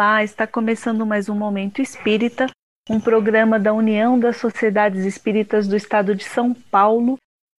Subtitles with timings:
[0.00, 2.46] Olá, está começando mais um Momento Espírita,
[2.88, 7.18] um programa da União das Sociedades Espíritas do Estado de São Paulo.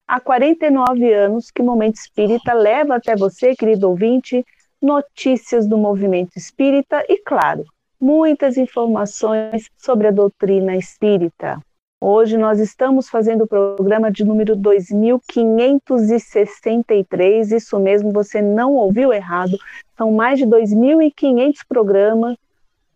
[0.09, 4.43] Há 49 anos que o Momento Espírita leva até você, querido ouvinte,
[4.81, 7.63] notícias do movimento espírita e, claro,
[8.01, 11.61] muitas informações sobre a doutrina espírita.
[12.03, 19.59] Hoje nós estamos fazendo o programa de número 2563, isso mesmo, você não ouviu errado.
[19.99, 22.39] São mais de 2.500 programas,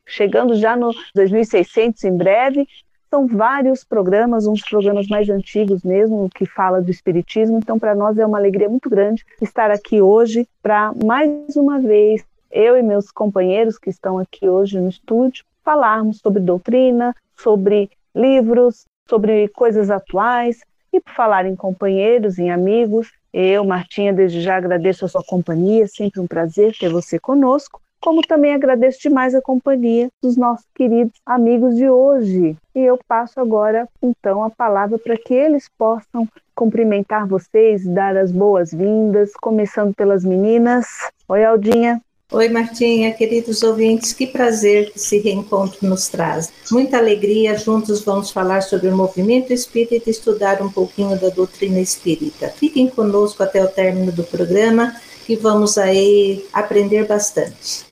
[0.06, 2.66] chegando já no 2.600 em breve.
[3.10, 7.58] São vários programas, uns programas mais antigos mesmo, que fala do Espiritismo.
[7.58, 12.24] Então, para nós é uma alegria muito grande estar aqui hoje para, mais uma vez,
[12.50, 18.86] eu e meus companheiros que estão aqui hoje no estúdio, falarmos sobre doutrina, sobre livros,
[19.08, 20.60] sobre coisas atuais
[20.92, 23.10] e por falar em companheiros, em amigos.
[23.32, 28.20] Eu, Martinha, desde já agradeço a sua companhia, sempre um prazer ter você conosco, como
[28.20, 32.56] também agradeço demais a companhia dos nossos queridos amigos de hoje.
[32.74, 38.30] E eu passo agora, então, a palavra para que eles possam cumprimentar vocês, dar as
[38.30, 40.86] boas-vindas, começando pelas meninas.
[41.26, 42.00] Oi, Aldinha.
[42.34, 46.52] Oi, Martinha, queridos ouvintes, que prazer que esse reencontro nos traz.
[46.68, 51.78] Muita alegria, juntos vamos falar sobre o movimento espírita e estudar um pouquinho da doutrina
[51.78, 52.48] espírita.
[52.48, 57.84] Fiquem conosco até o término do programa, que vamos aí aprender bastante.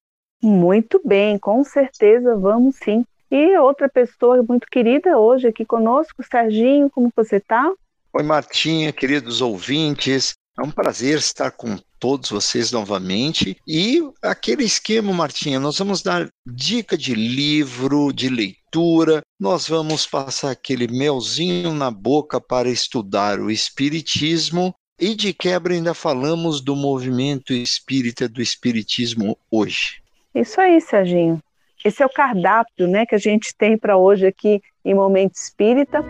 [0.43, 3.05] Muito bem, com certeza vamos sim.
[3.31, 7.73] E outra pessoa muito querida hoje aqui conosco, Serginho, como você está?
[8.13, 10.35] Oi, Martinha, queridos ouvintes.
[10.59, 13.57] É um prazer estar com todos vocês novamente.
[13.67, 20.51] E aquele esquema, Martinha, nós vamos dar dica de livro, de leitura, nós vamos passar
[20.51, 24.75] aquele melzinho na boca para estudar o Espiritismo.
[25.01, 30.03] E de quebra ainda falamos do movimento espírita, do Espiritismo hoje.
[30.35, 31.41] Isso aí, Serginho.
[31.85, 36.05] Esse é o cardápio né, que a gente tem para hoje aqui em Momento Espírita.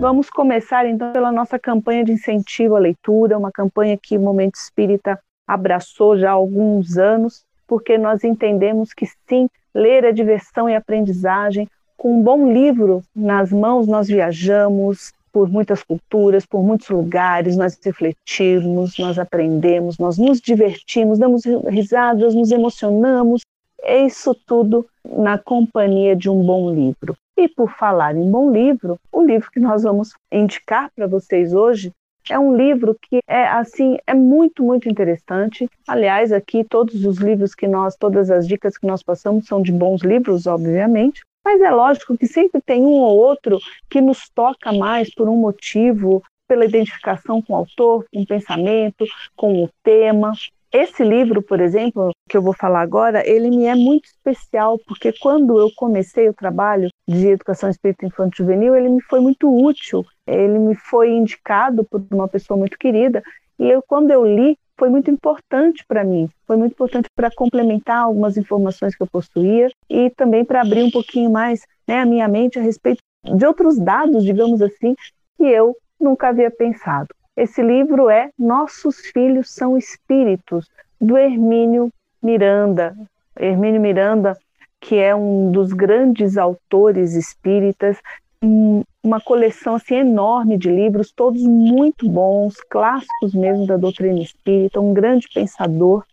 [0.00, 4.54] Vamos começar então pela nossa campanha de incentivo à leitura, uma campanha que o Momento
[4.54, 10.76] Espírita abraçou já há alguns anos, porque nós entendemos que sim, ler é diversão e
[10.76, 11.68] aprendizagem.
[11.96, 17.76] Com um bom livro nas mãos, nós viajamos por muitas culturas, por muitos lugares, nós
[17.82, 23.40] refletimos, nós aprendemos, nós nos divertimos, damos risadas, nos emocionamos.
[23.82, 27.16] É isso tudo na companhia de um bom livro.
[27.38, 31.92] E por falar em bom livro, o livro que nós vamos indicar para vocês hoje
[32.28, 35.70] é um livro que é assim, é muito, muito interessante.
[35.86, 39.70] Aliás, aqui todos os livros que nós, todas as dicas que nós passamos são de
[39.70, 41.22] bons livros, obviamente.
[41.44, 45.36] Mas é lógico que sempre tem um ou outro que nos toca mais por um
[45.36, 49.06] motivo, pela identificação com o autor, com o pensamento,
[49.36, 50.32] com o tema.
[50.80, 55.12] Esse livro, por exemplo, que eu vou falar agora, ele me é muito especial, porque
[55.12, 60.06] quando eu comecei o trabalho de educação espírita infantil juvenil, ele me foi muito útil,
[60.24, 63.24] ele me foi indicado por uma pessoa muito querida,
[63.58, 68.04] e eu, quando eu li, foi muito importante para mim, foi muito importante para complementar
[68.04, 72.28] algumas informações que eu possuía e também para abrir um pouquinho mais né, a minha
[72.28, 74.94] mente a respeito de outros dados, digamos assim,
[75.36, 77.08] que eu nunca havia pensado.
[77.38, 80.68] Esse livro é Nossos Filhos São Espíritos,
[81.00, 81.88] do Hermínio
[82.20, 82.96] Miranda.
[83.38, 84.36] Hermínio Miranda,
[84.80, 87.96] que é um dos grandes autores espíritas,
[88.42, 94.92] uma coleção assim enorme de livros, todos muito bons, clássicos mesmo da doutrina espírita, um
[94.92, 96.04] grande pensador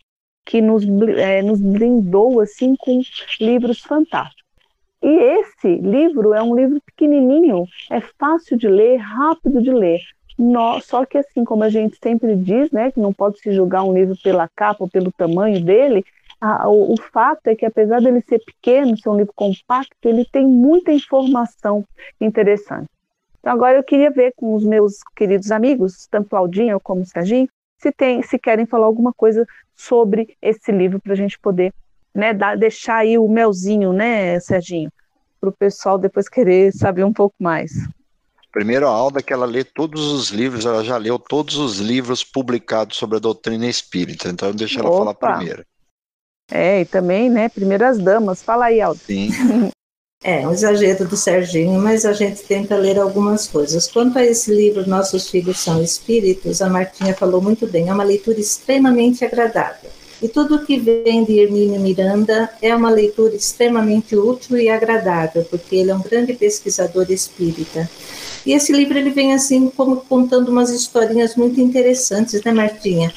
[0.44, 3.00] que nos, é, nos brindou assim com
[3.40, 4.44] livros fantásticos.
[5.02, 9.98] E esse livro é um livro pequenininho, é fácil de ler, rápido de ler.
[10.82, 13.94] Só que assim, como a gente sempre diz, né, que não pode se julgar um
[13.94, 16.04] livro pela capa ou pelo tamanho dele,
[16.40, 20.24] a, o, o, fato é que apesar dele ser pequeno, ser um livro compacto, ele
[20.30, 21.84] tem muita informação
[22.20, 22.88] interessante.
[23.40, 27.48] Então agora eu queria ver com os meus queridos amigos, tanto Claudinha como o Serginho,
[27.78, 31.72] se, tem, se querem falar alguma coisa sobre esse livro para a gente poder
[32.14, 34.90] né, dar, deixar aí o melzinho, né, Serginho,
[35.40, 37.72] para o pessoal depois querer saber um pouco mais.
[38.56, 42.24] Primeiro, a Alda, que ela lê todos os livros, ela já leu todos os livros
[42.24, 44.98] publicados sobre a doutrina espírita, então deixa ela Opa.
[44.98, 45.62] falar primeiro.
[46.50, 48.42] É, e também, né, primeiras damas.
[48.42, 48.98] Fala aí, Alda.
[49.06, 49.28] Sim.
[50.24, 53.86] É, um exagero do Serginho, mas a gente tenta ler algumas coisas.
[53.86, 58.02] Quanto a esse livro, Nossos Filhos São Espíritos, a Martinha falou muito bem, é uma
[58.02, 59.90] leitura extremamente agradável.
[60.20, 65.76] E tudo que vem de Hermínio Miranda é uma leitura extremamente útil e agradável, porque
[65.76, 67.88] ele é um grande pesquisador espírita.
[68.46, 73.12] E esse livro ele vem assim como contando umas historinhas muito interessantes, né, Martinha?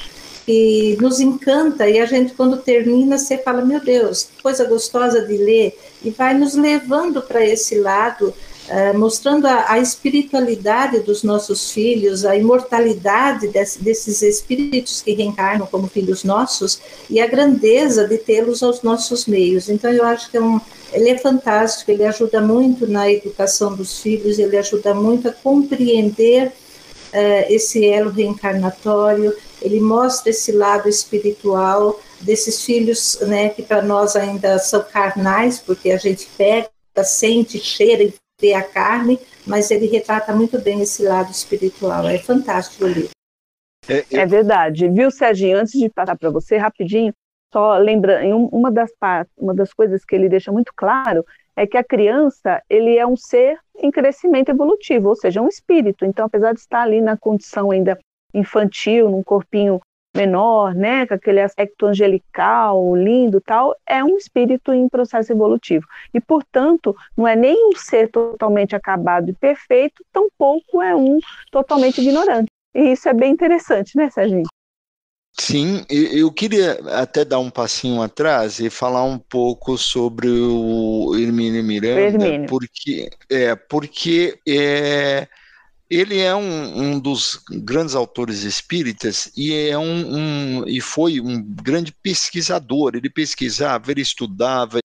[0.49, 5.21] que nos encanta e a gente quando termina você fala meu Deus que coisa gostosa
[5.21, 8.33] de ler e vai nos levando para esse lado
[8.69, 15.67] uh, mostrando a, a, espiritualidade dos nossos filhos a imortalidade desse, desses espíritos que reencarnam
[15.67, 16.79] como filhos nossos
[17.09, 19.69] e a grandeza de tê-los aos nossos meios.
[19.69, 20.59] Então eu acho que é um
[20.91, 26.47] ele é fantástico ele ajuda muito na educação dos filhos ele ajuda muito a compreender
[26.47, 34.15] uh, esse elo reencarnatório ele mostra esse lado espiritual desses filhos, né, que para nós
[34.15, 36.69] ainda são carnais, porque a gente pega,
[37.03, 38.03] sente, cheira
[38.39, 42.07] vê a carne, mas ele retrata muito bem esse lado espiritual.
[42.07, 43.09] É fantástico o livro.
[43.87, 44.87] É, é verdade.
[44.87, 45.57] Viu, Serginho?
[45.57, 47.13] Antes de passar para você, rapidinho,
[47.51, 48.91] só lembrando, uma das,
[49.37, 51.25] uma das coisas que ele deixa muito claro
[51.55, 56.05] é que a criança ele é um ser em crescimento evolutivo, ou seja, um espírito.
[56.05, 57.99] Então, apesar de estar ali na condição ainda
[58.33, 59.81] infantil, num corpinho
[60.15, 65.85] menor, né, com aquele aspecto angelical, lindo, tal, é um espírito em processo evolutivo.
[66.13, 71.19] E, portanto, não é nem um ser totalmente acabado e perfeito, tampouco é um
[71.51, 72.49] totalmente ignorante.
[72.73, 74.43] E isso é bem interessante, né, Serginho?
[75.39, 81.63] Sim, eu queria até dar um passinho atrás e falar um pouco sobre o Hermínio
[81.63, 82.49] Miranda, Hermínio.
[82.49, 85.27] porque é porque é
[85.89, 90.17] ele é um, um, dos grandes autores espíritas e é um,
[90.61, 92.91] um, e foi um grande pesquisador.
[92.95, 94.77] Ele pesquisava, ele estudava.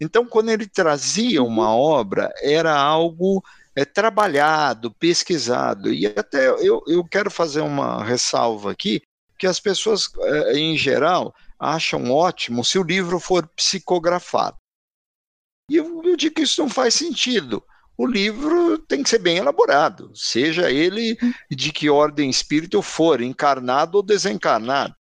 [0.00, 1.48] Então, quando ele trazia uhum.
[1.48, 3.44] uma obra, era algo
[3.76, 5.92] é, trabalhado, pesquisado.
[5.92, 9.02] E até eu, eu quero fazer uma ressalva aqui,
[9.38, 14.56] que as pessoas, é, em geral, acham ótimo se o livro for psicografado.
[15.70, 17.62] E eu, eu digo que isso não faz sentido
[17.96, 21.16] o livro tem que ser bem elaborado, seja ele
[21.50, 24.94] de que ordem espírito for, encarnado ou desencarnado.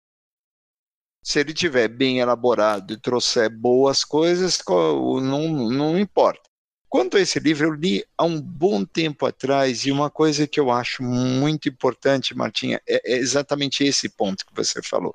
[1.24, 6.42] Se ele tiver bem elaborado e trouxer boas coisas, não, não importa.
[6.88, 10.60] Quanto a esse livro, eu li há um bom tempo atrás, e uma coisa que
[10.60, 15.14] eu acho muito importante, Martinha, é, é exatamente esse ponto que você falou.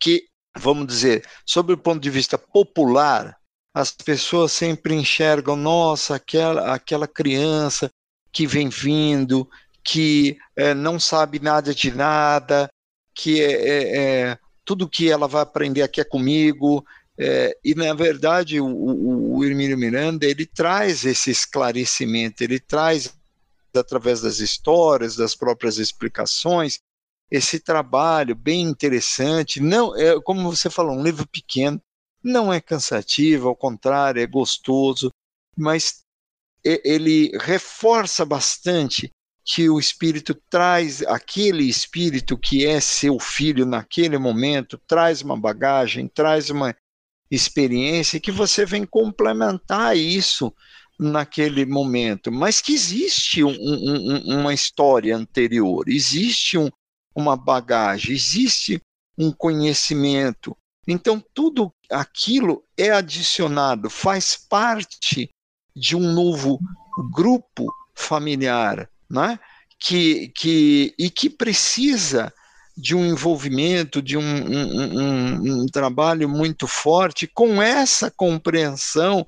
[0.00, 0.26] Que,
[0.56, 3.38] vamos dizer, sob o ponto de vista popular,
[3.74, 7.90] as pessoas sempre enxergam, nossa, aquela, aquela criança
[8.30, 9.48] que vem vindo,
[9.82, 12.70] que é, não sabe nada de nada,
[13.14, 16.84] que é, é, tudo que ela vai aprender aqui é comigo.
[17.18, 23.14] É, e, na verdade, o, o, o Hermínio Miranda, ele traz esse esclarecimento, ele traz,
[23.74, 26.78] através das histórias, das próprias explicações,
[27.30, 29.60] esse trabalho bem interessante.
[29.60, 31.80] Não, é, como você falou, um livro pequeno,
[32.22, 35.10] não é cansativo, ao contrário, é gostoso,
[35.56, 36.02] mas
[36.64, 39.10] ele reforça bastante
[39.44, 46.06] que o espírito traz aquele espírito que é seu filho naquele momento, traz uma bagagem,
[46.06, 46.74] traz uma
[47.30, 50.54] experiência que você vem complementar isso
[50.98, 56.70] naquele momento, mas que existe um, um, uma história anterior, existe um,
[57.14, 58.80] uma bagagem, existe
[59.18, 65.30] um conhecimento, então, tudo aquilo é adicionado, faz parte
[65.74, 66.58] de um novo
[67.12, 69.38] grupo familiar, né?
[69.78, 72.32] que, que, e que precisa
[72.76, 79.26] de um envolvimento, de um, um, um, um trabalho muito forte com essa compreensão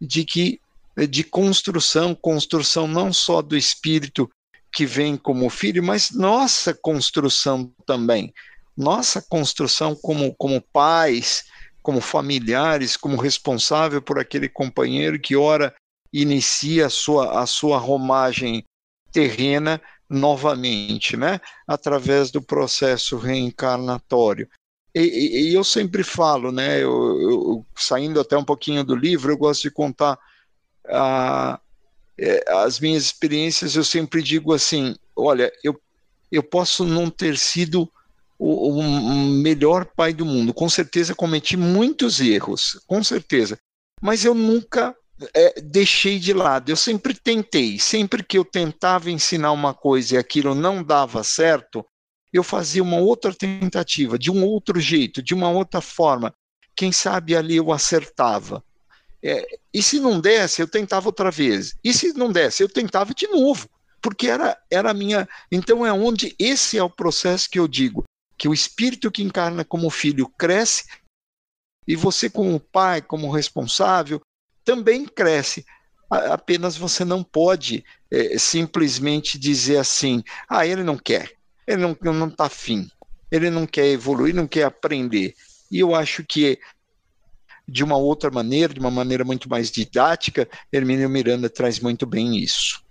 [0.00, 0.60] de que
[1.08, 4.30] de construção, construção não só do espírito
[4.72, 8.32] que vem como filho, mas nossa construção também
[8.76, 11.44] nossa construção como, como pais,
[11.82, 15.74] como familiares, como responsável por aquele companheiro que ora
[16.12, 18.64] inicia a sua, a sua romagem
[19.12, 21.40] terrena novamente, né?
[21.66, 24.48] através do processo reencarnatório.
[24.94, 26.80] E, e, eu sempre falo, né?
[26.80, 30.16] Eu, eu, saindo até um pouquinho do livro, eu gosto de contar
[30.88, 31.60] a,
[32.16, 33.74] é, as minhas experiências.
[33.74, 35.80] Eu sempre digo assim: olha, eu,
[36.30, 37.90] eu posso não ter sido
[38.38, 40.52] o, o melhor pai do mundo.
[40.52, 43.58] Com certeza cometi muitos erros, com certeza.
[44.00, 44.94] Mas eu nunca
[45.34, 46.70] é, deixei de lado.
[46.70, 47.78] Eu sempre tentei.
[47.78, 51.84] Sempre que eu tentava ensinar uma coisa e aquilo não dava certo,
[52.32, 56.34] eu fazia uma outra tentativa, de um outro jeito, de uma outra forma.
[56.76, 58.62] Quem sabe ali eu acertava.
[59.22, 61.74] É, e se não desse, eu tentava outra vez.
[61.82, 63.68] E se não desse, eu tentava de novo.
[64.02, 65.26] Porque era, era a minha.
[65.50, 68.04] Então é onde esse é o processo que eu digo
[68.44, 70.84] que o espírito que encarna como filho cresce
[71.88, 74.20] e você, como pai, como responsável,
[74.62, 75.64] também cresce.
[76.10, 81.32] Apenas você não pode é, simplesmente dizer assim: ah, ele não quer,
[81.66, 82.86] ele não está afim,
[83.32, 85.34] ele não quer evoluir, não quer aprender.
[85.70, 86.58] E eu acho que
[87.66, 92.36] de uma outra maneira, de uma maneira muito mais didática, Hermínio Miranda traz muito bem
[92.36, 92.83] isso.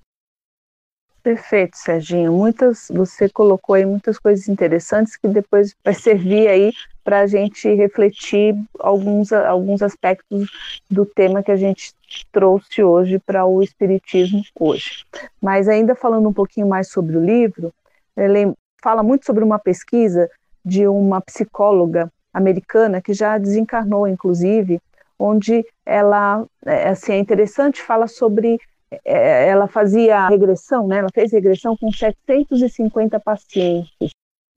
[1.24, 2.34] Perfeito, Serginho.
[2.34, 7.74] Muitas, você colocou aí muitas coisas interessantes que depois vai servir aí para a gente
[7.74, 10.50] refletir alguns, alguns aspectos
[10.92, 11.94] do tema que a gente
[12.30, 15.06] trouxe hoje para o Espiritismo hoje.
[15.42, 17.74] Mas ainda falando um pouquinho mais sobre o livro,
[18.18, 20.30] ele fala muito sobre uma pesquisa
[20.64, 24.78] de uma psicóloga americana que já desencarnou, inclusive,
[25.18, 28.60] onde ela, é, assim, é interessante, fala sobre é,
[29.04, 31.00] ela fazia regressão, né?
[31.00, 34.12] Ela fez regressão com 750 pacientes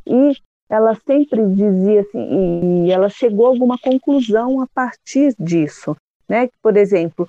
[0.06, 0.32] e
[0.68, 5.96] ela sempre dizia assim, e ela chegou a alguma conclusão a partir disso,
[6.28, 6.48] né?
[6.60, 7.28] Por exemplo,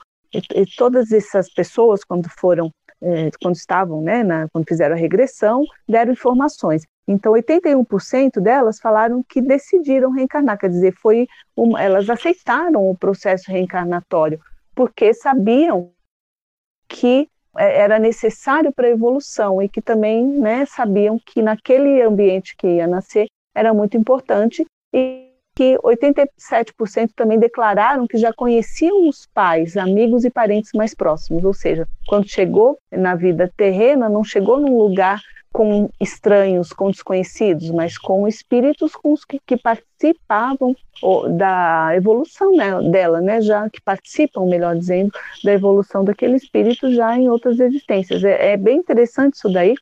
[0.77, 2.71] todas essas pessoas quando foram,
[3.01, 6.83] é, quando estavam, né, na, quando fizeram a regressão, deram informações.
[7.07, 13.51] Então, 81% delas falaram que decidiram reencarnar, quer dizer, foi uma, elas aceitaram o processo
[13.51, 14.39] reencarnatório
[14.77, 15.91] porque sabiam
[16.87, 17.27] que
[17.57, 22.67] é, era necessário para a evolução e que também né, sabiam que naquele ambiente que
[22.67, 29.75] ia nascer era muito importante e que 87% também declararam que já conheciam os pais,
[29.75, 34.77] amigos e parentes mais próximos, ou seja, quando chegou na vida terrena, não chegou num
[34.77, 35.19] lugar
[35.51, 40.75] com estranhos, com desconhecidos, mas com espíritos com os que, que participavam
[41.37, 42.51] da evolução
[42.91, 43.41] dela, né?
[43.41, 45.11] Já que participam, melhor dizendo,
[45.43, 48.23] da evolução daquele espírito já em outras existências.
[48.23, 49.75] É, é bem interessante isso daí.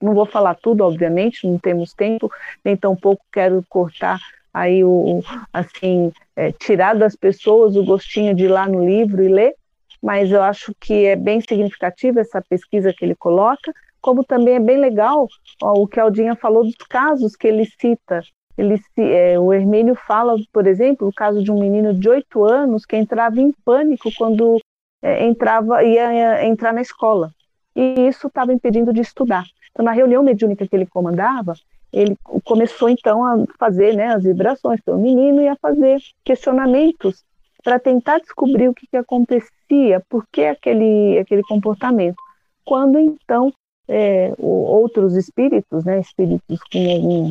[0.00, 2.30] Não vou falar tudo, obviamente, não temos tempo,
[2.64, 4.18] nem tampouco quero cortar
[4.52, 5.22] aí o
[5.52, 9.54] assim é, tirar das pessoas o gostinho de ir lá no livro e ler,
[10.02, 13.72] mas eu acho que é bem significativa essa pesquisa que ele coloca
[14.02, 15.28] como também é bem legal
[15.62, 18.20] ó, o que a Aldinha falou dos casos que ele cita.
[18.58, 22.84] Ele, é, o Hermínio fala, por exemplo, o caso de um menino de oito anos
[22.84, 24.58] que entrava em pânico quando
[25.00, 27.30] é, entrava ia, ia entrar na escola.
[27.74, 29.44] E isso estava impedindo de estudar.
[29.70, 31.54] Então, na reunião mediúnica que ele comandava,
[31.92, 37.24] ele começou então a fazer né, as vibrações pelo menino e a fazer questionamentos
[37.62, 42.16] para tentar descobrir o que, que acontecia, por que aquele, aquele comportamento.
[42.64, 43.52] Quando então
[43.92, 47.30] é, outros espíritos, né, espíritos com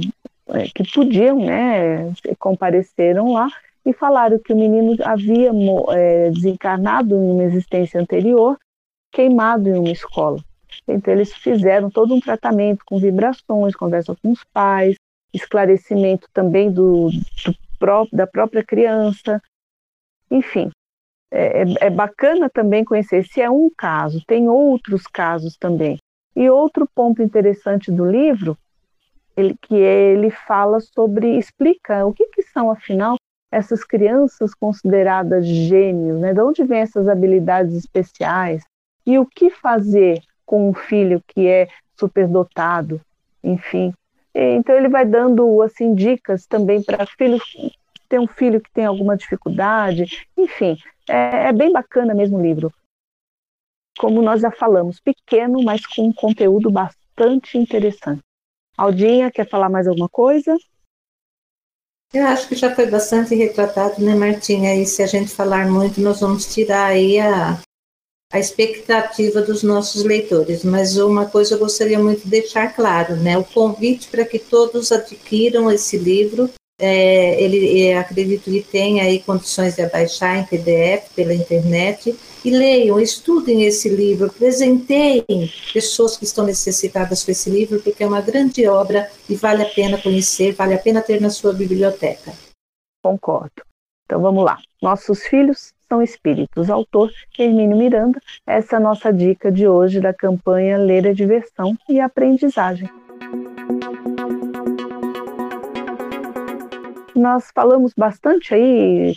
[0.50, 3.48] é, que podiam, né, compareceram lá
[3.84, 5.52] e falaram que o menino havia
[5.90, 8.58] é, desencarnado em uma existência anterior,
[9.12, 10.40] queimado em uma escola.
[10.88, 14.96] Então eles fizeram todo um tratamento com vibrações, conversa com os pais,
[15.34, 17.56] esclarecimento também do, do
[18.14, 19.42] da própria criança,
[20.30, 20.70] enfim.
[21.32, 25.98] É, é, é bacana também conhecer, se é um caso, tem outros casos também.
[26.36, 28.58] E outro ponto interessante do livro,
[29.36, 33.16] ele, que ele fala sobre, explica o que, que são, afinal,
[33.52, 36.34] essas crianças consideradas gênios, né?
[36.34, 38.64] De onde vêm essas habilidades especiais?
[39.06, 43.02] E o que fazer com um filho que é superdotado?
[43.44, 43.94] Enfim.
[44.34, 47.44] Então ele vai dando assim dicas também para filhos
[48.08, 52.74] ter um filho que tem alguma dificuldade, enfim, é, é bem bacana mesmo o livro
[53.98, 58.22] como nós já falamos, pequeno, mas com um conteúdo bastante interessante.
[58.78, 60.58] Aldinha, quer falar mais alguma coisa?
[62.14, 64.76] Eu acho que já foi bastante retratado, né, Martinha?
[64.76, 67.62] E se a gente falar muito, nós vamos tirar aí a,
[68.34, 70.64] a expectativa dos nossos leitores.
[70.64, 73.38] Mas uma coisa eu gostaria muito de deixar claro, né?
[73.38, 76.50] O convite para que todos adquiram esse livro
[76.82, 82.50] é, ele é, acredito que tem aí condições de baixar em PDF pela internet e
[82.50, 88.20] leiam, estudem esse livro, presenteiem pessoas que estão necessitadas com esse livro, porque é uma
[88.20, 92.34] grande obra e vale a pena conhecer, vale a pena ter na sua biblioteca.
[93.04, 93.64] Concordo.
[94.06, 94.58] Então vamos lá.
[94.82, 96.70] Nossos filhos são espíritos.
[96.70, 98.20] Autor Hermínio Miranda.
[98.48, 102.90] Essa é a nossa dica de hoje da campanha Ler a Diversão e Aprendizagem.
[107.16, 109.16] Nós falamos bastante aí,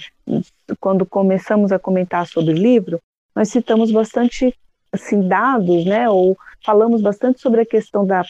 [0.81, 3.01] quando começamos a comentar sobre o livro,
[3.35, 4.55] nós citamos bastante
[4.93, 8.23] assim, dados, né, ou falamos bastante sobre a questão da,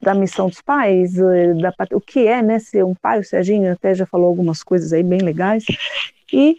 [0.00, 3.72] da missão dos pais, eh, da, o que é né, ser um pai, o Serginho
[3.72, 5.64] até já falou algumas coisas aí bem legais,
[6.32, 6.56] e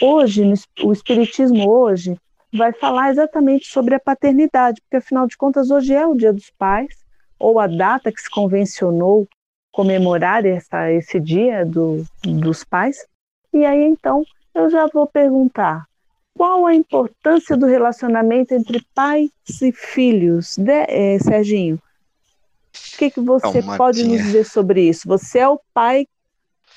[0.00, 0.42] hoje,
[0.82, 2.16] o Espiritismo hoje
[2.52, 6.50] vai falar exatamente sobre a paternidade, porque afinal de contas hoje é o dia dos
[6.58, 7.02] pais,
[7.38, 9.28] ou a data que se convencionou
[9.72, 13.06] comemorar essa, esse dia do, dos pais.
[13.52, 14.22] E aí então
[14.54, 15.86] eu já vou perguntar
[16.36, 21.76] qual a importância do relacionamento entre pais e filhos, de, é, Serginho?
[21.76, 25.06] O que, que você então, pode nos dizer sobre isso?
[25.06, 26.06] Você é o pai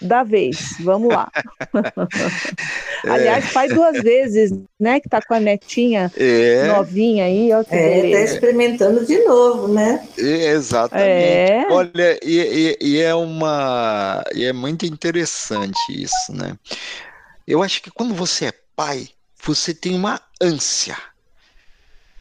[0.01, 0.75] da vez.
[0.79, 1.31] Vamos lá.
[3.05, 3.09] é.
[3.09, 4.99] Aliás, pai duas vezes, né?
[4.99, 6.67] Que tá com a netinha é.
[6.67, 7.51] novinha aí.
[7.53, 10.07] Ó, que é, tá experimentando de novo, né?
[10.17, 11.07] É, exatamente.
[11.07, 11.67] É.
[11.69, 14.23] Olha, e, e, e, é uma.
[14.33, 16.57] E é muito interessante isso, né?
[17.47, 19.09] Eu acho que quando você é pai,
[19.43, 20.97] você tem uma ânsia.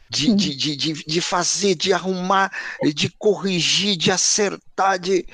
[0.07, 2.49] De, de, de, de, de fazer, de arrumar,
[2.93, 5.25] de corrigir, de acertar, de,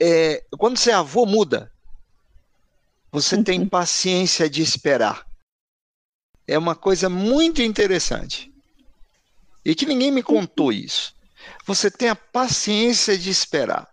[0.00, 1.70] é, quando você é avô, muda.
[3.12, 3.68] Você tem uhum.
[3.68, 5.26] paciência de esperar.
[6.46, 8.52] É uma coisa muito interessante.
[9.64, 10.72] E que ninguém me contou uhum.
[10.72, 11.14] isso.
[11.66, 13.88] Você tem a paciência de esperar.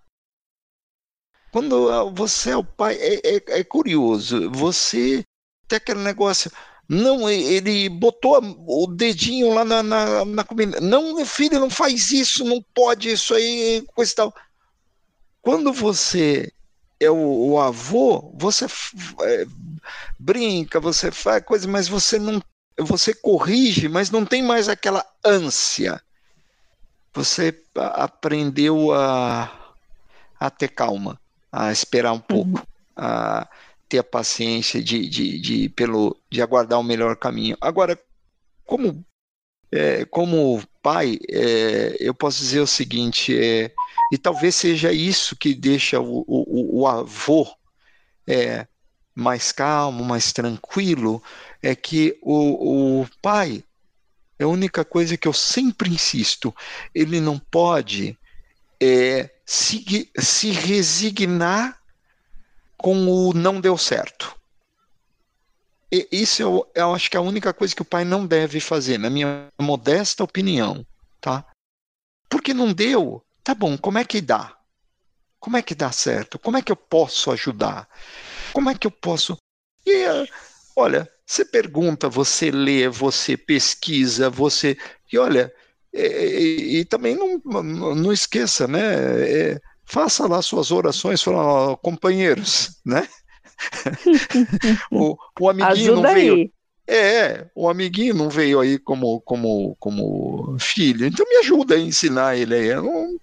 [1.52, 4.52] Quando ah, você é o pai, é, é, é curioso.
[4.52, 5.24] Você
[5.68, 6.52] tem aquele negócio.
[6.90, 10.80] Não, ele botou o dedinho lá na, na, na comida.
[10.80, 14.34] Não, meu filho, não faz isso, não pode, isso aí, coisa e tal.
[15.42, 16.52] Quando você
[17.00, 18.66] é o, o avô, você
[19.22, 19.46] é,
[20.20, 22.42] brinca, você faz coisa, mas você não,
[22.78, 26.02] você corrige, mas não tem mais aquela ânsia.
[27.14, 29.74] Você aprendeu a,
[30.40, 31.20] a ter calma,
[31.52, 32.66] a esperar um pouco, uhum.
[32.96, 33.48] a
[33.90, 37.58] ter a paciência de, de, de, pelo, de aguardar o melhor caminho.
[37.62, 38.00] Agora,
[38.66, 39.04] como,
[39.72, 43.74] é, como pai, é, eu posso dizer o seguinte: é,
[44.10, 47.46] e talvez seja isso que deixa o, o, o avô
[48.26, 48.66] é,
[49.14, 51.22] mais calmo, mais tranquilo,
[51.62, 53.66] é que o, o pai,
[54.40, 56.56] é a única coisa que eu sempre insisto,
[56.96, 58.18] ele não pode
[58.82, 61.82] é, se, se resignar
[62.78, 64.37] com o não deu certo.
[65.92, 68.60] E isso eu, eu acho que é a única coisa que o pai não deve
[68.60, 70.86] fazer, na minha modesta opinião,
[71.22, 71.46] tá?
[72.30, 74.58] Porque não deu, Tá bom, como é que dá?
[75.40, 76.38] Como é que dá certo?
[76.38, 77.88] Como é que eu posso ajudar?
[78.52, 79.38] Como é que eu posso.
[79.86, 80.04] E,
[80.76, 84.78] olha, você pergunta, você lê, você pesquisa, você.
[85.10, 85.50] E olha,
[85.94, 87.42] e, e também não,
[87.96, 88.82] não esqueça, né?
[89.22, 93.08] É, faça lá suas orações, fala, companheiros, né?
[94.92, 96.34] O, o amiguinho Ajuda não veio.
[96.36, 96.52] Aí.
[96.90, 102.38] É, o amiguinho não veio aí como, como, como filho, então me ajuda a ensinar
[102.38, 102.70] ele aí,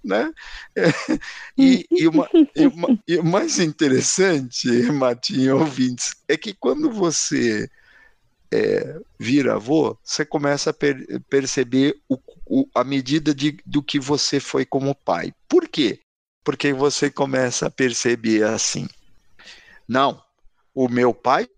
[0.05, 0.31] né?
[0.77, 0.83] É,
[1.57, 7.67] e, e, uma, e, uma, e, o mais interessante, Matinho, ouvintes, é que quando você
[8.53, 13.99] é, vira avô, você começa a per, perceber o, o, a medida de, do que
[13.99, 15.33] você foi como pai.
[15.49, 16.01] Por quê?
[16.45, 18.87] Porque você começa a perceber assim,
[19.89, 20.23] não,
[20.75, 21.49] o meu pai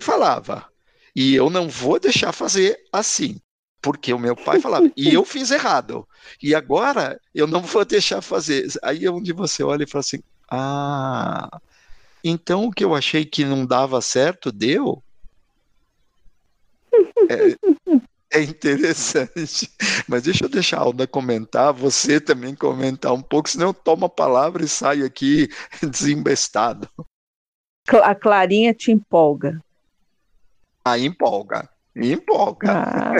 [0.00, 0.66] falava,
[1.14, 3.40] e eu não vou deixar fazer assim,
[3.82, 6.06] porque o meu pai falava, e eu fiz errado.
[6.42, 8.68] E agora eu não vou deixar fazer.
[8.82, 10.20] Aí é onde você olha e fala assim:
[10.50, 11.60] ah,
[12.22, 15.02] então o que eu achei que não dava certo deu?
[17.28, 19.70] É, é interessante.
[20.06, 24.06] Mas deixa eu deixar a Alda comentar, você também comentar um pouco, senão eu tomo
[24.06, 25.48] a palavra e saio aqui
[25.82, 26.88] desembestado.
[27.88, 29.60] A Clarinha te empolga.
[30.84, 32.72] Aí empolga, empolga.
[32.72, 33.14] Ah,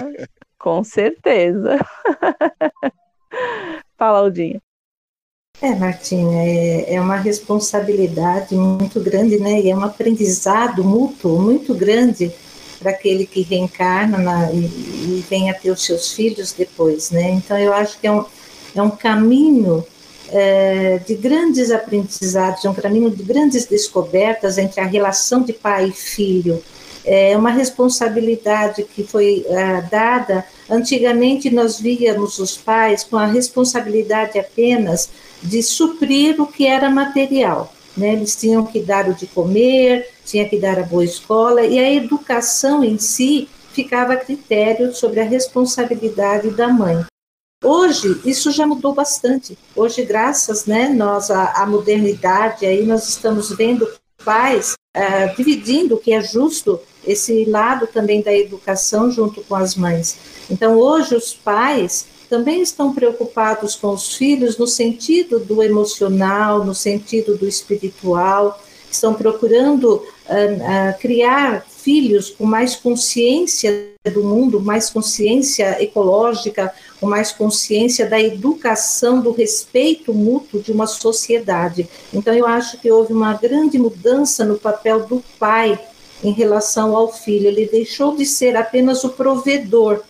[0.58, 1.78] com certeza.
[3.98, 4.60] Fala, Aldinha.
[5.60, 9.60] É, Martinha, é, é uma responsabilidade muito grande, né?
[9.60, 12.32] E é um aprendizado mútuo muito grande
[12.78, 17.30] para aquele que reencarna na, e, e vem a ter os seus filhos depois, né?
[17.32, 18.24] Então, eu acho que é um,
[18.74, 19.84] é um caminho
[20.32, 25.88] é, de grandes aprendizados, é um caminho de grandes descobertas entre a relação de pai
[25.88, 26.62] e filho,
[27.04, 30.44] é uma responsabilidade que foi é, dada.
[30.68, 35.08] Antigamente, nós víamos os pais com a responsabilidade apenas
[35.42, 37.72] de suprir o que era material.
[37.96, 38.12] Né?
[38.12, 41.92] Eles tinham que dar o de comer, tinha que dar a boa escola, e a
[41.92, 47.04] educação em si ficava a critério sobre a responsabilidade da mãe.
[47.62, 49.56] Hoje isso já mudou bastante.
[49.76, 53.86] Hoje, graças, né, nós à, modernidade, aí nós estamos vendo
[54.24, 59.74] pais uh, dividindo o que é justo esse lado também da educação junto com as
[59.74, 60.16] mães.
[60.50, 66.74] Então, hoje, os pais também estão preocupados com os filhos no sentido do emocional, no
[66.74, 68.58] sentido do espiritual,
[68.90, 77.06] estão procurando uh, uh, criar filhos com mais consciência do mundo, mais consciência ecológica, com
[77.06, 81.88] mais consciência da educação, do respeito mútuo de uma sociedade.
[82.12, 85.80] Então, eu acho que houve uma grande mudança no papel do pai
[86.22, 87.48] em relação ao filho.
[87.48, 90.02] Ele deixou de ser apenas o provedor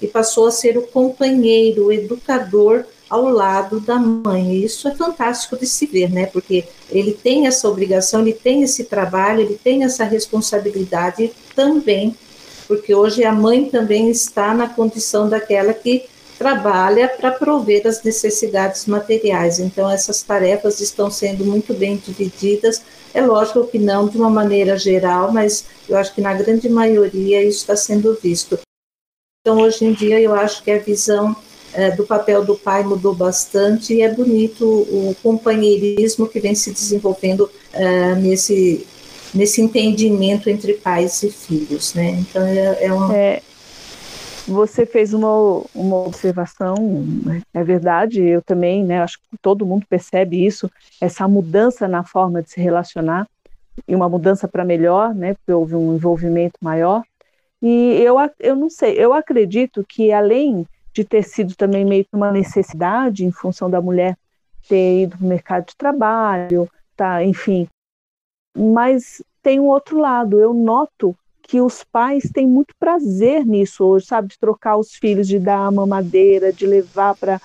[0.00, 4.54] e passou a ser o companheiro, o educador ao lado da mãe.
[4.54, 6.26] E isso é fantástico de se ver, né?
[6.26, 12.16] Porque ele tem essa obrigação, ele tem esse trabalho, ele tem essa responsabilidade também,
[12.68, 16.04] porque hoje a mãe também está na condição daquela que
[16.40, 19.60] trabalha para prover as necessidades materiais.
[19.60, 22.80] Então, essas tarefas estão sendo muito bem divididas.
[23.12, 27.42] É lógico que não de uma maneira geral, mas eu acho que na grande maioria
[27.42, 28.58] isso está sendo visto.
[29.42, 31.36] Então, hoje em dia, eu acho que a visão
[31.74, 36.70] é, do papel do pai mudou bastante e é bonito o companheirismo que vem se
[36.70, 38.86] desenvolvendo é, nesse,
[39.34, 42.16] nesse entendimento entre pais e filhos, né?
[42.18, 43.12] Então, é, é um...
[43.12, 43.42] É,
[44.50, 46.74] você fez uma, uma observação,
[47.54, 52.42] é verdade, eu também, né, acho que todo mundo percebe isso, essa mudança na forma
[52.42, 53.28] de se relacionar,
[53.86, 57.02] e uma mudança para melhor, né, porque houve um envolvimento maior,
[57.62, 62.16] e eu, eu não sei, eu acredito que além de ter sido também meio que
[62.16, 64.16] uma necessidade em função da mulher
[64.68, 67.68] ter ido para o mercado de trabalho, tá, enfim,
[68.56, 71.16] mas tem um outro lado, eu noto
[71.50, 74.28] que os pais têm muito prazer nisso hoje, sabe?
[74.28, 77.40] De trocar os filhos, de dar a mamadeira, de levar para,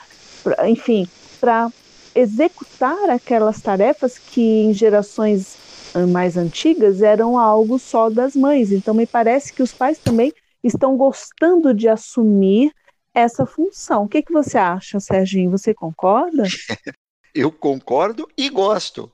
[0.67, 1.07] enfim,
[1.41, 1.71] para
[2.13, 5.57] executar aquelas tarefas que em gerações
[5.95, 8.71] ah, mais antigas eram algo só das mães.
[8.71, 10.31] Então, me parece que os pais também
[10.63, 12.71] estão gostando de assumir
[13.11, 14.03] essa função.
[14.03, 15.49] O que, que você acha, Serginho?
[15.49, 16.43] Você concorda?
[17.33, 19.11] Eu concordo e gosto.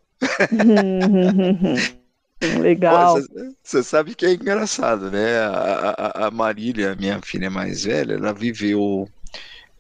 [2.60, 3.18] Legal.
[3.64, 5.40] Você sabe que é engraçado, né?
[5.40, 9.08] A, a, a, Marília, minha filha mais velha, ela viveu.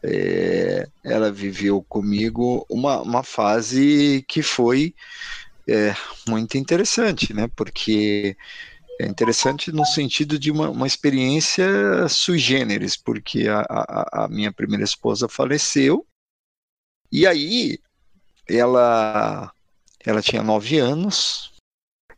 [0.04, 4.96] É, ela viveu comigo uma, uma fase que foi
[5.68, 5.94] é,
[6.28, 7.48] muito interessante, né?
[7.56, 8.36] Porque
[9.00, 14.52] é interessante no sentido de uma, uma experiência sui generis, porque a, a, a minha
[14.52, 16.06] primeira esposa faleceu,
[17.12, 17.80] e aí
[18.48, 19.52] ela,
[20.06, 21.51] ela tinha nove anos,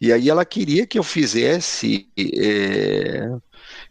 [0.03, 2.09] e aí ela queria que eu fizesse.
[2.17, 3.25] É...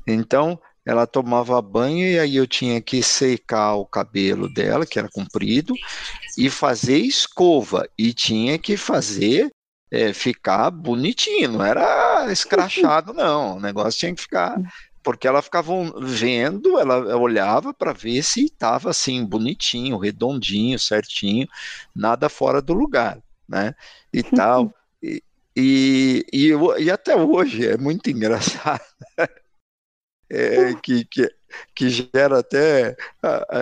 [0.07, 5.09] Então ela tomava banho e aí eu tinha que secar o cabelo dela, que era
[5.09, 5.73] comprido,
[6.37, 7.89] e fazer escova.
[7.97, 9.51] E tinha que fazer
[9.91, 13.57] é, ficar bonitinho, não era escrachado, não.
[13.57, 14.61] O negócio tinha que ficar.
[15.03, 21.49] Porque ela ficava vendo, ela olhava para ver se estava assim, bonitinho, redondinho, certinho,
[21.97, 23.75] nada fora do lugar, né?
[24.13, 24.75] E tal.
[25.57, 28.83] E, e, e até hoje é muito engraçado.
[30.35, 31.29] É, que, que,
[31.75, 32.97] que gera até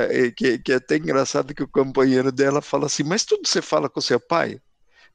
[0.08, 3.60] é, que, que é até engraçado que o companheiro dela fala assim, mas tudo você
[3.60, 4.62] fala com seu pai?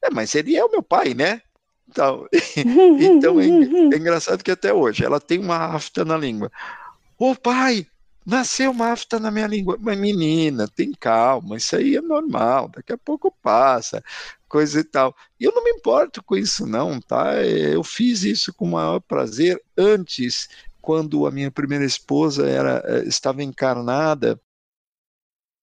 [0.03, 1.41] É, mas ele é o meu pai, né?
[1.87, 2.27] Então,
[2.99, 6.51] então é, é engraçado que até hoje ela tem uma afta na língua.
[7.17, 7.87] Ô pai,
[8.25, 9.77] nasceu uma afta na minha língua.
[9.79, 14.03] Mas menina, tem calma, isso aí é normal, daqui a pouco passa
[14.55, 15.13] coisa e tal.
[15.39, 17.43] E eu não me importo com isso, não, tá?
[17.43, 20.47] Eu fiz isso com o maior prazer antes,
[20.81, 24.39] quando a minha primeira esposa era, eh, estava encarnada.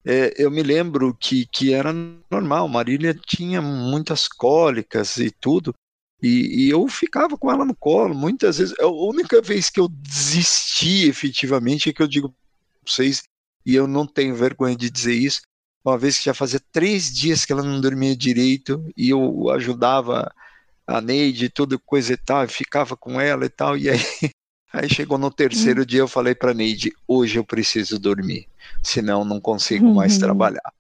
[0.05, 1.93] É, eu me lembro que, que era
[2.31, 5.75] normal, Marília tinha muitas cólicas e tudo,
[6.23, 8.79] e, e, eu ficava com ela no colo, muitas vezes.
[8.79, 12.35] A única vez que eu desisti efetivamente é que eu digo
[12.87, 13.23] vocês,
[13.65, 15.43] e eu não tenho vergonha de dizer isso,
[15.85, 20.33] uma vez que já fazia três dias que ela não dormia direito e eu ajudava
[20.87, 23.99] a Neide, tudo coisa e tal, ficava com ela e tal, e aí,
[24.73, 25.87] aí chegou no terceiro uhum.
[25.87, 28.47] dia eu falei para Neide, hoje eu preciso dormir,
[28.83, 29.95] senão não consigo uhum.
[29.95, 30.73] mais trabalhar.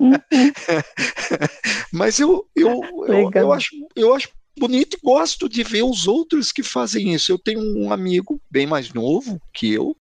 [0.00, 0.12] Uhum.
[1.92, 6.50] Mas eu, eu, eu, eu, acho, eu acho bonito e gosto de ver os outros
[6.50, 7.30] que fazem isso.
[7.30, 9.96] Eu tenho um amigo bem mais novo que eu,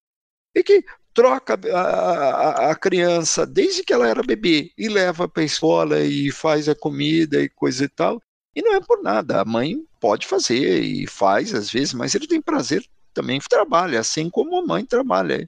[0.54, 0.84] e que
[1.14, 6.30] troca a, a, criança desde que ela era bebê e leva para a escola e
[6.30, 8.20] faz a comida e coisa e tal.
[8.54, 12.26] E não é por nada, a mãe pode fazer e faz às vezes, mas ele
[12.26, 12.84] tem prazer
[13.14, 15.46] também trabalha, assim como a mãe trabalha.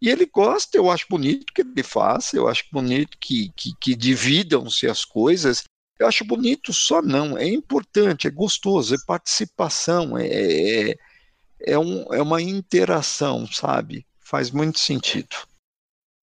[0.00, 3.94] E ele gosta, eu acho bonito que ele faça, eu acho bonito que, que, que
[3.94, 5.64] dividam-se as coisas.
[5.98, 10.94] Eu acho bonito só não, é importante, é gostoso, é participação, é, é,
[11.60, 14.04] é, um, é uma interação, sabe?
[14.24, 15.36] Faz muito sentido.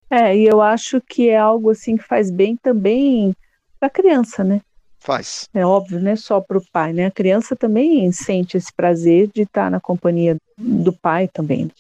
[0.10, 3.34] É, e eu acho que é algo assim que faz bem também
[3.80, 4.62] para a criança, né?
[5.00, 5.50] Faz.
[5.54, 7.06] É óbvio, não é só para o pai, né?
[7.06, 11.72] A criança também sente esse prazer de estar na companhia do pai também.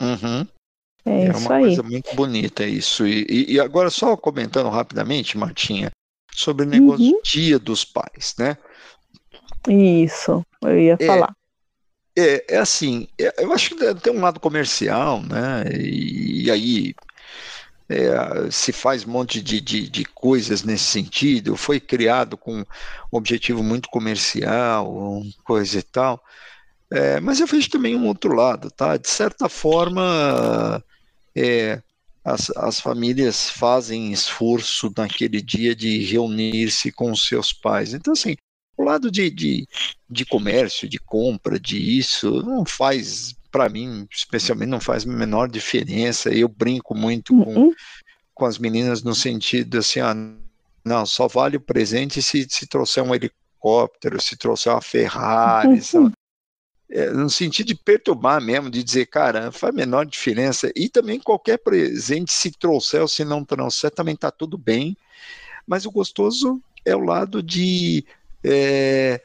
[0.00, 0.46] Uhum.
[1.06, 1.62] É, é isso uma aí.
[1.62, 3.06] coisa muito bonita isso.
[3.06, 5.90] E, e, agora só comentando rapidamente, Martinha,
[6.34, 7.12] sobre o negócio uhum.
[7.12, 8.58] do dia dos pais, né?
[9.68, 11.34] Isso, eu ia é, falar.
[12.18, 15.64] É, é assim, é, eu acho que tem um lado comercial, né?
[15.72, 16.94] E, e aí
[17.88, 22.64] é, se faz um monte de, de, de, coisas nesse sentido, foi criado com um
[23.12, 26.22] objetivo muito comercial, coisa e tal.
[26.90, 28.96] É, mas eu vejo também um outro lado, tá?
[28.96, 30.82] De certa forma,
[31.34, 31.82] é,
[32.24, 37.94] as, as famílias fazem esforço naquele dia de reunir-se com seus pais.
[37.94, 38.36] Então, assim,
[38.76, 39.68] o lado de, de,
[40.08, 45.48] de comércio, de compra, de isso, não faz, para mim, especialmente, não faz a menor
[45.48, 46.30] diferença.
[46.30, 47.74] Eu brinco muito com, uhum.
[48.34, 50.14] com as meninas no sentido assim, ah,
[50.84, 56.12] não, só vale o presente se, se trouxer um helicóptero, se trouxer uma Ferrari, uhum
[56.88, 60.70] é, no sentido de perturbar mesmo, de dizer, cara, faz a menor diferença.
[60.74, 64.96] E também qualquer presente, se trouxer ou se não trouxer, também está tudo bem.
[65.66, 68.04] Mas o gostoso é o lado de
[68.46, 69.20] é,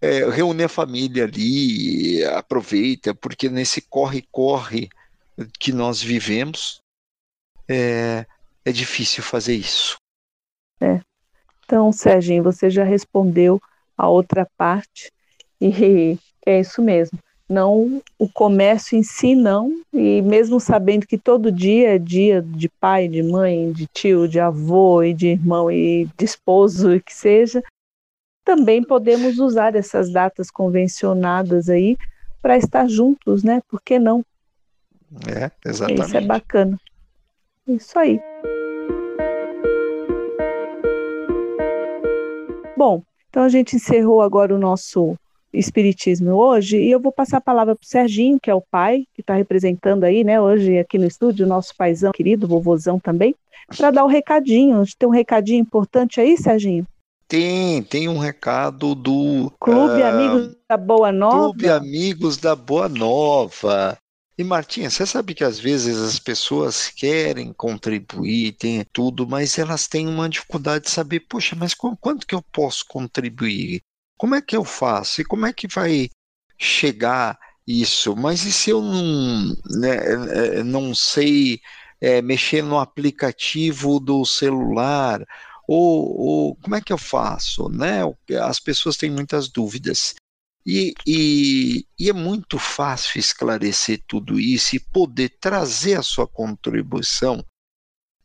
[0.00, 4.88] é, reunir a família ali, aproveita, porque nesse corre-corre
[5.58, 6.80] que nós vivemos,
[7.68, 8.24] é,
[8.64, 9.96] é difícil fazer isso.
[10.80, 11.00] É.
[11.64, 13.60] Então, Serginho, você já respondeu
[13.96, 15.12] a outra parte
[15.60, 17.18] e é isso mesmo.
[17.48, 19.82] Não o comércio em si, não.
[19.92, 24.38] E mesmo sabendo que todo dia é dia de pai, de mãe, de tio, de
[24.38, 27.62] avô e de irmão e de esposo e que seja,
[28.48, 31.98] também podemos usar essas datas convencionadas aí
[32.40, 33.60] para estar juntos, né?
[33.68, 34.24] Por que não?
[35.26, 36.06] É, exatamente.
[36.06, 36.80] Isso é bacana.
[37.66, 38.18] Isso aí.
[42.74, 45.14] Bom, então a gente encerrou agora o nosso
[45.52, 49.04] Espiritismo hoje, e eu vou passar a palavra para o Serginho, que é o pai,
[49.12, 53.34] que está representando aí, né, hoje aqui no estúdio, o nosso paizão querido, vovozão também,
[53.76, 54.82] para dar o um recadinho.
[54.98, 56.86] Tem um recadinho importante aí, Serginho?
[57.28, 61.36] Tem, tem um recado do Clube uh, Amigos da Boa Nova.
[61.36, 63.98] Clube Amigos da Boa Nova.
[64.38, 69.86] E Martinha, você sabe que às vezes as pessoas querem contribuir, tem tudo, mas elas
[69.86, 73.82] têm uma dificuldade de saber, poxa, mas quanto que eu posso contribuir?
[74.16, 75.20] Como é que eu faço?
[75.20, 76.08] E como é que vai
[76.56, 78.16] chegar isso?
[78.16, 81.60] Mas e se eu não, né, é, é, não sei
[82.00, 85.20] é, mexer no aplicativo do celular?
[85.68, 87.68] Ou, ou, como é que eu faço?
[87.68, 88.00] Né?
[88.42, 90.14] As pessoas têm muitas dúvidas.
[90.64, 97.44] E, e, e, é muito fácil esclarecer tudo isso e poder trazer a sua contribuição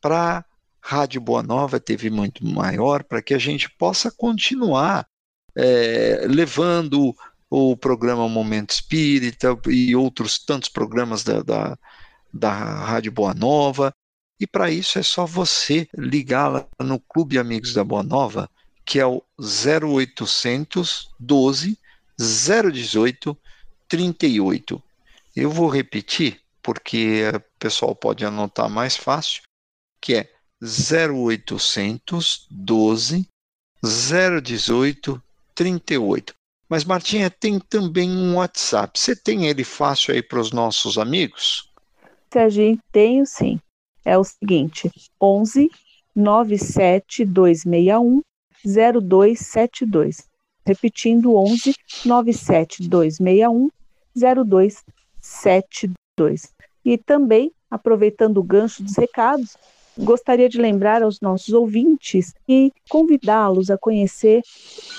[0.01, 0.45] para a
[0.81, 5.05] Rádio Boa Nova TV muito maior, para que a gente possa continuar
[5.55, 7.13] é, levando
[7.49, 11.77] o programa Momento Espírita e outros tantos programas da, da,
[12.33, 13.93] da Rádio Boa Nova.
[14.39, 18.49] E para isso é só você ligar lá no Clube Amigos da Boa Nova,
[18.85, 21.77] que é o 0800 12
[22.17, 23.37] 018
[23.87, 24.83] 38.
[25.35, 29.43] Eu vou repetir, porque o pessoal pode anotar mais fácil,
[30.01, 30.29] que é
[30.61, 33.27] 0800 12
[33.83, 35.21] 018
[35.55, 36.33] 38.
[36.69, 38.97] Mas, Martinha, tem também um WhatsApp.
[38.97, 41.69] Você tem ele fácil aí para os nossos amigos?
[42.31, 43.59] Serginho, tenho sim.
[44.03, 44.89] É o seguinte:
[45.21, 45.69] 11
[46.15, 48.23] 97261
[48.65, 50.27] 0272.
[50.65, 53.69] Repetindo, 11 97261
[54.15, 56.53] 0272.
[56.85, 59.57] E também, aproveitando o gancho dos recados,
[59.97, 64.41] Gostaria de lembrar aos nossos ouvintes e convidá-los a conhecer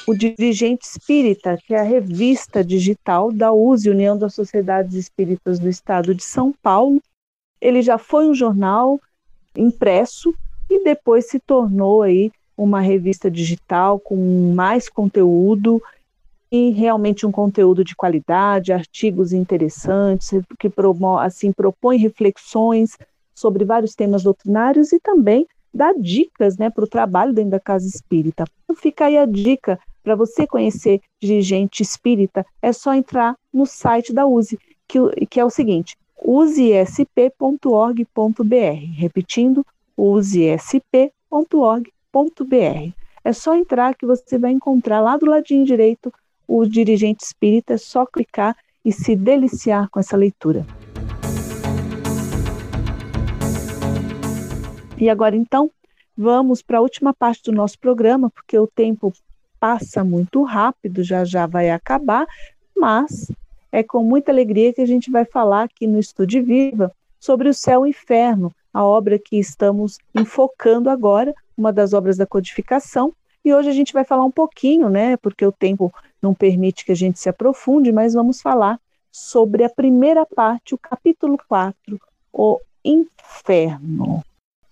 [0.06, 5.68] o Dirigente Espírita, que é a revista digital da USE, União das Sociedades Espíritas do
[5.68, 7.02] Estado de São Paulo.
[7.60, 9.00] Ele já foi um jornal
[9.56, 10.34] impresso
[10.68, 15.82] e depois se tornou aí uma revista digital com mais conteúdo
[16.50, 20.70] e realmente um conteúdo de qualidade, artigos interessantes que
[21.20, 22.96] assim propõe reflexões
[23.34, 27.88] sobre vários temas doutrinários e também dá dicas né, para o trabalho dentro da casa
[27.88, 28.44] espírita.
[28.62, 34.12] Então fica aí a dica para você conhecer dirigente espírita, é só entrar no site
[34.12, 38.06] da USE, que, que é o seguinte, usesp.org.br.
[38.96, 41.12] Repetindo, usesp.org.br.
[43.22, 46.12] É só entrar que você vai encontrar lá do ladinho direito
[46.46, 50.66] o dirigente espírita, é só clicar e se deliciar com essa leitura.
[54.98, 55.70] E agora, então,
[56.16, 59.12] vamos para a última parte do nosso programa, porque o tempo
[59.58, 62.26] passa muito rápido, já já vai acabar,
[62.76, 63.32] mas
[63.74, 67.54] é com muita alegria que a gente vai falar aqui no Estúdio Viva sobre o
[67.54, 73.12] Céu e o Inferno, a obra que estamos enfocando agora, uma das obras da codificação.
[73.44, 76.92] E hoje a gente vai falar um pouquinho, né, porque o tempo não permite que
[76.92, 78.78] a gente se aprofunde, mas vamos falar
[79.10, 82.00] sobre a primeira parte, o capítulo 4,
[82.32, 84.22] o inferno.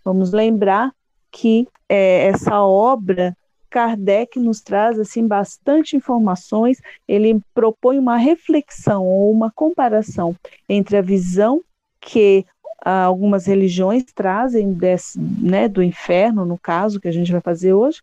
[0.04, 0.94] Vamos lembrar
[1.28, 3.36] que é, essa obra
[3.72, 6.78] Kardec nos traz assim bastante informações.
[7.08, 10.36] Ele propõe uma reflexão ou uma comparação
[10.68, 11.62] entre a visão
[11.98, 12.44] que
[12.84, 17.72] ah, algumas religiões trazem desse, né, do inferno, no caso que a gente vai fazer
[17.72, 18.02] hoje,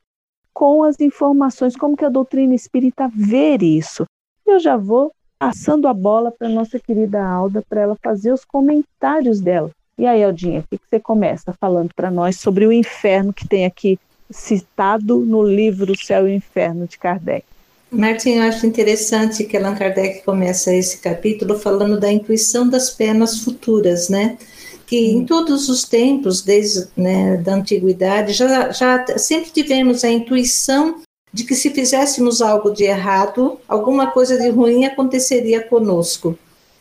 [0.51, 4.05] com as informações, como que a doutrina espírita vê isso.
[4.45, 9.39] Eu já vou passando a bola para nossa querida Alda para ela fazer os comentários
[9.39, 9.69] dela.
[9.97, 13.47] E aí, Aldinha, o que, que você começa falando para nós sobre o inferno que
[13.47, 17.45] tem aqui citado no livro Céu e Inferno de Kardec?
[17.91, 23.39] Martin, eu acho interessante que Allan Kardec começa esse capítulo falando da intuição das penas
[23.39, 24.37] futuras, né?
[24.85, 31.01] Que em todos os tempos, desde né, da antiguidade, já, já sempre tivemos a intuição
[31.33, 36.37] de que se fizéssemos algo de errado, alguma coisa de ruim aconteceria conosco.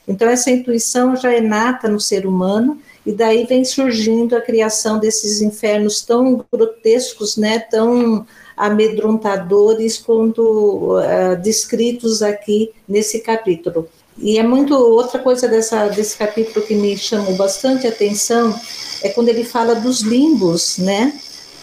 [0.07, 4.99] Então, essa intuição já é nata no ser humano e daí vem surgindo a criação
[4.99, 13.89] desses infernos tão grotescos, né, tão amedrontadores quanto uh, descritos aqui nesse capítulo.
[14.19, 18.55] E é muito outra coisa dessa, desse capítulo que me chamou bastante atenção
[19.03, 21.19] é quando ele fala dos limbos, né?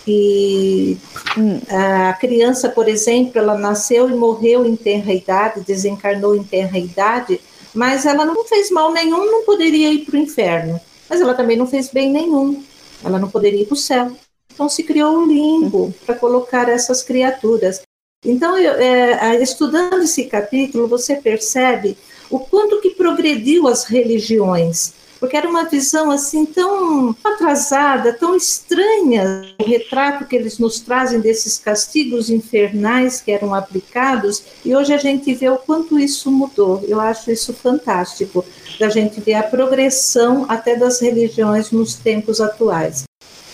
[0.08, 0.98] E
[1.38, 1.60] hum.
[1.70, 7.40] a criança, por exemplo, ela nasceu e morreu em tenra idade, desencarnou em tenra idade,
[7.72, 11.58] mas ela não fez mal nenhum, não poderia ir para o inferno mas ela também
[11.58, 12.63] não fez bem nenhum.
[13.04, 14.12] Ela não poderia ir para o céu.
[14.54, 17.82] Então se criou um limbo para colocar essas criaturas.
[18.24, 21.96] Então, eu, é, estudando esse capítulo, você percebe
[22.30, 29.54] o quanto que progrediu as religiões porque era uma visão assim tão atrasada, tão estranha,
[29.60, 34.97] o retrato que eles nos trazem desses castigos infernais que eram aplicados, e hoje a
[34.97, 36.84] gente vê o quanto isso mudou.
[36.88, 38.45] Eu acho isso fantástico,
[38.80, 43.04] da gente ver a progressão até das religiões nos tempos atuais.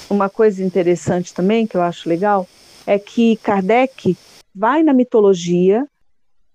[0.09, 2.47] Uma coisa interessante também que eu acho legal
[2.85, 4.17] é que Kardec
[4.53, 5.85] vai na mitologia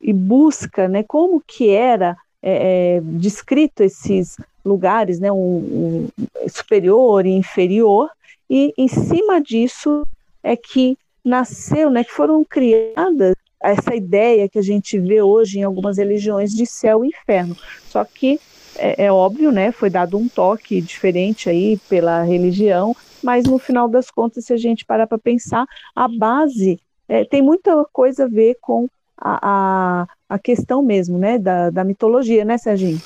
[0.01, 4.37] e busca, né, como que era é, é, descrito esses
[4.67, 8.11] lugares, né, um, um superior e inferior,
[8.51, 10.07] e em cima disso
[10.43, 15.63] é que nasceu, né, que foram criadas essa ideia que a gente vê hoje em
[15.63, 17.57] algumas religiões de céu e inferno.
[17.89, 18.39] Só que
[18.77, 23.89] é, é óbvio, né, foi dado um toque diferente aí pela religião, mas no final
[23.89, 28.29] das contas, se a gente parar para pensar, a base é, tem muita coisa a
[28.29, 33.01] ver com a, a, a questão mesmo, né, da, da mitologia, né, Serginho?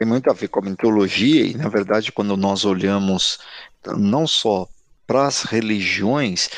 [0.00, 3.38] Tem muito a ver com a mitologia, e na verdade, quando nós olhamos
[3.98, 4.66] não só
[5.06, 6.48] para as religiões,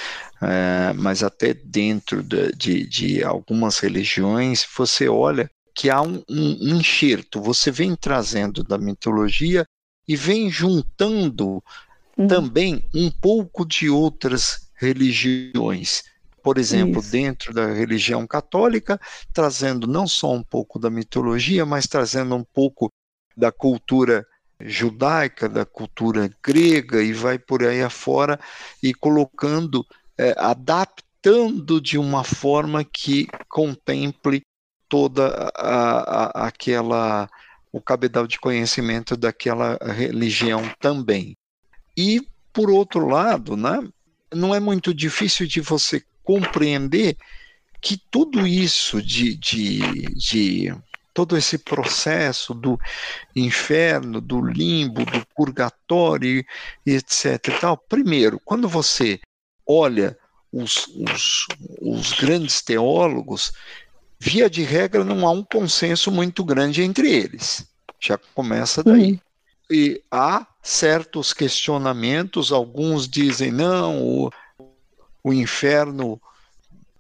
[0.41, 6.79] é, mas até dentro de, de, de, algumas religiões, você olha que há um, um
[6.79, 9.65] enxerto, você vem trazendo da mitologia
[10.07, 11.61] e vem juntando
[12.17, 12.29] uhum.
[12.29, 16.05] também um pouco de outras religiões.
[16.45, 17.11] Por exemplo, Isso.
[17.11, 19.01] dentro da religião católica,
[19.33, 22.89] trazendo não só um pouco da mitologia, mas trazendo um pouco
[23.37, 24.27] da cultura
[24.61, 28.39] judaica, da cultura grega e vai por aí afora
[28.83, 29.85] e colocando,
[30.19, 34.43] é, adaptando de uma forma que contemple
[34.89, 37.29] toda a, a, aquela
[37.73, 41.35] o cabedal de conhecimento daquela religião também.
[41.97, 42.21] E
[42.53, 43.81] por outro lado, né,
[44.33, 47.17] não é muito difícil de você compreender
[47.81, 49.81] que tudo isso de, de,
[50.15, 50.75] de
[51.15, 52.79] todo esse processo do
[53.37, 56.45] inferno, do limbo, do purgatório,
[56.87, 57.49] etc.
[57.49, 57.77] E tal.
[57.77, 59.21] Primeiro, quando você
[59.67, 60.17] olha
[60.53, 61.47] os, os,
[61.81, 63.53] os grandes teólogos,
[64.19, 67.67] via de regra não há um consenso muito grande entre eles.
[67.99, 69.13] Já começa daí.
[69.13, 69.19] Uhum.
[69.71, 74.31] E há certos questionamentos, alguns dizem, não, o,
[75.25, 76.21] o inferno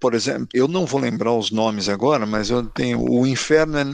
[0.03, 3.85] por exemplo, eu não vou lembrar os nomes agora, mas eu tenho o inferno é,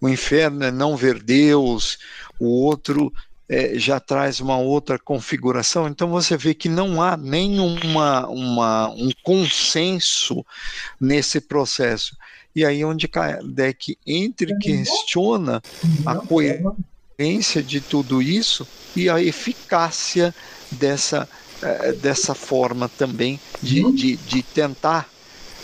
[0.00, 1.98] o inferno é não ver Deus,
[2.40, 3.12] o outro
[3.46, 5.86] é, já traz uma outra configuração.
[5.86, 10.42] Então você vê que não há nenhuma uma, um consenso
[10.98, 12.16] nesse processo.
[12.56, 15.62] E aí onde Kardec entre questiona
[16.06, 20.34] a coerência de tudo isso e a eficácia
[20.70, 21.28] dessa,
[21.60, 25.11] é, dessa forma também de, de, de tentar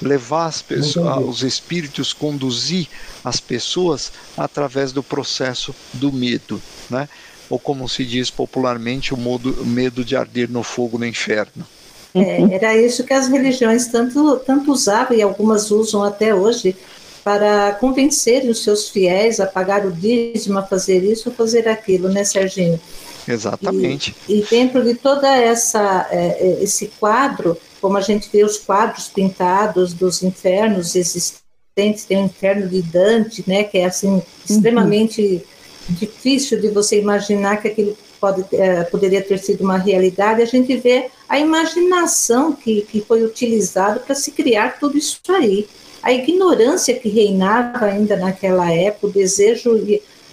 [0.00, 2.86] levar as pessoas, os espíritos, conduzir
[3.24, 7.08] as pessoas através do processo do medo, né?
[7.50, 11.66] Ou como se diz popularmente, o, modo, o medo de arder no fogo no inferno.
[12.14, 16.76] É, era isso que as religiões tanto, tanto usavam e algumas usam até hoje
[17.22, 22.08] para convencer os seus fiéis a pagar o dízimo, a fazer isso, a fazer aquilo,
[22.08, 22.80] né, Serginho?
[23.26, 24.16] Exatamente.
[24.26, 28.58] E, e dentro de toda essa é, é, esse quadro, como a gente vê os
[28.58, 34.22] quadros pintados dos infernos existentes, tem o inferno de Dante, né, que é assim uhum.
[34.48, 35.44] extremamente
[35.88, 40.42] difícil de você imaginar que aquilo pode, é, poderia ter sido uma realidade.
[40.42, 45.68] A gente vê a imaginação que, que foi utilizada para se criar tudo isso aí.
[46.02, 49.76] A ignorância que reinava ainda naquela época, o desejo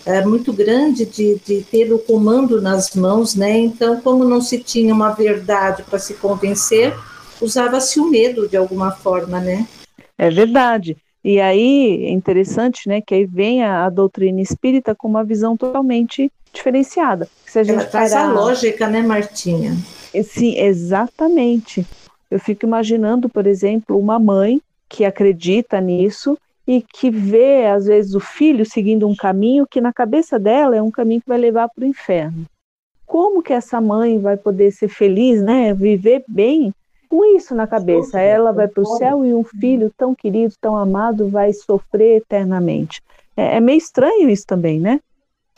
[0.06, 3.58] é, muito grande de, de ter o comando nas mãos, né?
[3.58, 6.94] Então, como não se tinha uma verdade para se convencer,
[7.42, 9.68] usava-se o medo de alguma forma, né?
[10.18, 10.98] É verdade.
[11.24, 15.58] E aí é interessante, né, que aí vem a, a doutrina espírita com uma visão
[15.58, 17.28] totalmente diferenciada.
[17.46, 18.30] Se a gente Ela traz parar...
[18.30, 19.76] a lógica, né, Martinha?
[20.24, 21.86] Sim, exatamente.
[22.30, 28.14] Eu fico imaginando, por exemplo, uma mãe que acredita nisso e que vê, às vezes,
[28.14, 31.70] o filho seguindo um caminho que na cabeça dela é um caminho que vai levar
[31.70, 32.46] para o inferno.
[33.06, 36.72] Como que essa mãe vai poder ser feliz, né, viver bem
[37.10, 38.20] com isso na cabeça?
[38.20, 43.02] Ela vai para o céu e um filho tão querido, tão amado, vai sofrer eternamente.
[43.36, 45.00] É, é meio estranho isso também, né?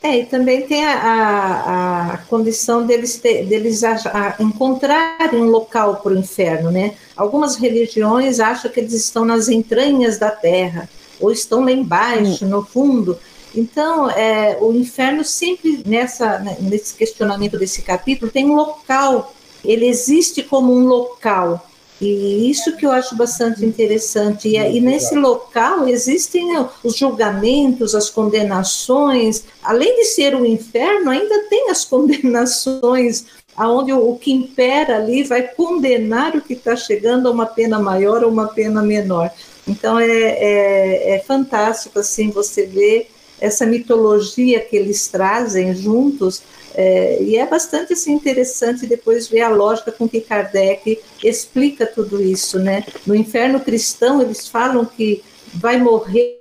[0.00, 5.96] É, e também tem a, a, a condição deles, ter, deles a, encontrarem um local
[5.96, 6.94] para o inferno, né?
[7.16, 10.88] Algumas religiões acham que eles estão nas entranhas da terra,
[11.18, 13.18] ou estão lá embaixo, no fundo.
[13.52, 19.34] Então, é, o inferno sempre, nessa, né, nesse questionamento desse capítulo, tem um local,
[19.64, 21.68] ele existe como um local,
[22.00, 24.48] e isso que eu acho bastante interessante.
[24.48, 29.44] E, e nesse local existem né, os julgamentos, as condenações.
[29.62, 33.24] Além de ser o inferno, ainda tem as condenações,
[33.56, 37.80] aonde o, o que impera ali vai condenar o que está chegando a uma pena
[37.80, 39.30] maior ou uma pena menor.
[39.66, 46.42] Então é, é, é fantástico assim você ver essa mitologia que eles trazem juntos
[46.80, 52.22] é, e é bastante assim, interessante depois ver a lógica com que Kardec explica tudo
[52.22, 52.56] isso.
[52.60, 52.84] Né?
[53.04, 55.24] No inferno cristão, eles falam que
[55.54, 56.40] vai morrer,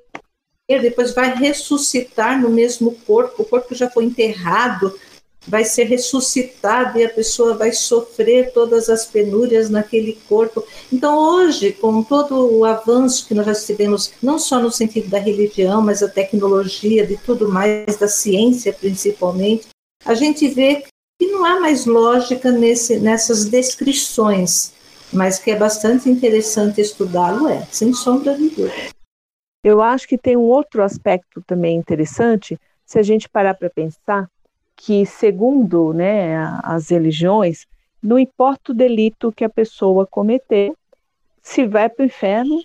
[0.69, 4.93] depois vai ressuscitar no mesmo corpo, o corpo já foi enterrado,
[5.47, 10.63] vai ser ressuscitado e a pessoa vai sofrer todas as penúrias naquele corpo.
[10.93, 15.17] Então, hoje, com todo o avanço que nós já tivemos, não só no sentido da
[15.17, 19.67] religião, mas da tecnologia, de tudo mais, da ciência principalmente,
[20.05, 20.83] a gente vê
[21.19, 24.73] que não há mais lógica nesse, nessas descrições,
[25.11, 28.89] mas que é bastante interessante estudá-lo, é, sem sombra de dúvida.
[29.63, 34.29] Eu acho que tem um outro aspecto também interessante, se a gente parar para pensar,
[34.75, 37.65] que segundo né, as religiões,
[38.01, 40.71] não importa o delito que a pessoa cometer,
[41.41, 42.61] se vai para o inferno,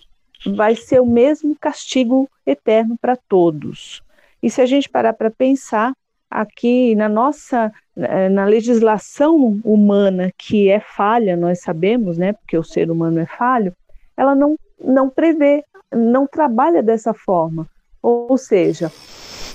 [0.55, 4.03] vai ser o mesmo castigo eterno para todos.
[4.41, 5.93] E se a gente parar para pensar,
[6.33, 12.63] aqui na nossa eh, na legislação humana que é falha, nós sabemos, né, porque o
[12.63, 13.73] ser humano é falho,
[14.17, 15.63] ela não não prevê,
[15.93, 17.67] não trabalha dessa forma.
[18.01, 18.91] Ou seja,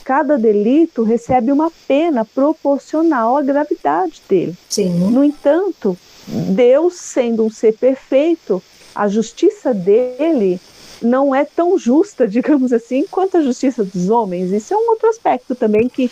[0.04, 4.56] cada delito recebe uma pena proporcional à gravidade dele.
[4.68, 5.10] Sim.
[5.10, 8.62] No entanto, Deus sendo um ser perfeito,
[8.94, 10.58] a justiça dele
[11.02, 14.50] não é tão justa, digamos assim, quanto a justiça dos homens.
[14.52, 16.10] Isso é um outro aspecto também que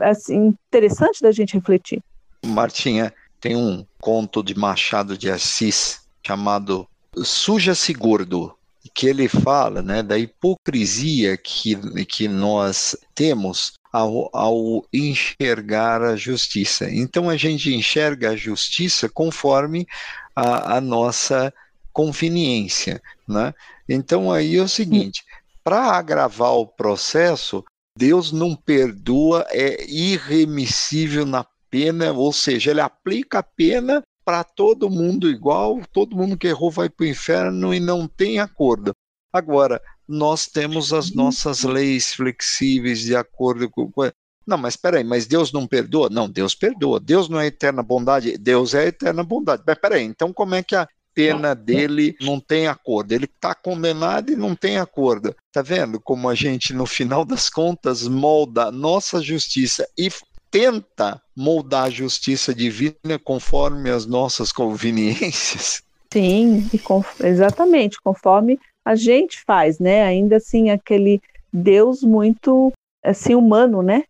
[0.00, 2.02] assim interessante da gente refletir.
[2.44, 8.54] Martinha, tem um conto de Machado de Assis chamado Suja-se Gordo,
[8.94, 11.76] que ele fala né, da hipocrisia que,
[12.06, 16.90] que nós temos ao, ao, enxergar a justiça.
[16.90, 19.86] Então a gente enxerga a justiça conforme
[20.34, 21.52] a, a nossa
[21.92, 23.00] conveniência.
[23.28, 23.54] Né?
[23.88, 25.24] Então aí é o seguinte:
[25.64, 27.64] para agravar o processo,
[27.96, 34.90] Deus não perdoa, é irremissível na pena, ou seja, ele aplica a pena para todo
[34.90, 38.92] mundo igual, todo mundo que errou vai para o inferno e não tem acordo.
[39.32, 43.90] Agora, nós temos as nossas leis flexíveis de acordo com.
[44.46, 46.08] Não, mas espera aí, mas Deus não perdoa?
[46.08, 47.00] Não, Deus perdoa.
[47.00, 48.38] Deus não é eterna bondade?
[48.38, 49.62] Deus é eterna bondade.
[49.66, 53.12] Mas espera aí, então como é que a pena dele não tem acordo.
[53.12, 55.34] Ele está condenado e não tem acordo.
[55.50, 60.10] Tá vendo como a gente, no final das contas, molda a nossa justiça e
[60.50, 65.82] tenta moldar a justiça divina conforme as nossas conveniências?
[66.12, 66.68] Sim,
[67.24, 70.04] exatamente, conforme a gente faz, né?
[70.04, 71.20] Ainda assim, aquele
[71.52, 74.04] Deus muito assim humano, né?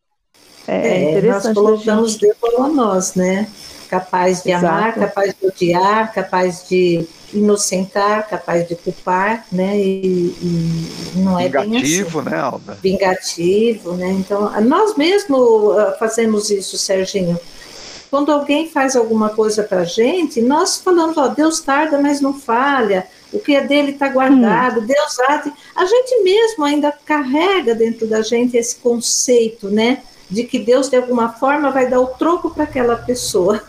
[0.67, 1.55] É, é interessante.
[1.55, 3.49] Nós colocamos Deus a nós, né?
[3.87, 4.66] Capaz de Exato.
[4.66, 9.78] amar, capaz de odiar, capaz de inocentar, capaz de culpar, né?
[9.78, 12.37] E, e não é vingativo, bem assim.
[12.37, 12.78] né, Alda?
[12.82, 14.11] Vingativo, né?
[14.12, 17.39] Então, nós mesmo ah, fazemos isso, Serginho.
[18.11, 22.32] Quando alguém faz alguma coisa para a gente, nós falamos, ó, Deus tarda, mas não
[22.32, 23.07] falha.
[23.32, 24.87] O que é dele está guardado, hum.
[24.87, 25.45] Deus há.
[25.74, 30.03] A gente mesmo ainda carrega dentro da gente esse conceito, né?
[30.30, 33.62] De que Deus, de alguma forma, vai dar o troco para aquela pessoa.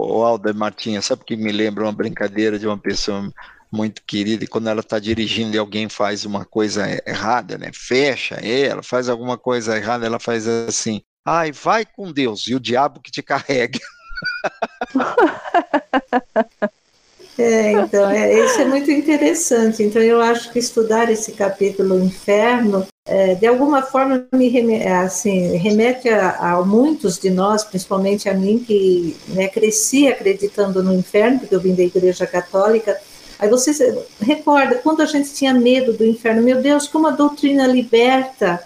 [0.00, 3.30] O Alda Martinha, sabe que me lembra uma brincadeira de uma pessoa
[3.70, 7.70] muito querida, e quando ela está dirigindo e alguém faz uma coisa errada, né?
[7.74, 12.60] Fecha ela, faz alguma coisa errada, ela faz assim, ai, vai com Deus, e o
[12.60, 13.78] diabo que te carrega.
[17.38, 19.80] É, então, é, isso é muito interessante.
[19.84, 25.56] Então, eu acho que estudar esse capítulo Inferno, é, de alguma forma, me remete, assim,
[25.56, 31.38] remete a, a, muitos de nós, principalmente a mim, que né, cresci acreditando no inferno,
[31.40, 33.00] porque eu vim da Igreja Católica.
[33.38, 37.66] Aí você recorda quando a gente tinha medo do inferno, meu Deus, como a doutrina
[37.66, 38.62] liberta.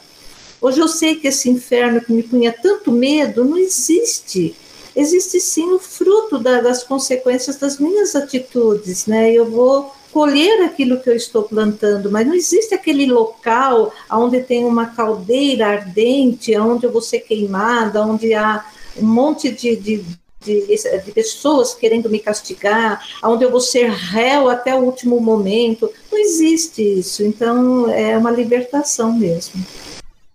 [0.60, 4.56] Hoje eu sei que esse inferno que me punha tanto medo não existe
[4.94, 9.32] existe sim o fruto da, das consequências das minhas atitudes, né?
[9.32, 14.64] Eu vou colher aquilo que eu estou plantando, mas não existe aquele local onde tem
[14.64, 18.64] uma caldeira ardente, onde eu vou ser queimada, onde há
[18.96, 20.04] um monte de, de,
[20.44, 25.90] de, de, pessoas querendo me castigar, onde eu vou ser réu até o último momento.
[26.10, 27.22] Não existe isso.
[27.22, 29.64] Então, é uma libertação mesmo.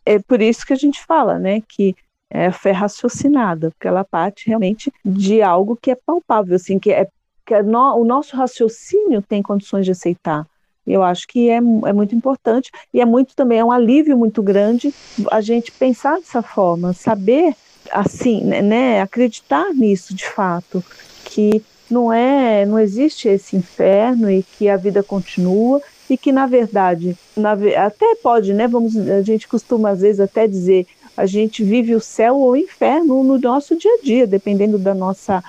[0.03, 1.95] É por isso que a gente fala, né, que
[2.29, 7.07] é, fé raciocinada, porque ela parte realmente de algo que é palpável, assim, que é
[7.47, 10.45] que no, o nosso raciocínio tem condições de aceitar.
[10.85, 14.43] Eu acho que é, é muito importante e é muito também é um alívio muito
[14.43, 14.93] grande
[15.31, 17.55] a gente pensar dessa forma, saber
[17.91, 20.83] assim, né, né acreditar nisso de fato,
[21.25, 26.45] que não é, não existe esse inferno e que a vida continua e que na
[26.45, 27.53] verdade, na,
[27.85, 28.67] até pode, né?
[28.67, 30.85] Vamos, a gente costuma às vezes até dizer
[31.15, 34.93] a gente vive o céu ou o inferno no nosso dia a dia, dependendo da
[34.93, 35.43] nossa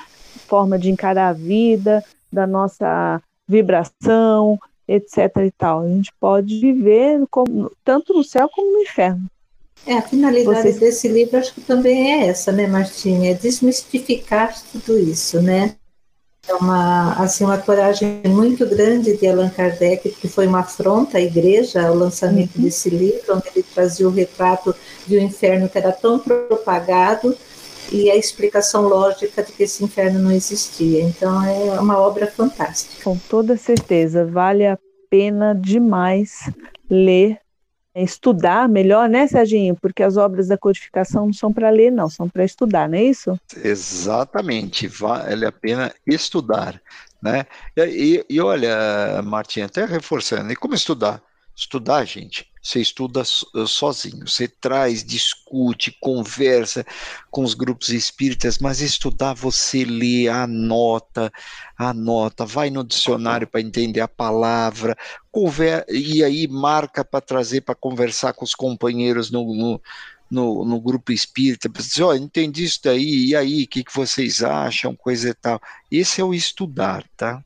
[0.49, 5.19] forma de encarar a vida, da nossa vibração, etc.
[5.45, 5.81] e tal.
[5.81, 9.27] A gente pode viver como, tanto no céu como no inferno.
[9.87, 10.79] É, a finalidade Vocês...
[10.79, 13.31] desse livro acho que também é essa, né, Martinha?
[13.31, 15.77] É desmistificar tudo isso, né?
[16.47, 21.21] É uma, assim, uma coragem muito grande de Allan Kardec, porque foi uma afronta à
[21.21, 22.65] igreja, o lançamento uhum.
[22.65, 24.75] desse livro, onde ele trazia o retrato
[25.07, 27.37] de um inferno que era tão propagado
[27.91, 31.03] e a explicação lógica de que esse inferno não existia.
[31.03, 33.03] Então é uma obra fantástica.
[33.03, 34.79] Com toda certeza, vale a
[35.11, 36.51] pena demais
[36.91, 37.39] ler
[37.95, 39.77] estudar melhor, né, Serginho?
[39.77, 43.05] Porque as obras da codificação não são para ler, não, são para estudar, não é
[43.05, 43.39] isso?
[43.65, 46.81] Exatamente, vale a pena estudar,
[47.21, 47.47] né?
[47.77, 51.21] E, e olha, Martinha, até reforçando, e como estudar?
[51.57, 56.85] Estudar, gente, você estuda sozinho, você traz, discute, conversa
[57.31, 61.33] com os grupos espíritas, mas estudar você lê, anota,
[61.77, 64.97] anota, vai no dicionário para entender a palavra,
[65.31, 69.81] conver e aí marca para trazer para conversar com os companheiros no, no
[70.31, 73.95] no, no, grupo espírita, dizer, ó, oh, entendi isso daí, e aí, o que, que
[73.95, 75.59] vocês acham, coisa e tal.
[75.91, 77.43] Esse é o estudar, tá?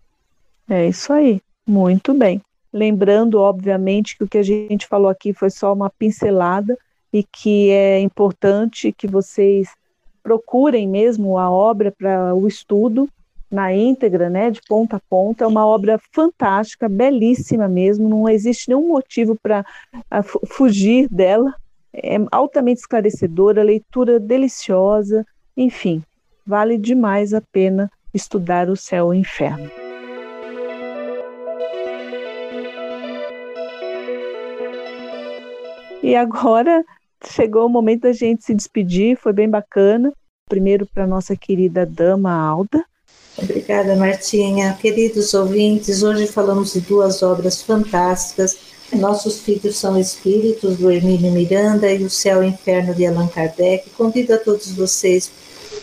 [0.69, 2.43] É isso aí, muito bem.
[2.73, 6.79] Lembrando, obviamente, que o que a gente falou aqui foi só uma pincelada
[7.13, 9.69] e que é importante que vocês
[10.23, 13.09] procurem mesmo a obra para o estudo
[13.51, 15.45] na íntegra, né, de ponta a ponta.
[15.45, 18.09] É uma obra fantástica, belíssima mesmo.
[18.09, 19.65] Não existe nenhum motivo para
[20.47, 21.55] fugir dela.
[21.93, 25.27] É altamente esclarecedora, leitura deliciosa.
[25.55, 26.03] Enfim,
[26.47, 29.82] vale demais a pena estudar o céu e o inferno.
[36.03, 36.85] E agora
[37.25, 40.13] chegou o momento da gente se despedir, foi bem bacana.
[40.49, 42.85] Primeiro para nossa querida dama Alda.
[43.39, 44.77] Obrigada, Martinha.
[44.81, 48.59] Queridos ouvintes, hoje falamos de duas obras fantásticas.
[48.93, 53.89] Nossos Filhos são Espíritos, do Hermínio Miranda, e O Céu e Inferno, de Allan Kardec.
[53.91, 55.31] Convido a todos vocês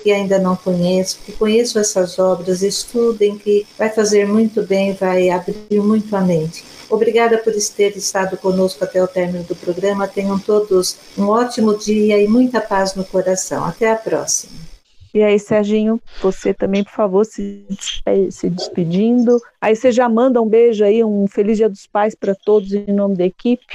[0.04, 5.30] que ainda não conhecem, que conheçam essas obras, estudem, que vai fazer muito bem, vai
[5.30, 6.64] abrir muito a mente.
[6.90, 10.08] Obrigada por ter estado conosco até o término do programa.
[10.08, 13.64] Tenham todos um ótimo dia e muita paz no coração.
[13.64, 14.70] Até a próxima.
[15.14, 17.66] E aí, Serginho, você também, por favor, se,
[18.30, 19.42] se despedindo.
[19.60, 22.94] Aí você já manda um beijo aí, um feliz Dia dos Pais para todos em
[22.94, 23.66] nome da equipe.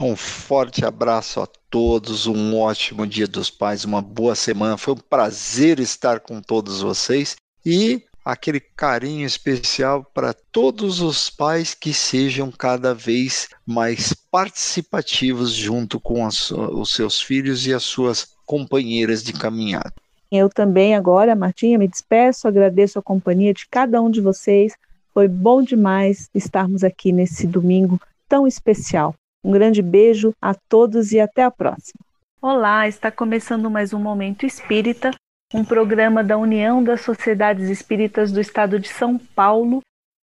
[0.00, 4.78] Um forte abraço a todos, um ótimo Dia dos Pais, uma boa semana.
[4.78, 11.72] Foi um prazer estar com todos vocês e aquele carinho especial para todos os pais
[11.72, 18.34] que sejam cada vez mais participativos junto com as, os seus filhos e as suas
[18.44, 19.94] companheiras de caminhada.
[20.30, 24.74] Eu também agora, Martinha, me despeço, agradeço a companhia de cada um de vocês.
[25.14, 27.98] Foi bom demais estarmos aqui nesse domingo
[28.28, 29.14] tão especial.
[29.42, 32.00] Um grande beijo a todos e até a próxima.
[32.42, 35.12] Olá, está começando mais um Momento Espírita,
[35.54, 39.80] um programa da União das Sociedades Espíritas do Estado de São Paulo.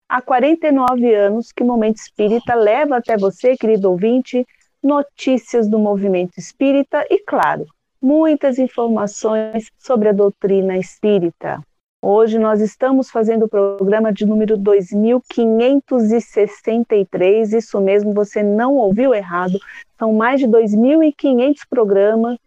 [0.08, 4.46] Há 49 anos que o Momento Espírita leva até você, querido ouvinte,
[4.84, 7.66] notícias do movimento espírita e, claro,
[8.00, 11.60] muitas informações sobre a doutrina espírita.
[12.00, 19.60] Hoje nós estamos fazendo o programa de número 2563, isso mesmo, você não ouviu errado.
[19.98, 22.38] São mais de 2.500 programas,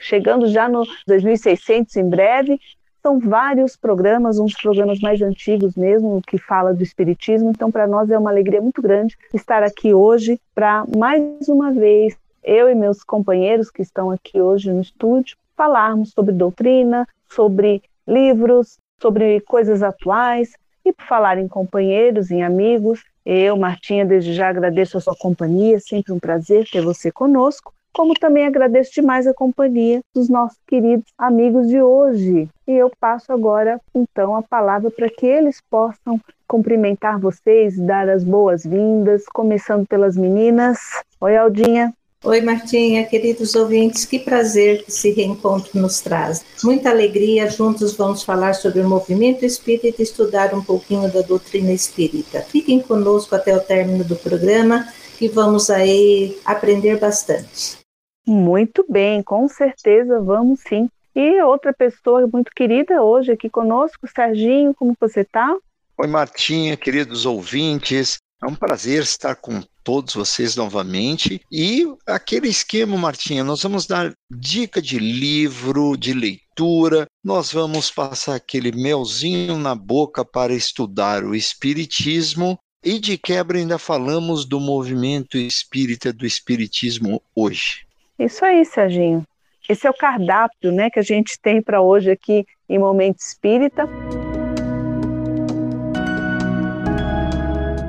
[0.00, 2.58] chegando já no 2.600 em breve.
[3.02, 7.50] São vários programas, uns programas mais antigos mesmo, que fala do Espiritismo.
[7.50, 12.16] Então, para nós é uma alegria muito grande estar aqui hoje para, mais uma vez,
[12.42, 18.78] eu e meus companheiros que estão aqui hoje no estúdio, falarmos sobre doutrina, sobre livros,
[19.00, 20.52] sobre coisas atuais
[20.84, 23.02] e por falar em companheiros, em amigos.
[23.24, 28.14] Eu, Martinha, desde já agradeço a sua companhia, sempre um prazer ter você conosco, como
[28.14, 32.48] também agradeço demais a companhia dos nossos queridos amigos de hoje.
[32.66, 38.24] E eu passo agora, então, a palavra para que eles possam cumprimentar vocês, dar as
[38.24, 40.78] boas-vindas, começando pelas meninas.
[41.20, 41.92] Oi, Aldinha.
[42.22, 46.44] Oi, Martinha, queridos ouvintes, que prazer que esse reencontro nos traz.
[46.62, 51.72] Muita alegria, juntos vamos falar sobre o movimento espírita e estudar um pouquinho da doutrina
[51.72, 52.42] espírita.
[52.42, 54.86] Fiquem conosco até o término do programa,
[55.16, 57.79] que vamos aí aprender bastante.
[58.26, 60.88] Muito bem, com certeza vamos sim.
[61.14, 65.56] E outra pessoa muito querida hoje aqui conosco, Serginho, como você está?
[65.98, 68.18] Oi, Martinha, queridos ouvintes.
[68.42, 71.42] É um prazer estar com todos vocês novamente.
[71.52, 78.36] E aquele esquema, Martinha, nós vamos dar dica de livro, de leitura, nós vamos passar
[78.36, 82.58] aquele melzinho na boca para estudar o Espiritismo.
[82.82, 87.84] E de quebra ainda falamos do movimento espírita, do Espiritismo hoje.
[88.20, 89.24] Isso aí, Serginho.
[89.66, 93.88] Esse é o cardápio né, que a gente tem para hoje aqui em Momento Espírita.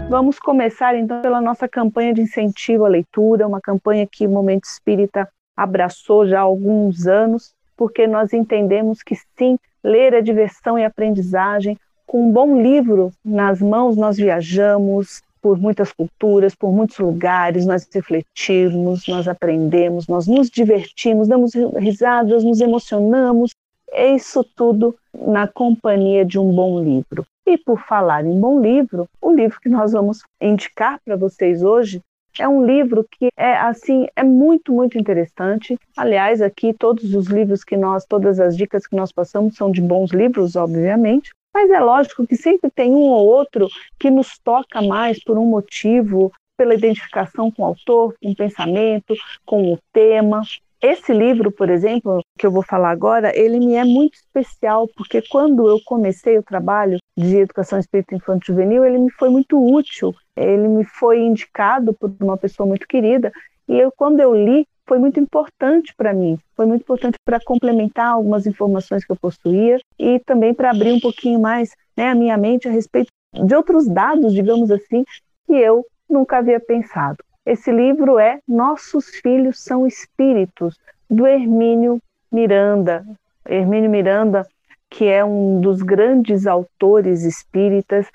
[0.09, 4.63] Vamos começar então pela nossa campanha de incentivo à leitura, uma campanha que o Momento
[4.63, 10.86] Espírita abraçou já há alguns anos, porque nós entendemos que sim, ler é diversão e
[10.86, 11.77] aprendizagem.
[12.07, 17.88] Com um bom livro nas mãos, nós viajamos por muitas culturas, por muitos lugares, nós
[17.92, 23.52] refletimos, nós aprendemos, nós nos divertimos, damos risadas, nos emocionamos.
[23.92, 27.26] É isso tudo na companhia de um bom livro.
[27.46, 32.02] E por falar em bom livro, o livro que nós vamos indicar para vocês hoje
[32.39, 35.78] é um livro que é assim, é muito, muito interessante.
[35.98, 39.82] Aliás, aqui todos os livros que nós, todas as dicas que nós passamos são de
[39.82, 41.32] bons livros, obviamente.
[41.54, 43.68] Mas é lógico que sempre tem um ou outro
[43.99, 49.16] que nos toca mais por um motivo, pela identificação com o autor, com o pensamento,
[49.45, 50.41] com o tema.
[50.82, 55.22] Esse livro, por exemplo, que eu vou falar agora, ele me é muito especial, porque
[55.22, 60.16] quando eu comecei o trabalho de educação espírita infantil juvenil, ele me foi muito útil,
[60.36, 63.32] ele me foi indicado por uma pessoa muito querida,
[63.68, 68.08] e eu, quando eu li, foi muito importante para mim, foi muito importante para complementar
[68.08, 72.36] algumas informações que eu possuía e também para abrir um pouquinho mais né, a minha
[72.36, 75.06] mente a respeito de outros dados, digamos assim,
[75.48, 77.20] que eu nunca havia pensado.
[77.46, 80.78] Esse livro é Nossos Filhos São Espíritos,
[81.10, 81.98] do Hermínio
[82.30, 83.06] Miranda.
[83.48, 84.46] Hermínio Miranda,
[84.89, 88.08] que é um dos grandes autores espíritas,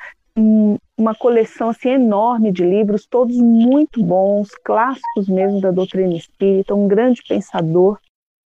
[0.97, 6.89] uma coleção assim enorme de livros, todos muito bons, clássicos mesmo da doutrina espírita, um
[6.89, 7.99] grande pensador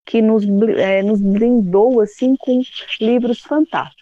[0.05, 0.45] que nos,
[0.77, 2.61] é, nos brindou assim com
[3.01, 4.01] livros fantásticos.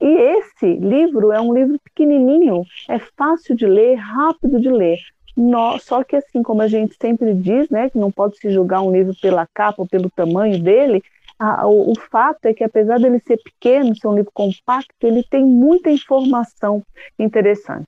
[0.00, 4.98] E esse livro é um livro pequenininho, é fácil de ler, rápido de ler,
[5.36, 8.82] no, só que assim, como a gente sempre diz, né, que não pode se julgar
[8.82, 11.02] um livro pela capa ou pelo tamanho dele,
[11.38, 15.22] a, o, o, fato é que apesar dele ser pequeno, ser um livro compacto, ele
[15.22, 16.82] tem muita informação
[17.18, 17.86] interessante.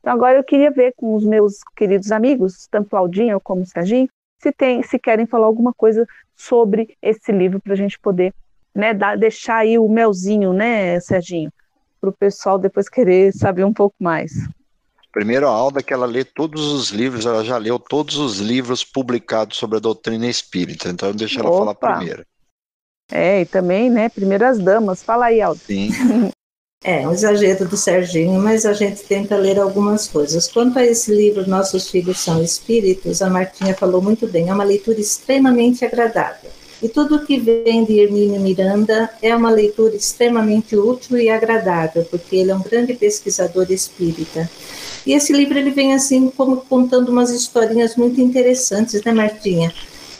[0.00, 4.52] Então agora eu queria ver com os meus queridos amigos, tanto Aldinha como Serginho, se,
[4.52, 8.32] tem, se querem falar alguma coisa sobre esse livro para a gente poder
[8.74, 11.52] né, dar, deixar aí o melzinho, né, Serginho,
[12.00, 14.32] para o pessoal depois querer saber um pouco mais.
[15.12, 18.84] Primeiro, a Alda, que ela lê todos os livros, ela já leu todos os livros
[18.84, 21.58] publicados sobre a doutrina espírita, então deixa ela Opa.
[21.58, 22.24] falar primeiro.
[23.10, 25.02] É, e também, né, primeiras damas.
[25.02, 25.60] Fala aí, Alda.
[25.66, 25.90] Sim.
[26.82, 30.48] É, um exagero do Serginho, mas a gente tenta ler algumas coisas.
[30.48, 34.64] Quanto a esse livro, Nossos Filhos São Espíritos, a Martinha falou muito bem, é uma
[34.64, 36.50] leitura extremamente agradável.
[36.82, 42.36] E tudo que vem de Hermínio Miranda é uma leitura extremamente útil e agradável, porque
[42.36, 44.50] ele é um grande pesquisador espírita.
[45.04, 49.70] E esse livro ele vem assim como contando umas historinhas muito interessantes, né, Martinha?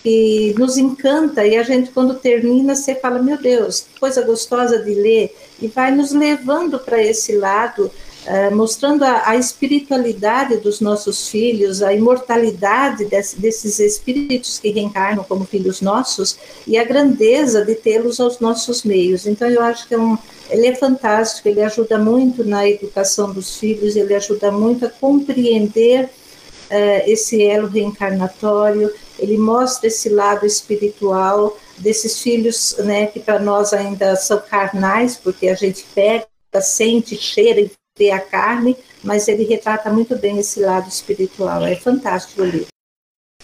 [0.02, 4.78] Que nos encanta e a gente quando termina você fala meu Deus que coisa gostosa
[4.78, 5.34] de ler.
[5.60, 7.90] E vai nos levando para esse lado
[8.26, 15.24] uh, mostrando a, a, espiritualidade dos nossos filhos a imortalidade desse, desses espíritos que reencarnam
[15.24, 19.26] como filhos nossos e a grandeza de tê-los aos nossos meios.
[19.26, 20.16] Então eu acho que é um
[20.48, 26.06] ele é fantástico ele ajuda muito na educação dos filhos ele ajuda muito a compreender
[26.06, 28.90] uh, esse elo reencarnatório
[29.20, 35.48] ele mostra esse lado espiritual desses filhos, né, que para nós ainda são carnais, porque
[35.48, 36.26] a gente pega,
[36.60, 41.64] sente, cheira e vê a carne, mas ele retrata muito bem esse lado espiritual.
[41.64, 42.68] É fantástico o livro.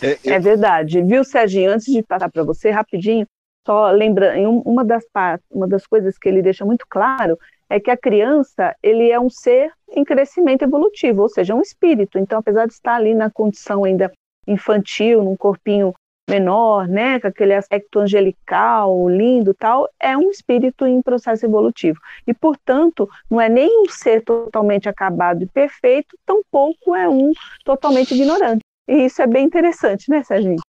[0.02, 1.02] É, é verdade.
[1.02, 1.70] Viu, Serginho?
[1.70, 3.26] Antes de passar para você, rapidinho,
[3.66, 5.04] só lembrando, uma das,
[5.50, 9.28] uma das coisas que ele deixa muito claro é que a criança ele é um
[9.28, 12.18] ser em crescimento evolutivo, ou seja, um espírito.
[12.18, 14.12] Então, apesar de estar ali na condição ainda
[14.46, 15.94] infantil, num corpinho
[16.28, 21.98] menor, né, com aquele aspecto angelical, lindo, tal, é um espírito em processo evolutivo.
[22.26, 27.32] E, portanto, não é nem um ser totalmente acabado e perfeito, tampouco é um
[27.64, 28.60] totalmente ignorante.
[28.88, 30.60] E isso é bem interessante, né, Serginho?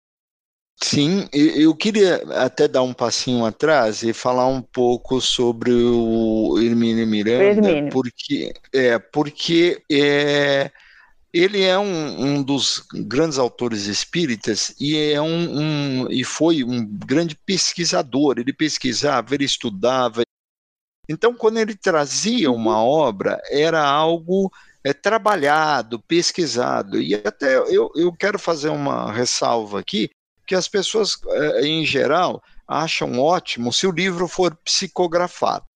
[0.83, 7.07] Sim, eu queria até dar um passinho atrás e falar um pouco sobre o Hermínio
[7.07, 7.91] Miranda, Hermínio.
[7.91, 10.71] porque é porque é
[11.39, 16.83] ele é um, um, dos grandes autores espíritas e é um, um, e foi um
[16.87, 18.39] grande pesquisador.
[18.39, 20.23] Ele pesquisava, ele estudava.
[21.07, 24.51] Então, quando ele trazia uma obra, era algo
[24.83, 26.99] é, trabalhado, pesquisado.
[27.01, 30.09] E até eu, eu quero fazer uma ressalva aqui,
[30.47, 35.67] que as pessoas, é, em geral, acham ótimo se o livro for psicografado.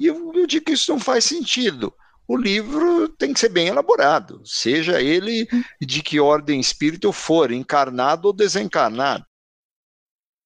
[0.00, 1.94] E eu, eu digo que isso não faz sentido
[2.28, 5.48] o livro tem que ser bem elaborado, seja ele
[5.80, 9.24] de que ordem espírito for, encarnado ou desencarnado.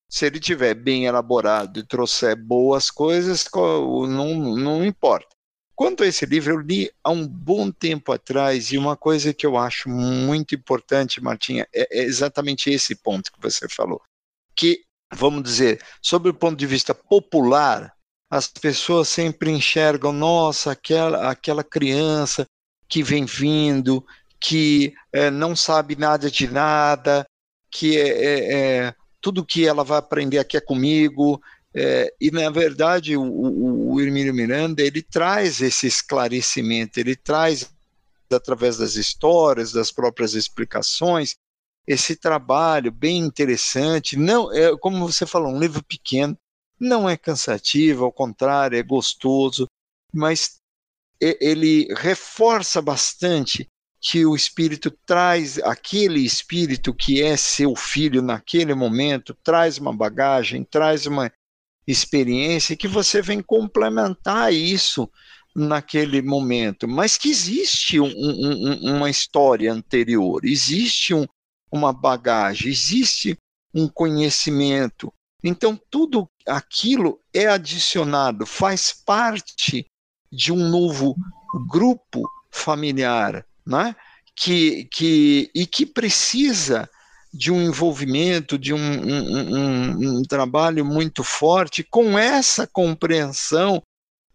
[0.08, 5.34] Se ele tiver bem elaborado e trouxer boas coisas, não, não importa.
[5.74, 9.44] Quanto a esse livro, eu li há um bom tempo atrás, e uma coisa que
[9.44, 14.00] eu acho muito importante, Martinha, é, é exatamente esse ponto que você falou.
[14.54, 17.92] Que, vamos dizer, sob o ponto de vista popular,
[18.32, 22.46] as pessoas sempre enxergam, nossa, aquela, aquela criança
[22.88, 24.02] que vem vindo,
[24.40, 27.26] que é, não sabe nada de nada,
[27.70, 28.54] que é,
[28.86, 31.38] é, tudo que ela vai aprender aqui é comigo.
[31.74, 37.70] É, e, na verdade, o, o, o Hermínio Miranda, ele traz esse esclarecimento, ele traz,
[38.32, 41.36] através das histórias, das próprias explicações,
[41.86, 44.16] esse trabalho bem interessante.
[44.16, 46.34] Não, é, como você falou, um livro pequeno,
[46.78, 49.66] não é cansativo, ao contrário, é gostoso,
[50.12, 50.60] mas
[51.20, 53.68] ele reforça bastante
[54.00, 60.64] que o espírito traz aquele espírito que é seu filho naquele momento, traz uma bagagem,
[60.64, 61.32] traz uma
[61.86, 65.08] experiência que você vem complementar isso
[65.54, 71.26] naquele momento, mas que existe um, um, uma história anterior, existe um,
[71.70, 73.36] uma bagagem, existe
[73.72, 75.12] um conhecimento,
[75.42, 79.86] então, tudo aquilo é adicionado, faz parte
[80.30, 81.16] de um novo
[81.68, 83.94] grupo familiar, né?
[84.36, 86.88] que, que, e que precisa
[87.32, 93.82] de um envolvimento, de um, um, um, um trabalho muito forte com essa compreensão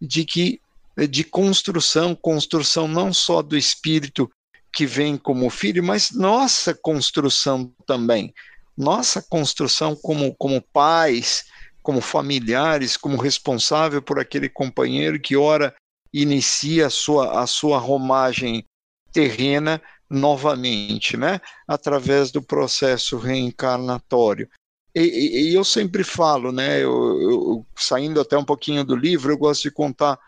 [0.00, 0.60] de que
[1.08, 4.28] de construção, construção não só do espírito
[4.72, 8.34] que vem como filho, mas nossa construção também
[8.78, 11.46] nossa construção como, como pais,
[11.82, 15.74] como familiares, como responsável por aquele companheiro que ora
[16.12, 18.64] inicia a sua, a sua romagem
[19.12, 21.40] terrena novamente, né?
[21.66, 24.48] através do processo reencarnatório.
[24.94, 26.78] E, e, e eu sempre falo, né?
[26.78, 30.18] Eu, eu, saindo até um pouquinho do livro, eu gosto de contar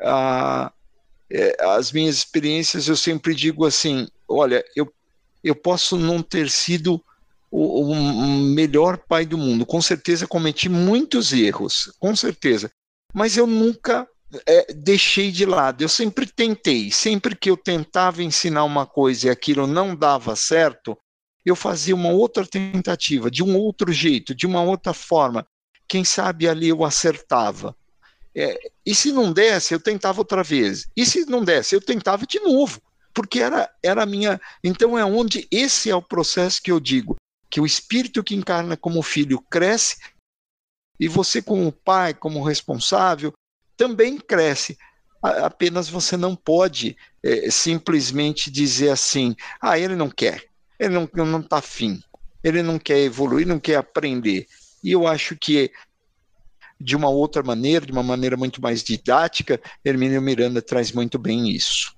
[0.00, 0.72] a,
[1.28, 2.88] é, as minhas experiências.
[2.88, 4.92] Eu sempre digo assim: olha, eu,
[5.44, 7.02] eu posso não ter sido
[7.50, 9.66] o, o melhor pai do mundo.
[9.66, 12.70] Com certeza cometi muitos erros, com certeza.
[13.12, 14.06] Mas eu nunca
[14.46, 15.82] é, deixei de lado.
[15.82, 16.90] Eu sempre tentei.
[16.90, 20.96] Sempre que eu tentava ensinar uma coisa e aquilo não dava certo,
[21.44, 25.46] eu fazia uma outra tentativa, de um outro jeito, de uma outra forma.
[25.88, 27.74] Quem sabe ali eu acertava.
[28.34, 30.86] É, e se não desse, eu tentava outra vez.
[30.96, 32.80] E se não desse, eu tentava de novo.
[33.12, 34.40] Porque era, era a minha.
[34.62, 37.16] Então é onde esse é o processo que eu digo:
[37.50, 39.96] que o espírito que encarna como filho cresce,
[40.98, 43.32] e você, como pai, como responsável,
[43.76, 44.76] também cresce.
[45.22, 50.44] Apenas você não pode é, simplesmente dizer assim: ah, ele não quer,
[50.78, 52.02] ele não está afim,
[52.44, 54.46] ele não quer evoluir, não quer aprender.
[54.84, 55.72] E eu acho que
[56.78, 61.50] de uma outra maneira, de uma maneira muito mais didática, Hermínio Miranda traz muito bem
[61.50, 61.94] isso.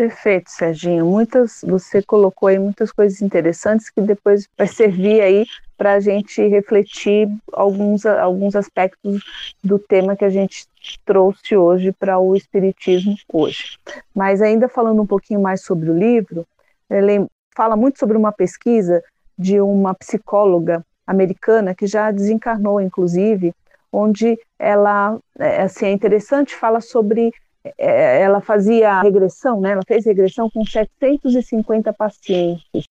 [0.00, 1.04] Perfeito, Serginho.
[1.04, 5.44] Muitas, você colocou aí muitas coisas interessantes que depois vai servir aí
[5.76, 9.22] para a gente refletir alguns, alguns aspectos
[9.62, 10.66] do tema que a gente
[11.04, 13.78] trouxe hoje para o Espiritismo hoje.
[14.14, 16.46] Mas ainda falando um pouquinho mais sobre o livro,
[16.88, 19.04] ele fala muito sobre uma pesquisa
[19.38, 23.52] de uma psicóloga americana que já desencarnou, inclusive,
[23.92, 27.34] onde ela, é, assim, é interessante, fala sobre, é,
[27.76, 32.84] ela fazia regressão, né, ela fez regressão com 750 pacientes,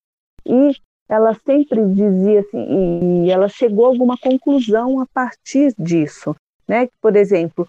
[0.46, 0.72] e
[1.08, 6.36] ela sempre dizia assim, e ela chegou a alguma conclusão a partir disso,
[6.68, 7.68] né, por exemplo,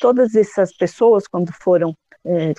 [0.00, 1.94] todas essas pessoas, quando foram,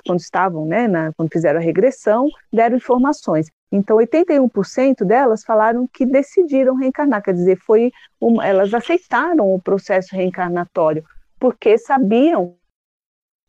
[0.05, 3.47] quando estavam, né, na, quando fizeram a regressão, deram informações.
[3.71, 7.91] Então, 81% delas falaram que decidiram reencarnar, quer dizer, foi
[8.21, 11.03] uma, elas aceitaram o processo reencarnatório,
[11.39, 12.55] porque sabiam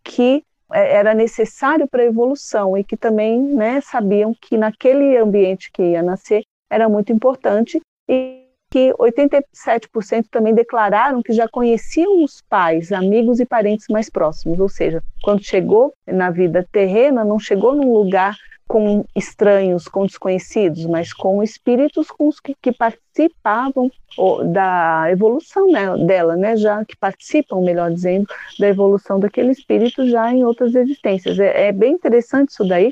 [0.07, 0.42] que
[0.72, 5.82] é, era necessário para a evolução e que também né, sabiam que naquele ambiente que
[5.82, 12.90] ia nascer era muito importante e que 87% também declararam que já conheciam os pais,
[12.90, 17.92] amigos e parentes mais próximos, ou seja, quando chegou na vida terrena, não chegou num
[17.92, 18.36] lugar
[18.68, 23.90] com estranhos, com desconhecidos, mas com espíritos com os que, que participavam
[24.52, 28.26] da evolução né, dela, né, já que participam, melhor dizendo,
[28.58, 31.38] da evolução daquele espírito já em outras existências.
[31.38, 32.90] É, é bem interessante isso daí.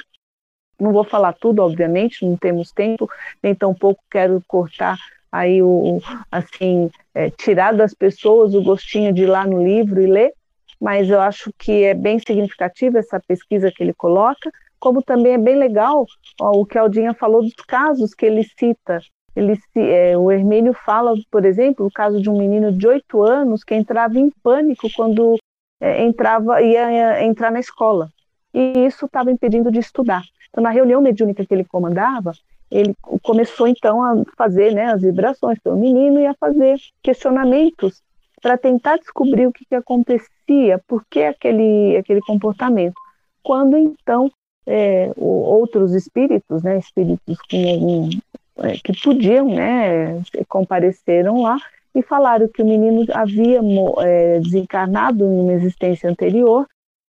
[0.78, 3.08] Não vou falar tudo, obviamente, não temos tempo,
[3.42, 4.98] nem tampouco quero cortar
[5.30, 6.00] aí o
[6.30, 10.32] assim é, tirar das pessoas o gostinho de ir lá no livro e ler,
[10.80, 14.52] mas eu acho que é bem significativa essa pesquisa que ele coloca
[14.84, 16.04] como também é bem legal
[16.38, 19.00] ó, o que a Aldinha falou dos casos que ele cita.
[19.34, 23.64] Ele, é, o Hermínio fala, por exemplo, o caso de um menino de oito anos
[23.64, 25.38] que entrava em pânico quando
[25.80, 28.10] é, entrava ia, ia entrar na escola.
[28.52, 30.22] E isso estava impedindo de estudar.
[30.50, 32.32] Então, na reunião mediúnica que ele comandava,
[32.70, 38.02] ele começou então a fazer né, as vibrações pelo menino e a fazer questionamentos
[38.42, 42.94] para tentar descobrir o que, que acontecia, por que aquele, aquele comportamento.
[43.42, 44.30] Quando então
[44.66, 48.10] é, outros espíritos, né, espíritos com
[48.58, 51.58] é, que podiam, né, compareceram lá
[51.94, 53.60] e falaram que o menino havia
[54.00, 56.66] é, desencarnado em uma existência anterior,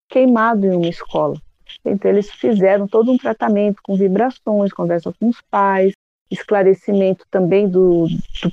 [0.09, 1.37] queimado em uma escola.
[1.85, 5.93] Então eles fizeram todo um tratamento com vibrações, conversa com os pais,
[6.31, 8.53] esclarecimento também do, do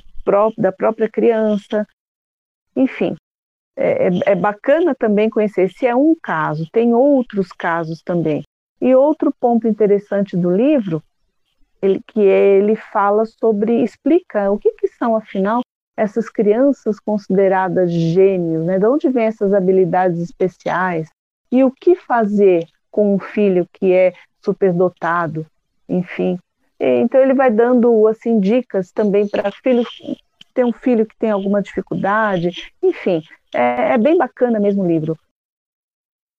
[0.56, 1.86] da própria criança,
[2.76, 3.16] enfim.
[3.76, 8.42] É, é, é bacana também conhecer se é um caso, tem outros casos também.
[8.80, 11.02] E outro ponto interessante do livro,
[11.82, 15.60] ele, que ele fala sobre, explica o que, que são, afinal,
[15.96, 18.78] essas crianças consideradas gênios, né?
[18.78, 21.08] De onde vêm essas habilidades especiais?
[21.52, 25.46] E o que fazer com um filho que é superdotado,
[25.88, 26.38] enfim.
[26.78, 29.86] Então ele vai dando assim dicas também para filhos
[30.54, 33.22] ter um filho que tem alguma dificuldade, enfim,
[33.54, 35.16] é, é bem bacana mesmo o livro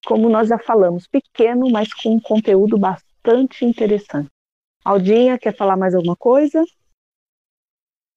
[0.04, 4.28] como nós já falamos, pequeno, mas com um conteúdo bastante interessante.
[4.84, 6.64] Aldinha, quer falar mais alguma coisa?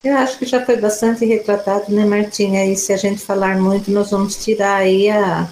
[0.04, 2.66] Eu acho que já foi bastante retratado, né, Martinha?
[2.66, 5.50] E se a gente falar muito, nós vamos tirar aí a,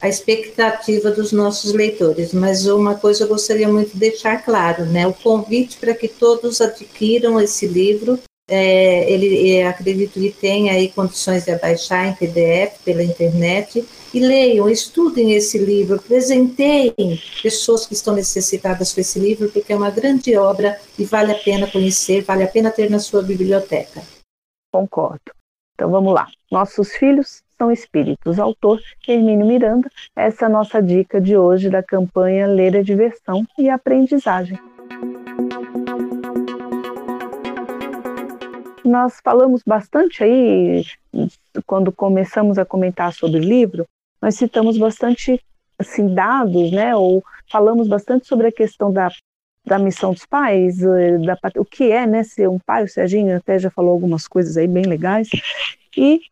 [0.00, 2.32] a expectativa dos nossos leitores.
[2.32, 5.06] Mas uma coisa eu gostaria muito de deixar claro, né?
[5.06, 10.90] O convite para que todos adquiram esse livro é, ele é, acredito que tem aí
[10.90, 13.84] condições de baixar em PDF pela internet
[14.14, 19.76] e leiam, estudem esse livro, presenteiem pessoas que estão necessitadas com esse livro, porque é
[19.76, 24.02] uma grande obra e vale a pena conhecer, vale a pena ter na sua biblioteca.
[24.72, 25.32] Concordo.
[25.74, 26.28] Então vamos lá.
[26.50, 28.38] Nossos filhos são espíritos.
[28.38, 29.90] Autor Hermínio Miranda.
[30.14, 34.58] Essa é a nossa dica de hoje da campanha Ler a Diversão e Aprendizagem.
[38.84, 40.84] nós falamos bastante aí,
[41.66, 43.84] quando começamos a comentar sobre o livro,
[44.24, 45.38] nós citamos bastante
[45.78, 49.10] assim, dados, né, ou falamos bastante sobre a questão da,
[49.66, 53.36] da missão dos pais, eh, da, o que é né, ser um pai, o Serginho
[53.36, 55.28] até já falou algumas coisas aí bem legais,
[55.94, 56.22] e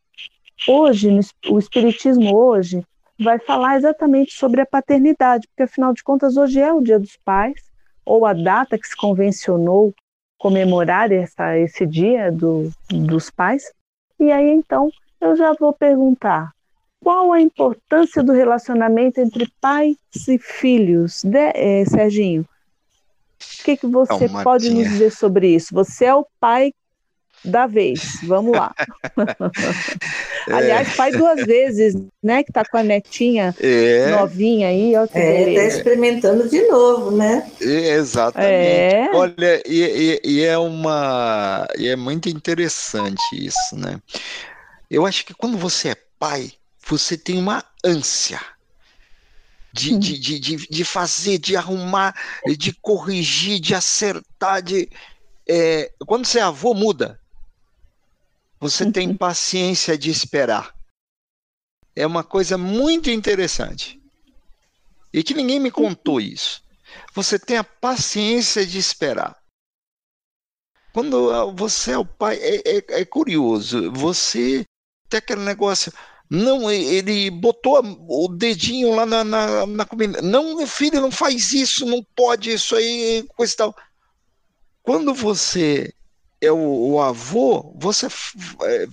[0.66, 1.10] hoje,
[1.50, 2.82] o Espiritismo hoje,
[3.20, 7.18] vai falar exatamente sobre a paternidade, porque afinal de contas, hoje é o Dia dos
[7.22, 7.60] Pais,
[8.06, 9.94] ou a data que se convencionou
[10.38, 13.72] comemorar essa, esse dia do, dos pais.
[14.18, 14.90] E aí então
[15.20, 16.52] eu já vou perguntar:
[17.02, 19.96] qual a importância do relacionamento entre pais
[20.28, 22.42] e filhos, de, é, Serginho?
[22.42, 25.74] O que, que você Não, pode nos dizer sobre isso?
[25.74, 26.72] Você é o pai
[27.44, 28.20] da vez.
[28.22, 28.72] Vamos lá.
[30.48, 30.52] é.
[30.52, 32.44] Aliás, pai duas vezes, né?
[32.44, 34.10] Que tá com a netinha é.
[34.10, 34.96] novinha aí.
[34.96, 37.50] Ó, que é, tá experimentando de novo, né?
[37.60, 38.48] É, exatamente.
[38.48, 39.10] É.
[39.12, 41.66] Olha, e, e, e, é uma.
[41.76, 43.98] E é muito interessante isso, né?
[44.90, 46.52] Eu acho que quando você é pai,
[46.92, 48.40] você tem uma ânsia.
[49.72, 52.14] De, de, de, de, de fazer, de arrumar,
[52.58, 54.86] de corrigir, de acertar, de,
[55.48, 57.18] é, quando você é avô, muda.
[58.60, 59.16] Você tem uhum.
[59.16, 60.74] paciência de esperar.
[61.96, 63.98] É uma coisa muito interessante.
[65.10, 66.62] E que ninguém me contou isso.
[67.14, 69.42] Você tem a paciência de esperar.
[70.92, 73.90] Quando ah, você é o pai, é, é, é curioso.
[73.92, 74.66] Você
[75.08, 75.92] tem aquele negócio.
[76.34, 77.78] Não, ele botou
[78.08, 80.22] o dedinho lá na, na, na comida.
[80.22, 83.76] Não, meu filho, não faz isso, não pode, isso aí, coisa e tal.
[84.82, 85.92] Quando você
[86.40, 88.06] é o, o avô, você
[88.62, 88.86] é,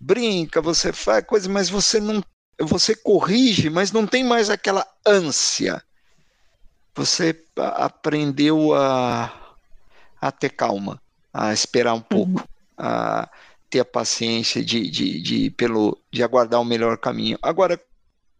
[0.00, 2.24] brinca, você faz coisa, mas você não,
[2.58, 5.82] você corrige, mas não tem mais aquela ânsia.
[6.94, 9.54] Você aprendeu a,
[10.18, 10.98] a ter calma,
[11.34, 12.46] a esperar um pouco, uhum.
[12.78, 13.28] a
[13.72, 17.38] ter a paciência de, de, de, pelo, de aguardar o melhor caminho.
[17.40, 17.80] Agora,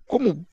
[0.07, 0.47] como,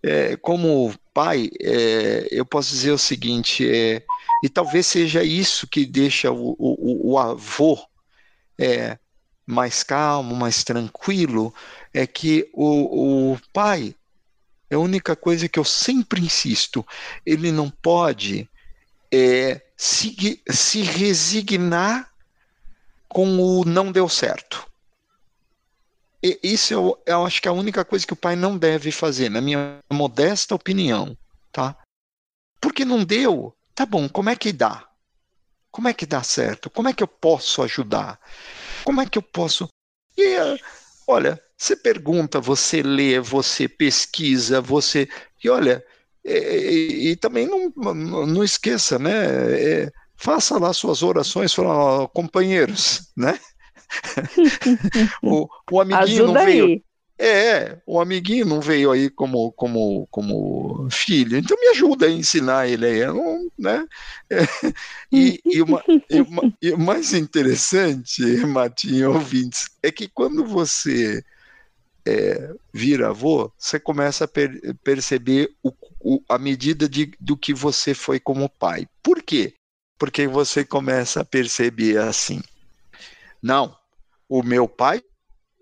[0.00, 4.04] é, como pai, é, eu posso dizer o seguinte: é,
[4.44, 7.76] e talvez seja isso que deixa o, o, o avô
[8.56, 8.96] é,
[9.44, 11.52] mais calmo, mais tranquilo,
[11.92, 13.92] é que o, o pai,
[14.70, 16.86] é a única coisa que eu sempre insisto,
[17.26, 18.48] ele não pode
[19.12, 22.11] é, se, se resignar
[23.12, 24.66] com o não deu certo.
[26.22, 28.92] E isso eu, eu, acho que é a única coisa que o pai não deve
[28.92, 31.16] fazer, na minha modesta opinião,
[31.50, 31.76] tá?
[32.60, 34.86] Porque não deu, Tá bom, como é que dá?
[35.70, 36.68] Como é que dá certo?
[36.68, 38.20] Como é que eu posso ajudar?
[38.84, 39.68] Como é que eu posso.
[40.16, 40.36] E,
[41.06, 45.08] olha, você pergunta, você lê, você pesquisa, você.
[45.42, 45.84] E olha,
[46.24, 47.72] e, e, também não,
[48.26, 49.10] não esqueça, né?
[49.54, 49.92] É,
[50.22, 53.38] faça lá suas orações, fala, companheiros, né?
[55.22, 56.64] o, o amiguinho Ajuda não veio.
[56.64, 56.84] Aí.
[57.18, 62.68] É, o amiguinho não veio aí como, como, como filho, então me ajuda a ensinar
[62.68, 63.86] ele aí, não, né?
[64.30, 64.42] É,
[65.12, 71.22] e, e, uma, e, uma, e, o mais interessante, Matinho, ouvintes, é que quando você
[72.06, 77.52] é, vira avô, você começa a per, perceber o, o, a medida de, do que
[77.52, 78.86] você foi como pai.
[79.02, 79.54] Por quê?
[80.02, 82.42] Porque você começa a perceber assim,
[83.40, 83.72] não,
[84.28, 85.00] o meu pai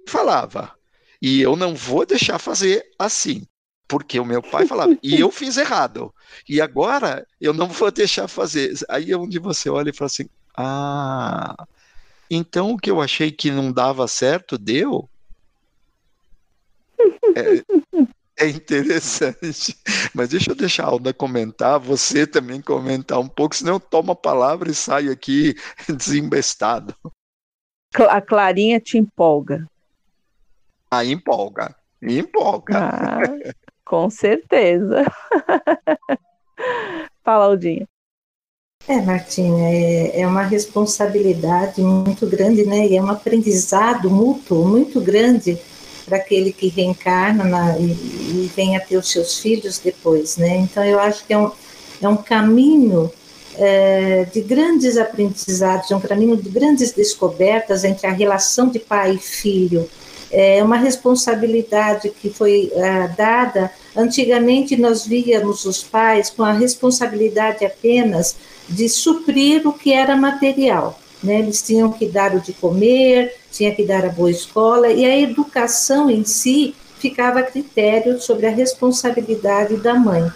[0.09, 0.74] falava,
[1.20, 3.47] e eu não vou deixar fazer assim,
[3.86, 6.11] porque o meu pai falava, e eu fiz errado.
[6.49, 8.72] E agora eu não vou deixar fazer.
[8.88, 10.26] Aí é onde você olha e fala assim:
[10.57, 11.66] ah,
[12.30, 15.07] então o que eu achei que não dava certo deu?
[17.36, 17.62] É,
[18.41, 19.76] é interessante.
[20.14, 24.12] Mas deixa eu deixar a Alda comentar, você também comentar um pouco, senão eu tomo
[24.12, 25.55] a palavra e saio aqui
[25.88, 26.95] desembestado.
[28.09, 29.66] A Clarinha te empolga.
[30.91, 31.74] Ah, empolga.
[32.03, 32.78] Empolga.
[32.78, 33.20] Ah,
[33.84, 35.05] com certeza.
[37.22, 37.86] Fala, Aldinha.
[38.88, 42.86] É, Martinha, é, é uma responsabilidade muito grande, né?
[42.86, 45.59] E é um aprendizado mútuo muito grande
[46.05, 50.57] para aquele que reencarna na, e, e vem a ter os seus filhos depois, né?
[50.59, 51.51] Então, eu acho que é um,
[52.01, 53.11] é um caminho
[53.57, 59.14] é, de grandes aprendizados, é um caminho de grandes descobertas entre a relação de pai
[59.14, 59.88] e filho,
[60.30, 63.70] é uma responsabilidade que foi é, dada.
[63.96, 68.36] Antigamente, nós víamos os pais com a responsabilidade apenas
[68.68, 70.99] de suprir o que era material.
[71.22, 71.40] Né?
[71.40, 75.18] Eles tinham que dar o de comer, tinha que dar a boa escola, e a
[75.18, 80.30] educação em si ficava a critério sobre a responsabilidade da mãe.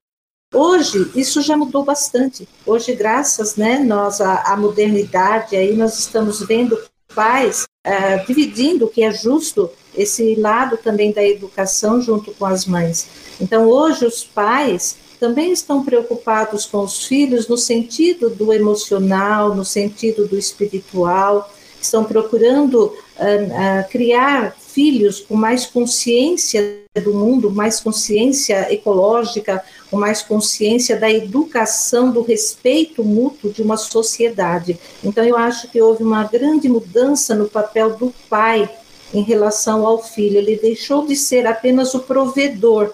[0.53, 2.49] Hoje isso já mudou bastante.
[2.65, 6.79] Hoje, graças, né, nós à, à modernidade, aí nós estamos vendo
[7.15, 12.67] pais uh, dividindo o que é justo esse lado também da educação junto com as
[12.67, 13.09] mães.
[13.41, 19.65] Então, hoje, os pais também estão preocupados com os filhos no sentido do emocional, no
[19.65, 21.51] sentido do espiritual,
[21.81, 29.97] estão procurando uh, uh, criar filhos com mais consciência do mundo, mais consciência ecológica, com
[29.97, 34.79] mais consciência da educação, do respeito mútuo de uma sociedade.
[35.03, 38.69] Então, eu acho que houve uma grande mudança no papel do pai
[39.15, 40.37] em relação ao filho.
[40.37, 42.93] Ele deixou de ser apenas o provedor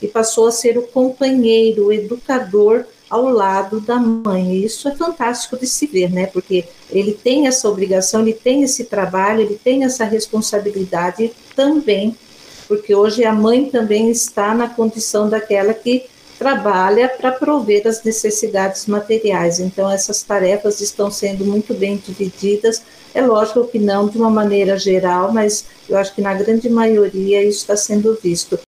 [0.00, 4.54] e passou a ser o companheiro, o educador ao lado da mãe.
[4.54, 6.26] E isso é fantástico de se ver, né?
[6.26, 12.16] Porque ele tem essa obrigação, ele tem esse trabalho, ele tem essa responsabilidade também,
[12.66, 16.06] porque hoje a mãe também está na condição daquela que
[16.38, 19.60] trabalha para prover as necessidades materiais.
[19.60, 22.82] Então, essas tarefas estão sendo muito bem divididas.
[23.14, 27.42] É lógico que não de uma maneira geral, mas eu acho que na grande maioria
[27.42, 28.58] isso está sendo visto.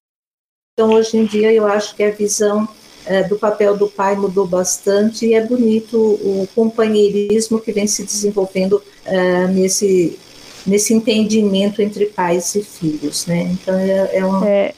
[0.79, 2.69] Então, hoje em dia, eu acho que a visão
[3.07, 8.05] é, do papel do pai mudou bastante e é bonito o companheirismo que vem se
[8.05, 10.19] desenvolvendo é, nesse,
[10.67, 13.45] nesse entendimento entre pais e filhos, né?
[13.45, 14.47] Então, é, é.
[14.47, 14.75] É,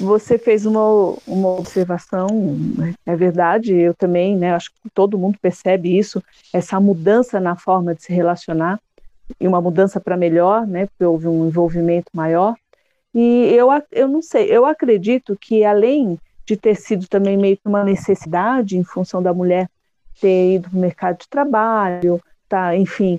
[0.00, 2.28] você fez uma, uma observação,
[2.78, 2.94] né?
[3.04, 6.24] é verdade, eu também, né, acho que todo mundo percebe isso,
[6.54, 8.80] essa mudança na forma de se relacionar,
[9.38, 12.54] e uma mudança para melhor, né, porque houve um envolvimento maior,
[13.18, 17.66] e eu, eu não sei, eu acredito que além de ter sido também meio que
[17.66, 19.70] uma necessidade em função da mulher
[20.20, 23.18] ter ido para o mercado de trabalho, tá, enfim.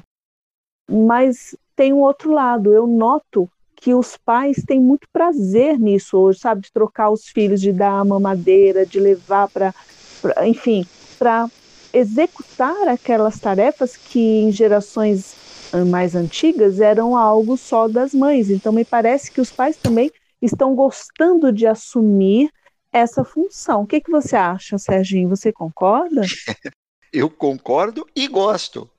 [0.88, 6.42] Mas tem um outro lado, eu noto que os pais têm muito prazer nisso hoje,
[6.42, 9.74] sabe, de trocar os filhos, de dar a mamadeira, de levar para,
[10.46, 10.86] enfim,
[11.18, 11.50] para
[11.92, 15.47] executar aquelas tarefas que em gerações
[15.88, 18.50] mais antigas eram algo só das mães.
[18.50, 20.12] Então me parece que os pais também
[20.42, 22.52] estão gostando de assumir
[22.92, 23.84] essa função.
[23.84, 25.30] O que, que você acha, Serginho?
[25.30, 26.22] Você concorda?
[27.12, 28.90] Eu concordo e gosto.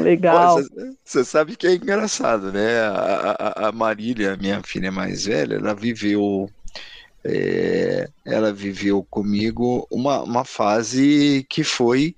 [0.00, 0.58] Legal.
[1.04, 2.80] Você sabe que é engraçado, né?
[2.80, 6.50] A, a, a, Marília, minha filha mais velha, ela viveu,
[7.24, 12.14] é, ela viveu comigo uma, uma fase que foi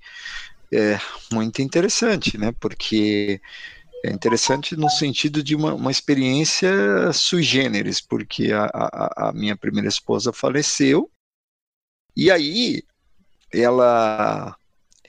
[0.71, 0.97] é,
[1.31, 2.51] muito interessante, né?
[2.59, 3.41] Porque
[4.05, 9.57] é interessante no sentido de uma, uma experiência sui generis, porque a, a, a, minha
[9.57, 11.11] primeira esposa faleceu,
[12.15, 12.83] e aí
[13.51, 14.55] ela,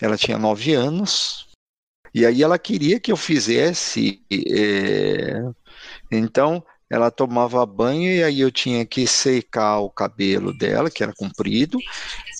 [0.01, 1.49] ela tinha nove anos,
[2.13, 4.23] e aí ela queria que eu fizesse.
[4.31, 5.41] É,
[6.11, 11.15] então ela tomava banho e aí eu tinha que secar o cabelo dela, que era
[11.15, 11.79] comprido,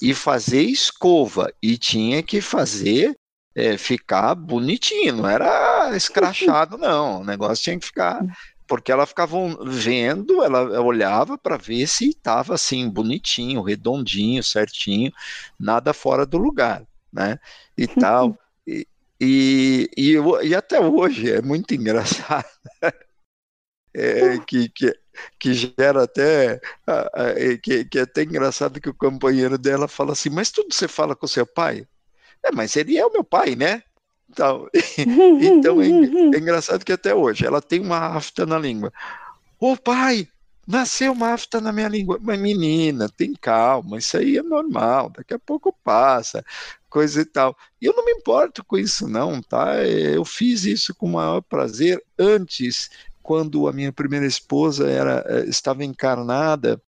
[0.03, 3.17] e fazer escova, e tinha que fazer
[3.55, 7.21] é, ficar bonitinho, não era escrachado, não.
[7.21, 8.25] O negócio tinha que ficar.
[8.67, 15.13] Porque ela ficava vendo, ela olhava para ver se estava assim, bonitinho, redondinho, certinho,
[15.59, 17.39] nada fora do lugar, né?
[17.77, 18.39] E tal.
[18.67, 18.87] E,
[19.21, 22.47] e, e, e até hoje é muito engraçado.
[23.93, 24.95] É, que, que,
[25.39, 26.61] que gera até
[27.63, 31.17] que, que é até engraçado que o companheiro dela fala assim, mas tudo você fala
[31.17, 31.87] com seu pai?
[32.43, 33.83] É, mas ele é o meu pai, né?
[34.31, 34.69] Então,
[35.43, 38.93] então é, é, engraçado que até hoje ela tem uma afta na língua.
[39.59, 40.29] Ô pai,
[40.67, 42.19] nasceu uma afta na minha língua.
[42.23, 46.45] Mas menina, tem calma, isso aí é normal, daqui a pouco passa,
[46.89, 47.57] coisa e tal.
[47.81, 49.85] E eu não me importo com isso não, tá?
[49.85, 52.89] Eu fiz isso com o maior prazer antes,
[53.23, 56.81] quando a minha primeira esposa era eh, estava encarnada,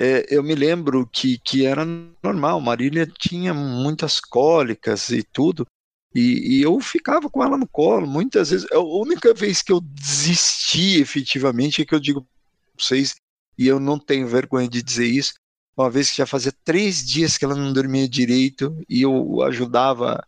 [0.00, 1.84] é, eu me lembro que, que era
[2.22, 5.66] normal, Marília tinha muitas cólicas e tudo,
[6.14, 8.66] e, e, eu ficava com ela no colo, muitas vezes.
[8.72, 12.30] A única vez que eu desisti efetivamente é que eu digo para
[12.78, 13.16] vocês,
[13.58, 15.34] e eu não tenho vergonha de dizer isso,
[15.76, 20.24] uma vez que já fazia três dias que ela não dormia direito, e eu ajudava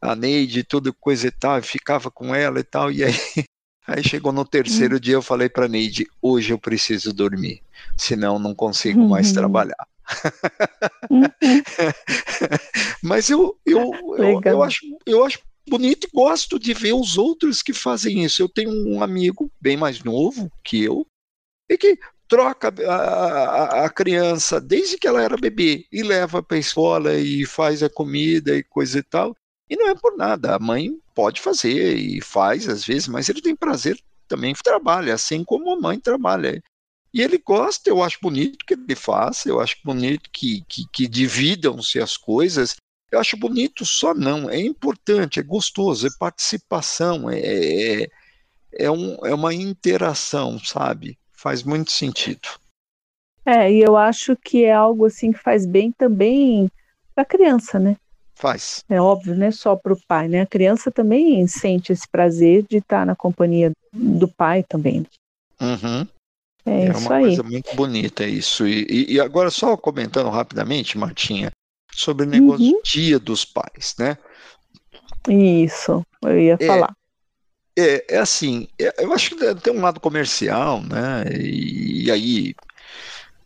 [0.00, 3.14] a Neide, tudo coisa e tal, e ficava com ela e tal, e aí
[3.86, 5.00] Aí chegou no terceiro uhum.
[5.00, 7.62] dia, eu falei para Neide: hoje eu preciso dormir,
[7.96, 9.34] senão não consigo mais uhum.
[9.34, 9.88] trabalhar.
[11.08, 11.22] Uhum.
[13.02, 15.38] Mas eu, eu, eu, eu, acho, eu acho
[15.68, 18.42] bonito e gosto de ver os outros que fazem isso.
[18.42, 21.06] Eu tenho um amigo bem mais novo que eu,
[21.68, 21.98] e que
[22.28, 27.14] troca a, a, a criança desde que ela era bebê e leva para a escola
[27.14, 29.34] e faz a comida e coisa e tal.
[29.70, 33.40] E não é por nada, a mãe pode fazer e faz às vezes, mas ele
[33.40, 36.60] tem prazer também trabalha, assim como a mãe trabalha.
[37.12, 41.08] E ele gosta, eu acho bonito que ele faça, eu acho bonito que, que, que
[41.08, 42.76] dividam-se as coisas.
[43.10, 48.08] Eu acho bonito só não, é importante, é gostoso, é participação, é, é,
[48.72, 51.18] é, um, é uma interação, sabe?
[51.32, 52.48] Faz muito sentido.
[53.44, 56.70] É, e eu acho que é algo assim que faz bem também
[57.14, 57.96] para a criança, né?
[58.40, 58.82] Faz.
[58.88, 60.40] É óbvio, não é só para o pai, né?
[60.40, 65.06] A criança também sente esse prazer de estar na companhia do pai também.
[65.60, 66.06] Uhum.
[66.66, 67.24] É, é uma aí.
[67.24, 68.66] coisa muito bonita isso.
[68.66, 71.50] E, e agora, só comentando rapidamente, Martinha,
[71.92, 72.72] sobre o negócio Uhum.
[72.72, 74.16] do dia dos pais, né?
[75.28, 76.94] Isso, eu ia É, falar.
[77.78, 81.24] É, é assim, é- eu acho que tem um lado comercial, né?
[81.32, 82.54] E, e aí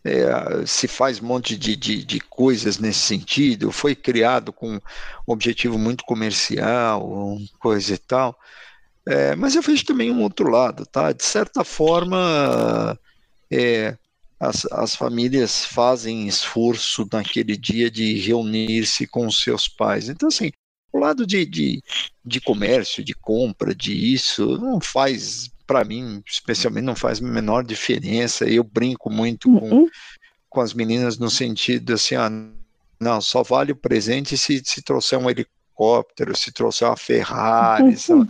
[0.05, 3.71] é, se faz um monte de, de, de coisas nesse sentido.
[3.71, 4.79] Foi criado com um
[5.25, 8.37] objetivo muito comercial, coisa e tal.
[9.07, 11.11] É, mas eu vejo também um outro lado, tá?
[11.11, 12.97] De certa forma,
[13.51, 13.97] é,
[14.39, 20.09] as, as famílias fazem esforço naquele dia de reunir-se com seus pais.
[20.09, 20.51] Então, assim,
[20.93, 21.83] o lado de, de,
[22.23, 27.63] de comércio, de compra, de isso, não faz, para mim, especialmente, não faz a menor
[27.63, 28.45] diferença.
[28.45, 29.89] Eu brinco muito com, Uhum.
[30.49, 32.29] com as meninas no sentido assim, ah,
[32.99, 38.15] não, só vale o presente se, se trouxer um helicóptero, se trouxer uma Ferrari, sei
[38.15, 38.27] lá.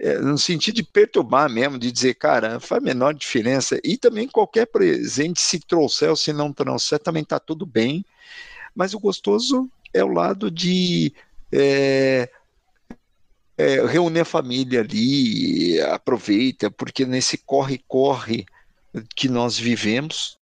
[0.00, 3.80] É, no sentido de perturbar mesmo, de dizer, cara, não faz a menor diferença.
[3.82, 8.04] E também qualquer presente, se trouxer ou se não trouxer, também está tudo bem.
[8.76, 11.12] Mas o gostoso é o lado de
[11.50, 12.30] é,
[13.58, 18.46] é, reunir a família ali, aproveita, porque nesse corre-corre
[19.14, 20.38] que nós vivemos,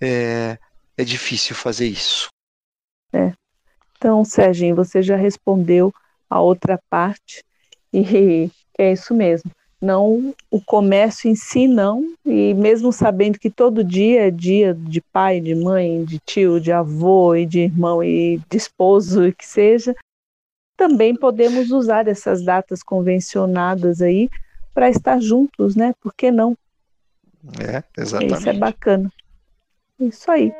[0.00, 0.58] é,
[0.98, 2.28] é difícil fazer isso.
[4.04, 5.90] Então, Serginho, você já respondeu
[6.28, 7.42] a outra parte
[7.90, 9.50] e é isso mesmo.
[9.80, 15.00] Não o comércio em si, não, e mesmo sabendo que todo dia é dia de
[15.00, 19.46] pai, de mãe, de tio, de avô e de irmão e de esposo e que
[19.46, 19.94] seja,
[20.76, 24.28] também podemos usar essas datas convencionadas aí
[24.72, 25.94] para estar juntos, né?
[26.00, 26.56] Por que não?
[27.60, 28.58] É, Isso é exatamente.
[28.58, 29.12] bacana.
[30.00, 30.52] Isso aí.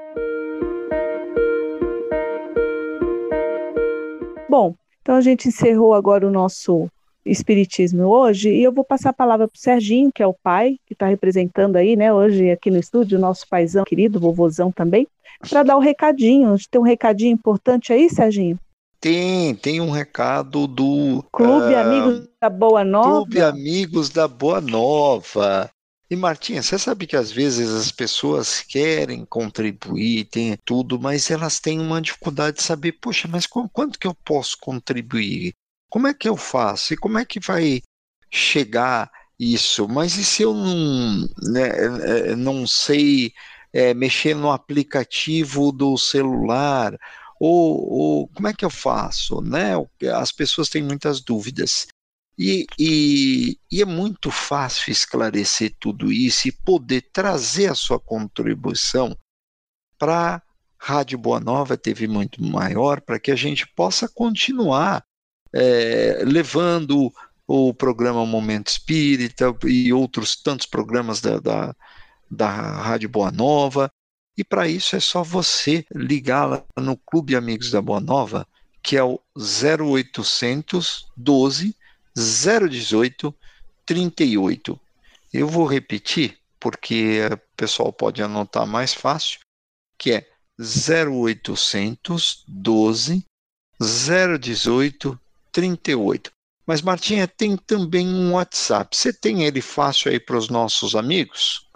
[4.48, 6.88] Bom, então a gente encerrou agora o nosso
[7.26, 10.78] Espiritismo hoje e eu vou passar a palavra para o Serginho, que é o pai,
[10.86, 15.08] que está representando aí, né, hoje aqui no estúdio, o nosso paizão querido, vovozão também,
[15.48, 16.52] para dar o recadinho.
[16.52, 18.58] A gente tem um recadinho importante aí, Serginho?
[19.04, 23.10] Tem, tem um recado do Clube ah, Amigos da Boa Nova.
[23.10, 25.70] Clube Amigos da Boa Nova.
[26.10, 31.60] E Martinha, você sabe que às vezes as pessoas querem contribuir, tem tudo, mas elas
[31.60, 35.52] têm uma dificuldade de saber, poxa, mas qu- quanto que eu posso contribuir?
[35.90, 36.94] Como é que eu faço?
[36.94, 37.82] E como é que vai
[38.32, 39.86] chegar isso?
[39.86, 41.68] Mas e se eu não, né,
[42.30, 43.32] eh, não sei
[43.70, 46.96] eh, mexer no aplicativo do celular?
[47.46, 49.42] Ou, ou como é que eu faço?
[49.42, 49.72] Né?
[50.14, 51.86] As pessoas têm muitas dúvidas.
[52.38, 59.14] E, e, e é muito fácil esclarecer tudo isso e poder trazer a sua contribuição
[59.98, 60.42] para a
[60.78, 65.04] Rádio Boa Nova TV muito maior, para que a gente possa continuar
[65.52, 67.12] eh, levando
[67.46, 71.76] o programa Momento Espírita e outros tantos programas da, da,
[72.30, 73.90] da Rádio Boa Nova.
[74.36, 78.46] E para isso é só você ligar lá no Clube Amigos da Boa Nova,
[78.82, 81.74] que é o 0800 12
[82.16, 83.34] 018
[83.86, 84.80] 38.
[85.32, 89.40] Eu vou repetir, porque o pessoal pode anotar mais fácil,
[89.96, 90.28] que é
[90.58, 93.24] 0800 12
[93.80, 95.20] 018
[95.52, 96.32] 38.
[96.66, 98.96] Mas, Martinha, tem também um WhatsApp.
[98.96, 101.68] Você tem ele fácil aí para os nossos amigos?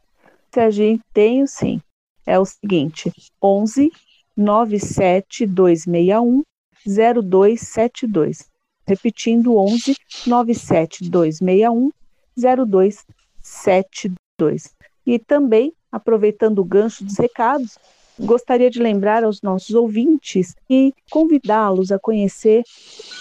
[0.52, 1.80] Serginho, tenho sim.
[2.28, 3.10] É o seguinte:
[3.42, 3.90] 11
[4.36, 6.42] 97 261
[6.86, 8.46] 0272.
[8.86, 9.96] Repetindo, 11
[10.26, 11.90] 97 261
[12.36, 14.74] 0272.
[15.06, 17.78] E também, aproveitando o gancho dos recados,
[18.20, 22.62] gostaria de lembrar aos nossos ouvintes e convidá-los a conhecer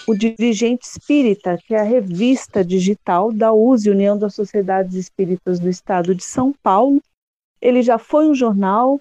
[0.06, 5.70] o Dirigente Espírita, que é a revista digital da USE, União das Sociedades Espíritas do
[5.70, 7.00] Estado de São Paulo.
[7.60, 9.00] Ele já foi um jornal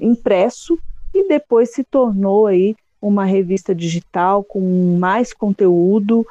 [0.00, 0.78] impresso
[1.14, 6.26] e depois se tornou aí uma revista digital com mais conteúdo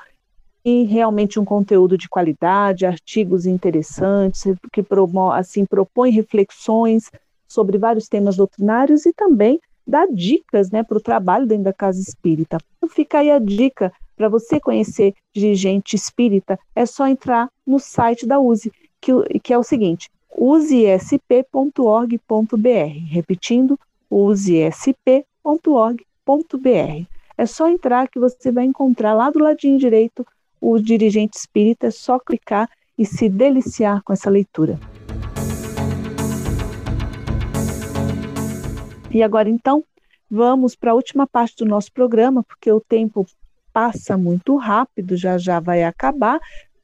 [0.64, 7.12] e realmente um conteúdo de qualidade, artigos interessantes que promo assim propõe reflexões
[7.48, 12.00] sobre vários temas doutrinários e também dá dicas né, para o trabalho dentro da casa
[12.00, 12.58] espírita.
[12.78, 18.26] Então fica aí a dica para você conhecer dirigente espírita, é só entrar no site
[18.26, 18.72] da USE,
[19.02, 22.18] que, que é o seguinte, usesp.org.br.
[23.08, 23.80] Repetindo,
[24.10, 25.26] usesp.org.br.
[27.38, 30.26] É só entrar que você vai encontrar lá do ladinho direito
[30.60, 34.80] o dirigente espírita, é só clicar e se deliciar com essa leitura.
[39.10, 39.84] E agora então,
[40.30, 43.26] vamos para a última parte do nosso programa, porque o tempo
[43.74, 46.40] passa muito rápido, já já vai acabar,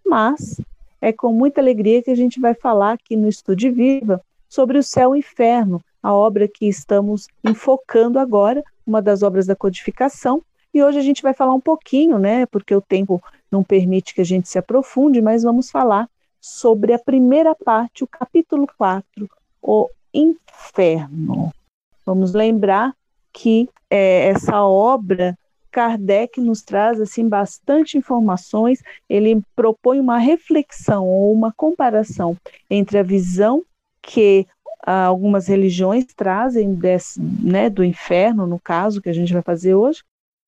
[0.05, 0.59] mas
[1.01, 4.83] é com muita alegria que a gente vai falar aqui no Estúdio Viva sobre o
[4.83, 10.41] Céu e o Inferno, a obra que estamos enfocando agora, uma das obras da codificação,
[10.73, 13.21] e hoje a gente vai falar um pouquinho, né, porque o tempo
[13.51, 16.09] não permite que a gente se aprofunde, mas vamos falar
[16.39, 19.29] sobre a primeira parte, o capítulo 4,
[19.61, 21.51] o inferno.
[22.05, 22.95] Vamos lembrar
[23.33, 25.37] que é, essa obra
[25.71, 28.81] Kardec nos traz assim bastante informações.
[29.09, 32.35] Ele propõe uma reflexão ou uma comparação
[32.69, 33.63] entre a visão
[34.01, 34.47] que
[34.81, 39.75] ah, algumas religiões trazem desse, né, do inferno, no caso que a gente vai fazer
[39.75, 40.01] hoje,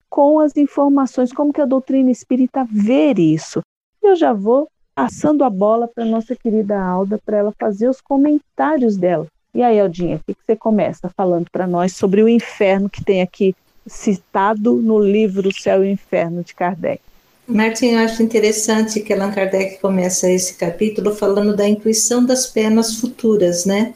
[0.09, 3.61] com as informações, como que a doutrina espírita vê isso.
[4.01, 8.97] Eu já vou passando a bola para nossa querida Alda para ela fazer os comentários
[8.97, 9.27] dela.
[9.53, 13.03] E aí, Aldinha, o que, que você começa falando para nós sobre o inferno que
[13.03, 13.55] tem aqui
[13.89, 17.01] citado no livro Céu e Inferno de Kardec?
[17.47, 22.97] Martin, eu acho interessante que Allan Kardec começa esse capítulo falando da intuição das penas
[22.97, 23.93] futuras, né?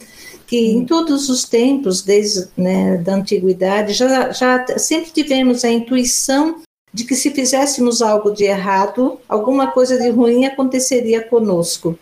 [0.48, 6.62] Que em todos os tempos, desde né, da antiguidade, já, já sempre tivemos a intuição
[6.92, 11.98] de que se fizéssemos algo de errado, alguma coisa de ruim aconteceria conosco.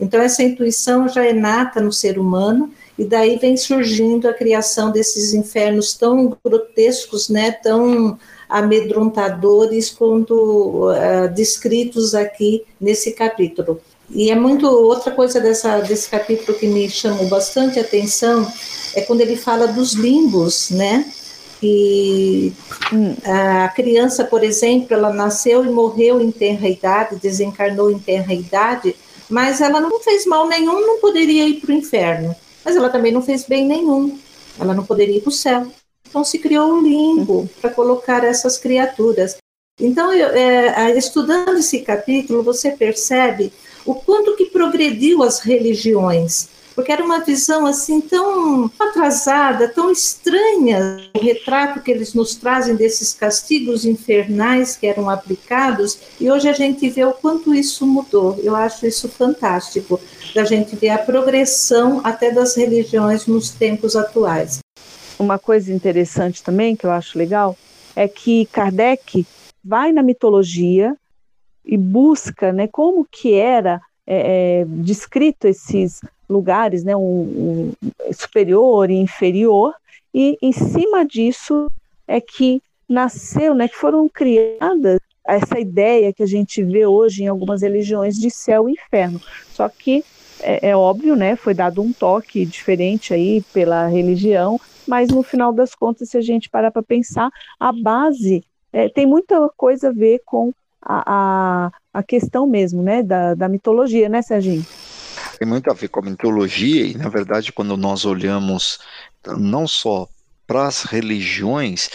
[0.00, 4.90] Então, essa intuição já é nata no ser humano e daí vem surgindo a criação
[4.90, 8.18] desses infernos tão grotescos, né, tão
[8.48, 13.80] amedrontadores quanto uh, descritos aqui nesse capítulo.
[14.10, 18.46] E é muito outra coisa dessa, desse capítulo que me chamou bastante atenção
[18.94, 21.10] é quando ele fala dos limbos, né?
[21.58, 22.52] Que
[22.92, 23.16] hum.
[23.24, 28.94] a criança, por exemplo, ela nasceu e morreu em tenra idade, desencarnou em tenra idade,
[29.28, 33.12] mas ela não fez mal nenhum, não poderia ir para o inferno mas ela também
[33.12, 34.18] não fez bem nenhum.
[34.58, 35.66] Ela não poderia ir para o céu.
[36.08, 39.36] Então se criou um limbo para colocar essas criaturas.
[39.80, 43.52] Então, eu, é, estudando esse capítulo, você percebe
[43.84, 51.08] o quanto que progrediu as religiões porque era uma visão assim tão atrasada, tão estranha,
[51.14, 56.52] o retrato que eles nos trazem desses castigos infernais que eram aplicados, e hoje a
[56.52, 58.38] gente vê o quanto isso mudou.
[58.42, 60.00] Eu acho isso fantástico,
[60.34, 64.58] da gente ver a progressão até das religiões nos tempos atuais.
[65.18, 67.56] Uma coisa interessante também que eu acho legal
[67.94, 69.24] é que Kardec
[69.64, 70.96] vai na mitologia
[71.64, 78.90] e busca, né, como que era é, é, descrito esses lugares, né, um, um superior
[78.90, 79.74] e inferior,
[80.12, 81.70] e em cima disso
[82.06, 87.28] é que nasceu, né, que foram criadas essa ideia que a gente vê hoje em
[87.28, 89.20] algumas religiões de céu e inferno.
[89.52, 90.04] Só que
[90.40, 95.52] é, é óbvio, né, foi dado um toque diferente aí pela religião, mas no final
[95.52, 99.92] das contas, se a gente parar para pensar, a base é, tem muita coisa a
[99.92, 100.52] ver com
[100.82, 104.64] a, a, a questão mesmo, né, da, da mitologia, né, Serginho?
[105.38, 108.78] Tem muito a ver com a mitologia e, na verdade, quando nós olhamos
[109.26, 110.08] não só
[110.46, 111.90] para as religiões,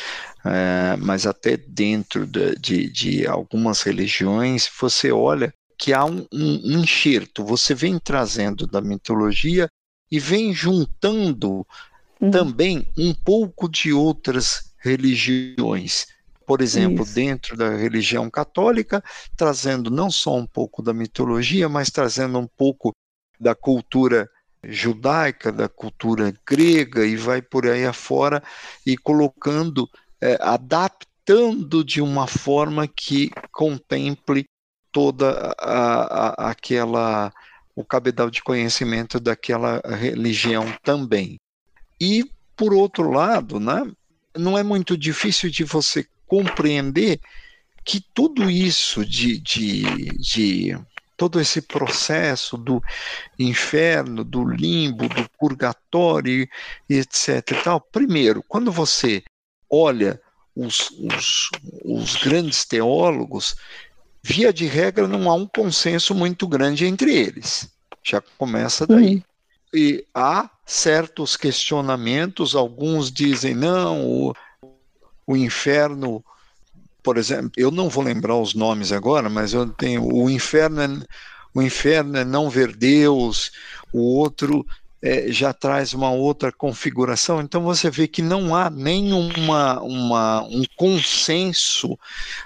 [0.46, 6.82] é, mas até dentro de, de, de, algumas religiões, você olha que há um, um
[6.82, 9.70] enxerto, você vem trazendo da mitologia
[10.12, 11.66] e vem juntando
[12.20, 12.32] uhum.
[12.32, 16.08] também um pouco de outras religiões
[16.50, 17.14] por exemplo, Isso.
[17.14, 19.04] dentro da religião católica,
[19.38, 22.92] trazendo não só um pouco da mitologia, mas trazendo um pouco
[23.40, 24.30] da cultura
[24.64, 28.44] judaica, da cultura grega e vai por aí afora
[28.86, 29.90] e colocando,
[30.22, 34.46] é, adaptando de uma forma que contemple
[34.92, 37.32] toda a, a, aquela
[37.76, 41.38] o cabedal de conhecimento daquela religião também.
[42.00, 42.26] E
[42.58, 43.90] por outro lado, né,
[44.38, 47.22] não é muito difícil de você compreender
[47.86, 49.84] que tudo isso de, de,
[50.18, 50.78] de
[51.20, 52.82] todo esse processo do
[53.38, 56.48] inferno, do limbo, do purgatório,
[56.90, 57.52] etc.
[57.52, 57.82] E tal.
[57.82, 59.22] Primeiro, quando você
[59.70, 60.20] olha
[60.56, 61.50] os, os,
[61.84, 63.58] os grandes teólogos,
[64.24, 67.70] via de regra não há um consenso muito grande entre eles.
[68.02, 69.16] Já começa daí.
[69.16, 69.24] Uhum.
[69.74, 74.34] E há certos questionamentos, alguns dizem não, o,
[75.28, 76.24] o inferno,
[77.02, 80.90] por exemplo, eu não vou lembrar os nomes agora, mas eu tenho o inferno é,
[81.54, 83.52] o inferno é não ver Deus,
[83.92, 84.66] o outro
[85.02, 87.42] é, já traz uma outra configuração.
[87.42, 91.98] Então você vê que não há nenhuma uma, um consenso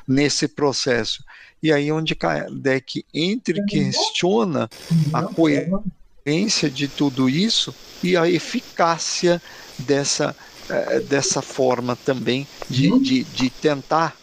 [0.07, 1.23] nesse processo.
[1.61, 4.69] E aí onde Kardec entra e questiona
[5.13, 7.73] a coerência de tudo isso
[8.03, 9.41] e a eficácia
[9.79, 10.35] dessa
[10.69, 13.01] é, dessa forma também de, uhum.
[13.01, 14.15] de, de tentar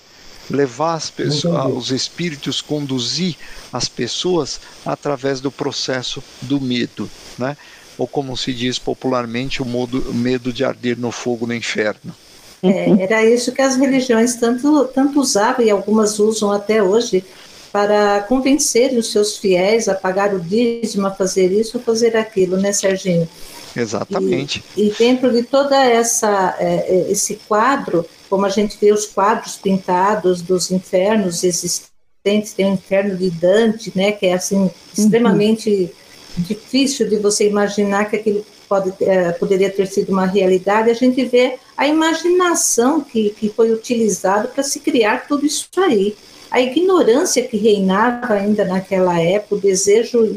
[0.51, 3.37] levar as pessoas, os espíritos, conduzir
[3.73, 7.09] as pessoas através do processo do medo,
[7.39, 7.57] né?
[7.97, 12.15] Ou como se diz popularmente, o modo, medo de arder no fogo no inferno.
[12.63, 17.25] É, era isso que as religiões tanto, tanto usavam e algumas usam até hoje
[17.73, 22.57] para convencer os seus fiéis a pagar o dízimo, a fazer isso ou fazer aquilo,
[22.57, 23.29] né, Serginho?
[23.77, 24.63] Exatamente.
[24.77, 29.05] E, e dentro de toda essa é, é, esse quadro, como a gente vê os
[29.05, 34.71] quadros pintados dos infernos existentes, tem o inferno de Dante, né, que é assim uhum.
[34.97, 35.93] extremamente
[36.39, 40.89] difícil de você imaginar que aquilo pode, é, poderia ter sido uma realidade.
[40.89, 46.17] A gente vê a imaginação que, que foi utilizada para se criar tudo isso aí
[46.51, 50.29] a ignorância que reinava ainda naquela época, o desejo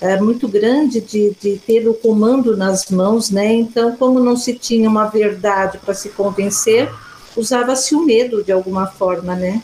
[0.00, 3.50] é, muito grande de, de ter o comando nas mãos, né?
[3.54, 6.90] Então, como não se tinha uma verdade para se convencer,
[7.36, 9.62] usava-se o medo de alguma forma, né?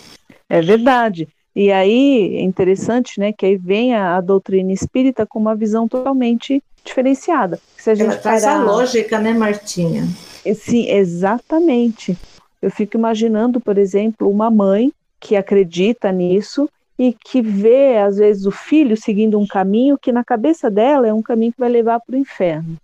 [0.48, 1.28] É verdade.
[1.54, 5.88] E aí é interessante, né, que aí vem a, a doutrina espírita com uma visão
[5.88, 7.58] totalmente diferenciada.
[7.76, 8.60] Se a gente Ela traz parar...
[8.60, 10.06] a lógica, né, Martinha?
[10.54, 12.16] Sim, exatamente.
[12.62, 16.68] Eu fico imaginando, por exemplo, uma mãe que acredita nisso
[16.98, 21.12] e que vê, às vezes, o filho seguindo um caminho que, na cabeça dela, é
[21.12, 22.76] um caminho que vai levar para o inferno.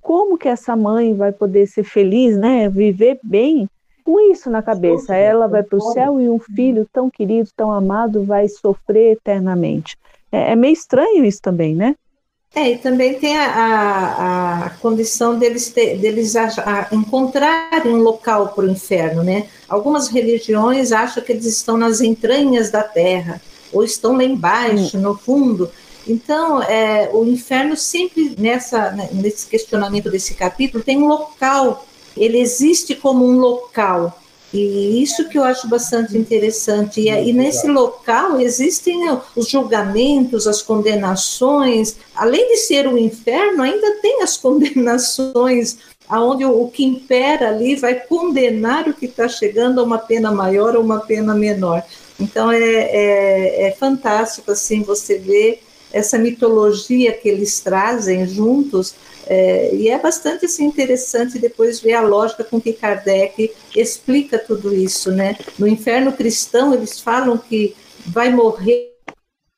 [0.00, 2.68] Como que essa mãe vai poder ser feliz, né?
[2.68, 3.68] Viver bem
[4.04, 5.14] com isso na cabeça?
[5.16, 9.96] Ela vai para o céu e um filho tão querido, tão amado, vai sofrer eternamente.
[10.30, 11.96] É, é meio estranho isso também, né?
[12.54, 16.34] É, e também tem a, a, a condição deles, ter, deles
[16.92, 19.48] encontrarem um local para o inferno, né?
[19.68, 23.40] Algumas religiões acham que eles estão nas entranhas da terra,
[23.72, 25.68] ou estão lá embaixo, no fundo.
[26.06, 31.84] Então, é, o inferno sempre, nessa, né, nesse questionamento desse capítulo, tem um local,
[32.16, 34.18] ele existe como um local,
[34.54, 37.00] e isso que eu acho bastante interessante.
[37.00, 39.00] E, e nesse local existem
[39.34, 41.96] os julgamentos, as condenações.
[42.14, 45.78] Além de ser o inferno, ainda tem as condenações,
[46.08, 50.30] aonde o, o que impera ali vai condenar o que está chegando a uma pena
[50.30, 51.82] maior ou uma pena menor.
[52.20, 58.94] Então é, é, é fantástico assim você ver essa mitologia que eles trazem juntos
[59.26, 64.74] é, e é bastante assim, interessante depois ver a lógica com que Kardec explica tudo
[64.74, 65.10] isso.
[65.10, 65.36] Né?
[65.58, 67.74] No inferno cristão, eles falam que
[68.06, 68.92] vai morrer,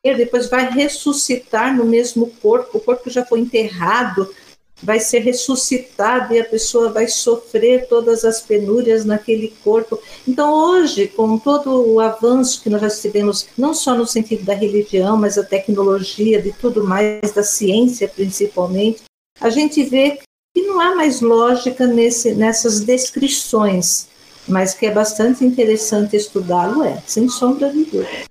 [0.04, 4.32] depois vai ressuscitar no mesmo corpo, o corpo já foi enterrado,
[4.82, 9.98] vai ser ressuscitado e a pessoa vai sofrer todas as penúrias naquele corpo.
[10.28, 14.54] Então, hoje, com todo o avanço que nós já tivemos, não só no sentido da
[14.54, 19.05] religião, mas da tecnologia, de tudo mais, da ciência principalmente,
[19.40, 20.18] a gente vê
[20.54, 24.08] que não há mais lógica nesse, nessas descrições,
[24.48, 28.24] mas que é bastante interessante estudá-lo, é, sem sombra de dúvida.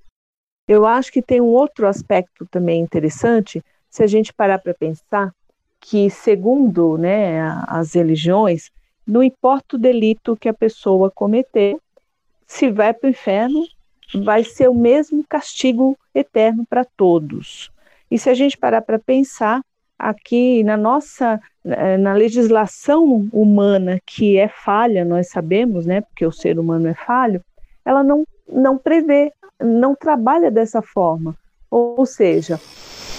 [0.67, 5.31] Eu acho que tem um outro aspecto também interessante, se a gente parar para pensar
[5.79, 8.71] que, segundo né, as religiões,
[9.05, 11.77] não importa o delito que a pessoa cometer,
[12.47, 13.63] se vai para o inferno,
[14.15, 17.71] vai ser o mesmo castigo eterno para todos.
[18.09, 19.61] E se a gente parar para pensar,
[19.97, 26.31] aqui na nossa eh, na legislação humana que é falha, nós sabemos, né, porque o
[26.31, 27.41] ser humano é falho,
[27.83, 31.35] ela não não prevê, não trabalha dessa forma.
[31.71, 32.59] Ou seja,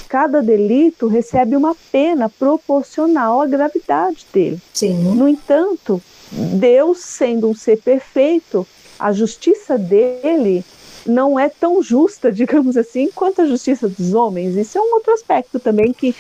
[0.09, 4.61] cada delito recebe uma pena proporcional à gravidade dele.
[4.73, 5.15] Sim.
[5.15, 6.01] No entanto,
[6.31, 8.67] Deus sendo um ser perfeito,
[8.99, 10.65] a justiça dele
[11.07, 14.57] não é tão justa, digamos assim, quanto a justiça dos homens.
[14.57, 16.15] Isso é um outro aspecto também que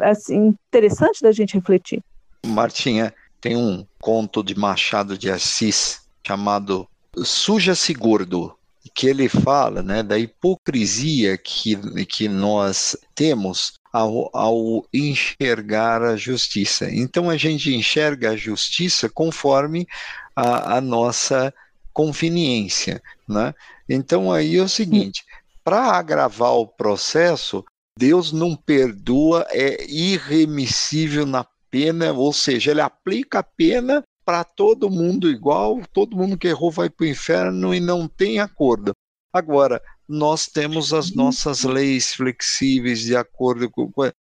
[0.00, 2.02] assim interessante da gente refletir.
[2.46, 6.86] Martinha, tem um conto de Machado de Assis chamado
[7.16, 8.54] Suja-se Gordo,
[8.94, 11.76] que ele fala né, da hipocrisia que,
[12.06, 16.88] que nós temos ao, ao, enxergar a justiça.
[16.90, 19.86] Então a gente enxerga a justiça conforme
[20.34, 21.52] a, a nossa
[21.92, 23.02] conveniência.
[23.28, 23.54] Né?
[23.88, 25.24] Então aí é o seguinte:
[25.64, 27.64] para agravar o processo,
[27.98, 34.90] Deus não perdoa, é irremissível na pena, ou seja, ele aplica a pena para todo
[34.90, 38.92] mundo igual, todo mundo que errou vai para o inferno e não tem acordo.
[39.32, 43.90] Agora, nós temos as nossas leis flexíveis de acordo com.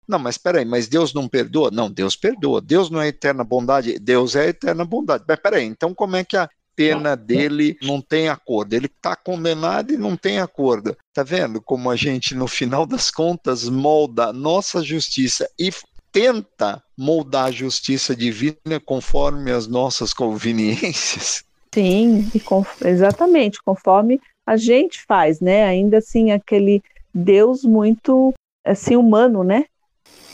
[0.07, 1.72] Não, mas espera aí, mas Deus não perdoa?
[1.72, 2.60] Não, Deus perdoa.
[2.60, 3.98] Deus não é eterna bondade?
[3.98, 5.23] Deus é eterna bondade.
[5.26, 6.49] Mas espera aí, então como é que a
[6.89, 8.73] pena dele não tem acordo.
[8.73, 10.95] Ele está condenado e não tem acordo.
[11.13, 15.71] Tá vendo como a gente, no final das contas, molda a nossa justiça e
[16.11, 21.43] tenta moldar a justiça divina conforme as nossas conveniências.
[21.73, 25.63] Sim, com, exatamente, conforme a gente faz, né?
[25.63, 26.83] Ainda assim, aquele
[27.13, 28.33] Deus muito
[28.65, 29.65] assim humano, né?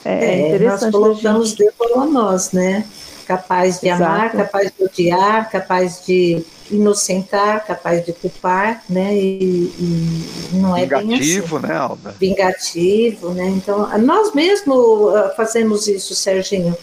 [0.03, 1.71] É, é nós colocamos gente...
[1.77, 2.87] Deus a nós, né?
[3.27, 4.03] Capaz de Exato.
[4.03, 9.13] amar, capaz de odiar, capaz de inocentar, capaz de culpar, né?
[9.15, 11.73] E, e não é Vingativo, bem assim.
[11.73, 12.15] né, Alda?
[12.19, 13.47] Vingativo, né?
[13.49, 16.75] Então, nós mesmo ah, fazemos isso, Serginho.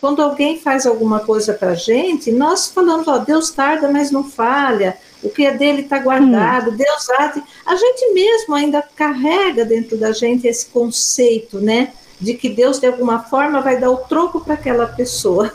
[0.00, 4.24] Quando alguém faz alguma coisa para a gente, nós falamos, ó, Deus tarda, mas não
[4.24, 6.76] falha, o que é dele está guardado, hum.
[6.76, 7.34] Deus há
[7.66, 11.92] A gente mesmo ainda carrega dentro da gente esse conceito, né?
[12.18, 15.52] De que Deus, de alguma forma, vai dar o troco para aquela pessoa.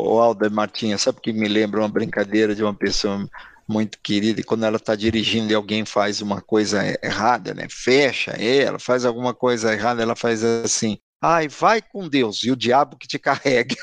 [0.00, 3.28] O Alda Martinha, sabe que me lembra uma brincadeira de uma pessoa
[3.66, 7.66] muito querida, e quando ela está dirigindo e alguém faz uma coisa errada, né?
[7.68, 12.56] Fecha ela, faz alguma coisa errada, ela faz assim, ai, vai com Deus, e o
[12.56, 13.76] diabo que te carrega.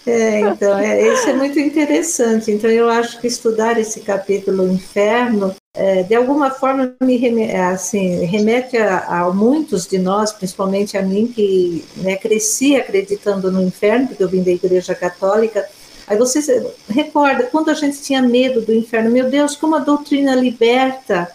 [0.06, 2.50] É, então, é, isso é muito interessante.
[2.50, 8.24] Então, eu acho que estudar esse capítulo Inferno, é, de alguma forma, me remete, assim,
[8.24, 14.08] remete a, a, muitos de nós, principalmente a mim, que né, cresci acreditando no inferno,
[14.08, 15.68] porque eu vim da Igreja Católica.
[16.06, 20.34] Aí você recorda quando a gente tinha medo do inferno, meu Deus, como a doutrina
[20.34, 21.30] liberta.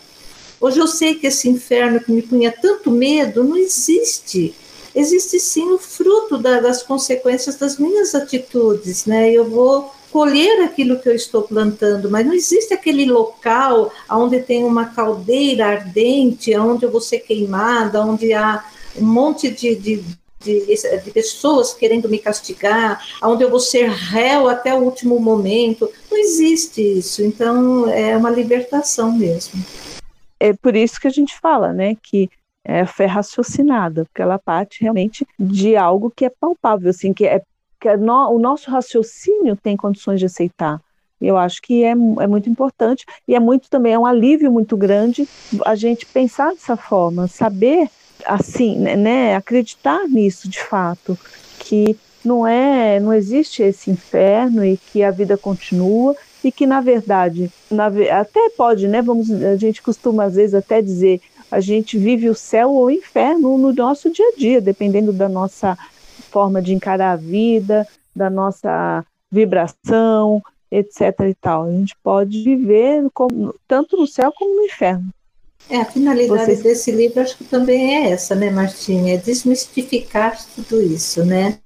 [0.59, 4.53] Hoje eu sei que esse inferno que me punha tanto medo não existe
[4.95, 9.29] existe sim o fruto da, das consequências das minhas atitudes, né?
[9.29, 14.63] Eu vou colher aquilo que eu estou plantando, mas não existe aquele local onde tem
[14.63, 18.63] uma caldeira ardente, onde eu vou ser queimada, onde há
[18.95, 20.03] um monte de, de
[20.39, 20.63] de,
[21.03, 25.91] de, pessoas querendo me castigar, onde eu vou ser réu até o último momento.
[26.09, 27.23] Não existe isso.
[27.23, 29.65] Então, é uma libertação mesmo.
[30.39, 32.29] É por isso que a gente fala, né, que
[32.63, 37.41] é, fé raciocinada, porque ela parte realmente de algo que é palpável, assim, que é
[37.85, 40.81] que no, o nosso raciocínio tem condições de aceitar.
[41.21, 44.75] Eu acho que é, é muito importante e é muito também é um alívio muito
[44.75, 45.27] grande
[45.63, 47.87] a gente pensar dessa forma, saber
[48.25, 51.17] assim, né, né acreditar nisso de fato,
[51.59, 56.81] que não é, não existe esse inferno e que a vida continua e que na
[56.81, 57.87] verdade, na,
[58.19, 59.01] até pode, né?
[59.01, 61.21] Vamos, a gente costuma às vezes até dizer
[61.51, 65.29] a gente vive o céu ou o inferno no nosso dia a dia, dependendo da
[65.29, 65.77] nossa
[66.35, 71.01] forma de encarar a vida, da nossa vibração, etc.
[71.29, 71.63] e tal.
[71.63, 75.09] A gente pode viver como, tanto no céu como no inferno.
[75.69, 79.13] É, a finalidade desse livro acho que também é essa, né, Martinha?
[79.13, 81.57] É desmistificar tudo isso, né?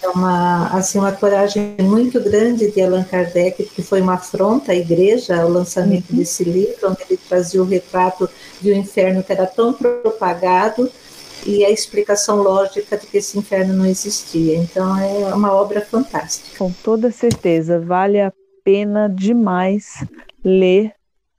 [0.00, 4.74] É uma, assim, uma coragem muito grande de Allan Kardec, que foi uma afronta à
[4.76, 6.18] igreja, ao lançamento uhum.
[6.18, 8.30] desse livro, onde ele trazia o retrato
[8.60, 10.88] de um inferno que era tão propagado
[11.46, 14.56] e a explicação lógica de que esse inferno não existia.
[14.56, 16.58] Então, é uma obra fantástica.
[16.58, 18.32] Com toda certeza, vale a
[18.64, 20.04] pena demais
[20.44, 20.92] ler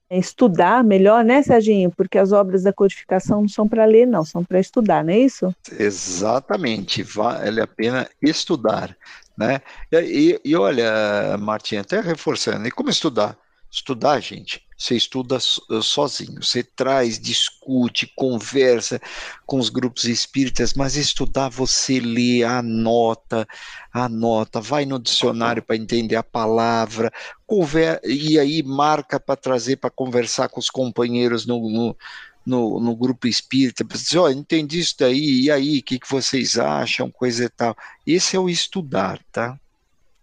[0.10, 1.92] estudar melhor, né, Serginho?
[1.92, 5.20] Porque as obras da codificação não são para ler, não, são para estudar, não é
[5.20, 5.54] isso?
[5.78, 8.96] Exatamente, vale a pena estudar,
[9.38, 9.62] né?
[9.92, 13.38] E, e, e olha, Martim, até reforçando, e como estudar?
[13.70, 19.02] Estudar, gente, você estuda sozinho, você traz, discute, conversa
[19.46, 23.48] com os grupos espíritas, mas estudar você lê, anota,
[23.92, 27.12] anota, vai no dicionário para entender a palavra,
[27.48, 31.98] conver e aí marca para trazer para conversar com os companheiros no, no,
[32.46, 36.00] no, no grupo espírita, para dizer, ó, oh, entendi isso daí, e aí, o que,
[36.00, 37.76] que vocês acham, coisa e tal.
[38.06, 39.60] Esse é o estudar, tá?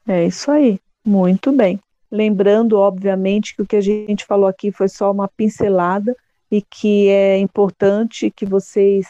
[0.07, 1.81] É isso aí, muito bem.
[2.15, 6.17] Lembrando, obviamente, que o que a gente falou aqui foi só uma pincelada
[6.49, 9.09] e que é importante que vocês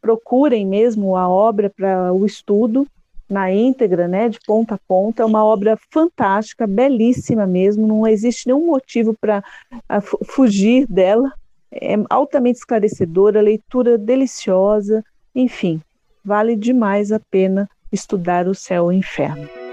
[0.00, 2.86] procurem mesmo a obra para o estudo
[3.28, 5.24] na íntegra, né, de ponta a ponta.
[5.24, 7.88] É uma obra fantástica, belíssima mesmo.
[7.88, 9.42] Não existe nenhum motivo para
[10.24, 11.32] fugir dela.
[11.72, 15.04] É altamente esclarecedora, leitura deliciosa.
[15.34, 15.80] Enfim,
[16.24, 19.63] vale demais a pena estudar o céu e o inferno.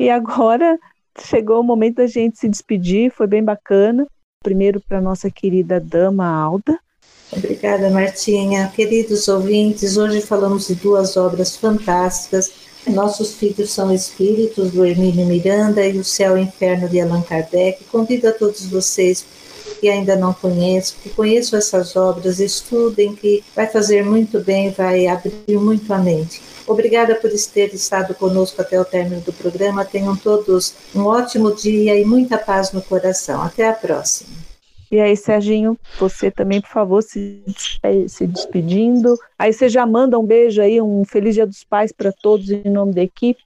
[0.00, 0.78] E agora
[1.26, 4.06] chegou o momento da gente se despedir, foi bem bacana.
[4.42, 6.78] Primeiro para nossa querida dama Alda.
[7.30, 8.72] Obrigada, Martinha.
[8.74, 12.50] Queridos ouvintes, hoje falamos de duas obras fantásticas.
[12.86, 17.20] Nossos Filhos são Espíritos, do Hermínio Miranda, e O Céu e o Inferno, de Allan
[17.20, 17.84] Kardec.
[17.84, 19.26] Convido a todos vocês
[19.82, 25.06] que ainda não conheçam, que conheçam essas obras, estudem, que vai fazer muito bem, vai
[25.06, 26.40] abrir muito a mente.
[26.70, 29.84] Obrigada por ter estado conosco até o término do programa.
[29.84, 33.42] Tenham todos um ótimo dia e muita paz no coração.
[33.42, 34.30] Até a próxima.
[34.88, 37.42] E aí, Serginho, você também, por favor, se,
[38.06, 39.18] se despedindo.
[39.36, 42.70] Aí você já manda um beijo aí, um feliz Dia dos Pais para todos em
[42.70, 43.42] nome da equipe.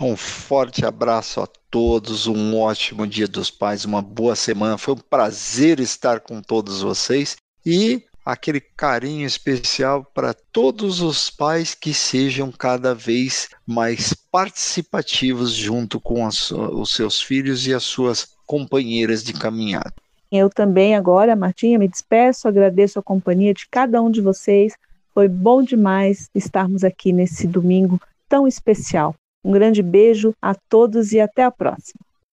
[0.00, 4.78] Um forte abraço a todos, um ótimo Dia dos Pais, uma boa semana.
[4.78, 7.36] Foi um prazer estar com todos vocês
[7.66, 16.00] e aquele carinho especial para todos os pais que sejam cada vez mais participativos junto
[16.00, 19.94] com os seus filhos e as suas companheiras de caminhada.
[20.30, 24.74] Eu também agora, Martinha, me despeço, agradeço a companhia de cada um de vocês.
[25.12, 29.14] Foi bom demais estarmos aqui nesse domingo tão especial.
[29.44, 32.00] Um grande beijo a todos e até a próxima.